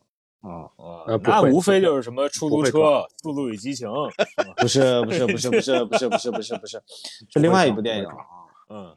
[0.41, 3.89] 啊，呃呃那无非就是什么出租车、速度与激情，
[4.57, 6.83] 不是不是不是不是不是不是不是不是，
[7.29, 8.17] 是 另外一部电影啊
[8.71, 8.97] 嗯，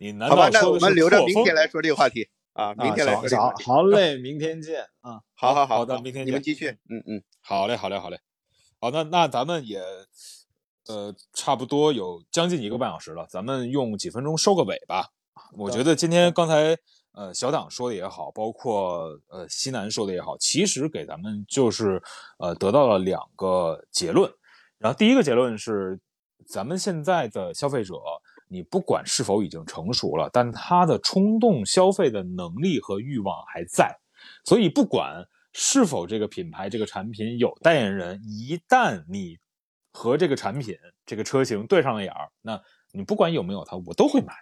[0.00, 3.64] 你难好吧，那道说的是我们留着明天来说这个话题啊，明啊，天来说这个话题。
[3.64, 5.20] 好嘞，明天见啊。
[5.34, 6.70] 好好好，好的明天见你们继续。
[6.88, 8.18] 嗯嗯，好嘞，好嘞，好嘞，
[8.80, 9.78] 好，那那咱们也
[10.88, 15.10] 呃差不多有将近一个半小时了，咱们用几分钟收个尾吧。
[15.52, 16.74] 我觉得今天刚才
[17.12, 22.02] 呃小党说的也好，包括呃西南说的也好，其实给咱们就是
[22.38, 24.32] 呃得到了两个结论。
[24.78, 26.00] 然后第一个结论是，
[26.46, 27.94] 咱们现在的消费者，
[28.52, 33.96] 你不管是否已经成熟了，但他的冲动消费的能力和欲望还在。
[34.44, 39.38] 所以不管是否这个品牌、这个产品有代言人，一旦你
[39.92, 42.60] 和这个产品、这个车型对上了眼儿，那
[42.92, 44.34] 你不管有没有它，我都会买。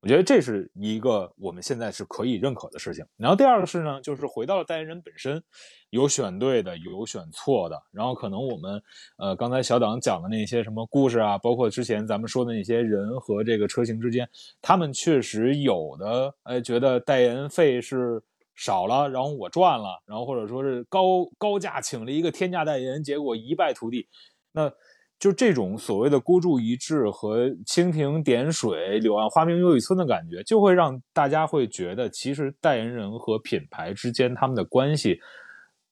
[0.00, 3.04] 我觉得这是一个我们现在是可以认可的事情。
[3.16, 5.42] 然后第二个是呢，就是回到了代言人本身，
[5.90, 7.82] 有选对的，有选错的。
[7.90, 8.80] 然后可能我们
[9.16, 14.28] 呃刚才小党讲的那些什么故事啊，包括之前咱们说的那些人和这个车型之间，
[14.62, 18.22] 他们确实有的呃觉得代言费是
[18.54, 24.08] 少了，然后我赚了，然后或者说是高高价请了一个天价代言人，结果一败涂地。
[24.52, 24.72] 那
[25.18, 35.20] 就这种所谓的孤注一掷和蜻蜓点水、柳暗花明又一村的感觉，就会让大家会觉得，其实代言人和品牌之间他们的关系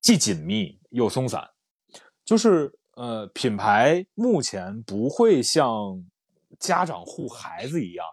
[0.01, 1.45] 既紧密又松散。
[2.25, 6.05] 就是呃，品牌目前不会像
[6.59, 8.07] 家长护孩子一样，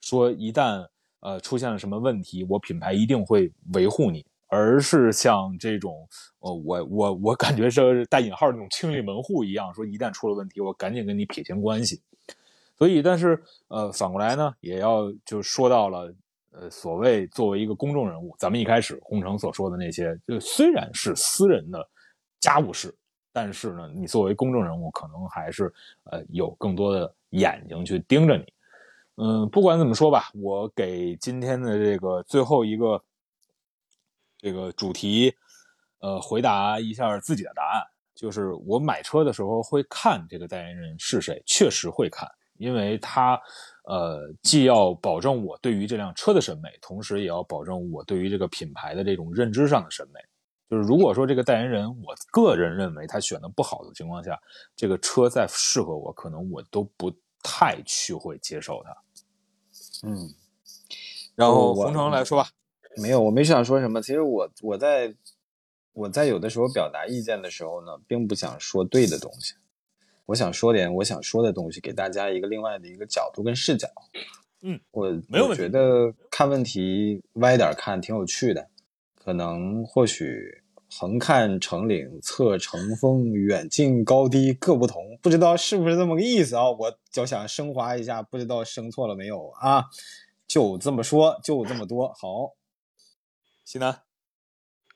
[0.00, 0.86] 说一旦
[1.20, 4.24] 呃出现了什么问题，我品牌一定会维护你。
[4.50, 6.08] 而是像这种，
[6.40, 12.02] 呃，我我我感觉是带引号那种清理门户一样，说一旦出了问题，我赶紧跟你撇清关系。
[12.76, 16.12] 所以，但是呃，反过来呢，也要就说到了，
[16.50, 21.88] 呃，所谓作为一个公众人物，咱们一开始洪城所说的那些，就虽然是私人的
[22.40, 22.92] 家务事，
[23.32, 25.72] 但是呢，你作为公众人物，可能还是
[26.04, 28.44] 呃有更多的眼睛去盯着你。
[29.14, 33.00] 嗯，不管怎么说吧，我给今天的这个最后一个。
[34.40, 35.34] 这个主题，
[35.98, 37.82] 呃，回答一下自己的答案，
[38.14, 42.26] 就是我买车的时候会看这个代言人是谁，确实会看，
[42.56, 43.38] 因为他，
[43.84, 50.18] 呃，既要保证我对于这辆车的审美，同时也要保证我对于这个品牌的这种认知上的审美。
[50.70, 54.40] 就是如果说这个代言人，我个人认为他选的不好的情况下，
[54.74, 57.12] 这个车再适合我，可能我都不
[57.42, 58.96] 太去会接受它。
[60.08, 60.32] 嗯，
[61.34, 62.48] 然后我洪城来说吧。
[62.96, 64.02] 没有，我没想说什么。
[64.02, 65.14] 其实我我在
[65.92, 69.54] 我在有的时候表达意见的时候呢，并不想说对的东西，
[70.26, 73.88] 我想说点我想说的东西，给大家一个另外的一个角度跟视角。
[74.62, 78.68] 嗯，我没有我觉得看问题歪点看挺有趣的，
[79.14, 86.70] 可能或许横看成岭侧成峰，远近高低各不同，不知道是不是这么个意思啊？
[86.70, 89.84] 我就想升华一下，不知道升错了没有啊？
[90.46, 92.52] 就这么说，就这么多，好。
[93.70, 94.02] 西南，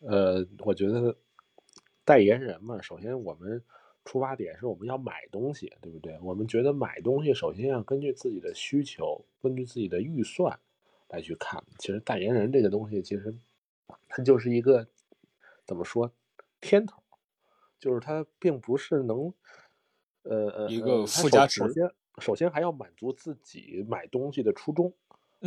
[0.01, 1.17] 呃，我觉得
[2.05, 3.63] 代言人嘛，首先我们
[4.05, 6.19] 出发点是我们要买东西，对不对？
[6.21, 10.59] 我们觉得买东西首先要根据自己的需求，根据自己的预算
[11.07, 11.63] 来去看。
[11.79, 13.33] 其实代言人这个东西，其实
[14.09, 14.89] 它就是一个
[15.65, 16.13] 怎么说
[16.61, 17.01] 天头，
[17.79, 19.33] 就是它并不是能，
[20.25, 24.93] 呃呃，一个附加值首先，首先还要满足自己买东西的初衷，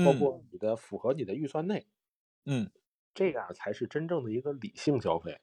[0.05, 1.85] 包括你的符合你的预算内，
[2.45, 2.71] 嗯，
[3.17, 5.39] 这样才是真正的一个理性消费。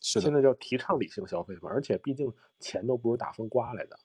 [0.00, 3.98] 是，现在叫提倡理性消费嘛，而且毕竟钱都不是大风刮来的，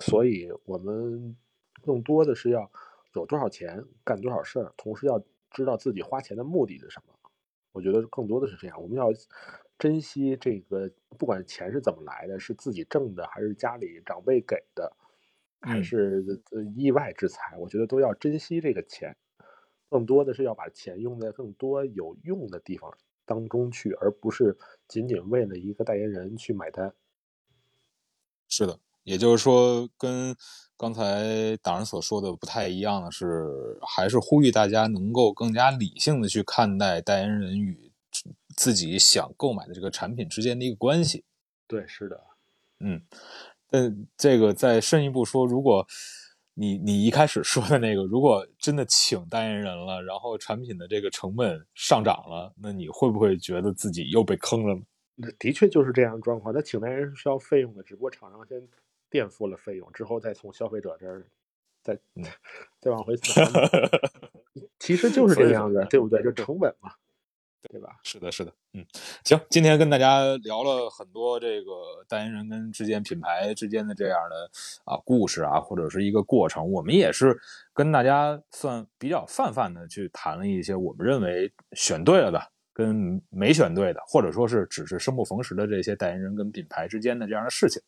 [0.00, 1.36] 所以我们
[1.80, 2.68] 更多的是要
[3.14, 5.22] 有多少钱干多少事儿，同时要
[5.52, 7.14] 知道自己花钱的目的是什么。
[7.70, 9.10] 我觉得更多的是这样，我们要
[9.78, 14.92] 珍惜这个，不管钱是怎么来的，是自己挣的，还是家里长辈给的，
[15.60, 19.16] 还嗯是呃意外之财，我觉得都要珍惜这个钱。
[19.92, 22.90] 更多的是要把钱用在更多有用的地方
[23.26, 24.56] 当中去，而不是
[24.88, 26.92] 仅仅为了一个代言人去买单。
[28.48, 30.34] 是的，也就是说，跟
[30.76, 37.92] 刚才党人所说的不太一样的是，还是呼吁大家能够更加理性的去看待代言人与
[38.56, 41.24] 自己想购买的这个产品之间的一个关系。
[41.66, 42.20] 对，是的，
[42.80, 43.02] 嗯，
[43.70, 45.86] 但这个再深一步说，如果
[46.54, 54.82] 你你一开始说的那个，如果真的请代言人了，然后产品的这个成本上涨了，那你会不会觉得自己又被坑了呢？
[55.38, 56.54] 的确就是这样的状况。
[56.54, 58.60] 那请代言人是需要费用的，只不过厂商先
[59.08, 61.26] 垫付了费用，之后再从消费者这儿
[61.82, 61.98] 再
[62.80, 63.40] 再往回走。
[64.78, 66.22] 其实就是这样的，对不对？
[66.22, 66.92] 就成本嘛，
[67.70, 67.96] 对吧？
[68.02, 68.84] 是的，是的，嗯，
[69.24, 71.72] 行，今天跟大家聊了很多这个
[72.08, 74.50] 代言人跟之间品牌之间的这样的
[74.84, 77.38] 啊故事啊，或者是一个过程，我们也是
[77.72, 82.40] 跟大家算比较泛泛的去谈了一些我们认为选对了的。
[82.74, 87.82] 跟没选对的，或者说是只是生不逢时的这些代言人跟品牌之间的这样的事情，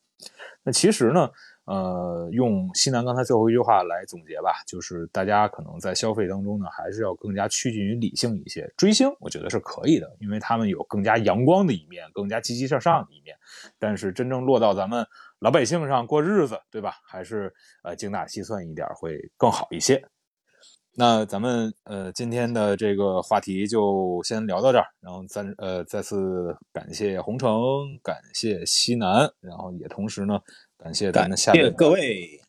[0.63, 1.31] 那其实呢，
[1.67, 8.71] 呃，用西南刚才最后一句话来总结吧，就是大家可能在消费当中呢，还是要更加趋近于理性一些。
[8.77, 13.35] 追星，我觉得是可以的，因为他们有更加阳光的一面，更加积极向上的一面。
[13.79, 15.07] 但是真正落到咱们
[15.39, 16.97] 老百姓上过日子，对吧？
[17.07, 20.05] 还是呃精打细算一点会更好一些。
[20.97, 27.51] 那咱们呃今天的这个话题就先聊到这儿，然后再呃再次感谢红城，
[28.01, 30.39] 感谢西南，然后也同时呢
[30.79, 32.41] 感谢咱们下面各位，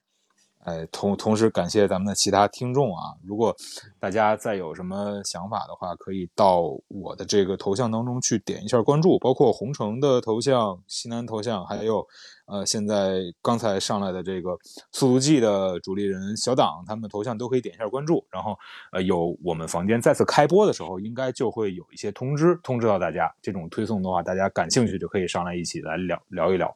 [0.65, 3.15] 哎，同同时感谢咱们的其他听众啊！
[3.23, 3.55] 如果
[3.99, 12.05] 大家再有什么想法的话，可以到我的这个头像当中去点一下关注，包括红城的头像、西南头像，还有
[12.47, 14.57] 呃现在刚才上来的这个
[14.91, 18.25] 速度计的主力人小党，他们的头像都可以点一下关注。
[18.31, 18.57] 然后
[18.91, 23.31] 呃有我们房间再次开播的时候，应该就会有一些通知通知到大家。
[23.41, 26.75] 这种推送的话，大家感兴趣就可以上来一起来聊聊一聊。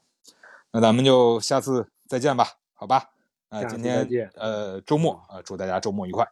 [0.71, 3.09] 那咱们就下次再见吧，好吧？
[3.49, 6.27] 那下今天呃周末啊、呃祝大家周末愉快。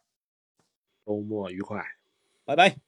[1.06, 1.84] 周末愉快。
[2.46, 2.87] 拜拜。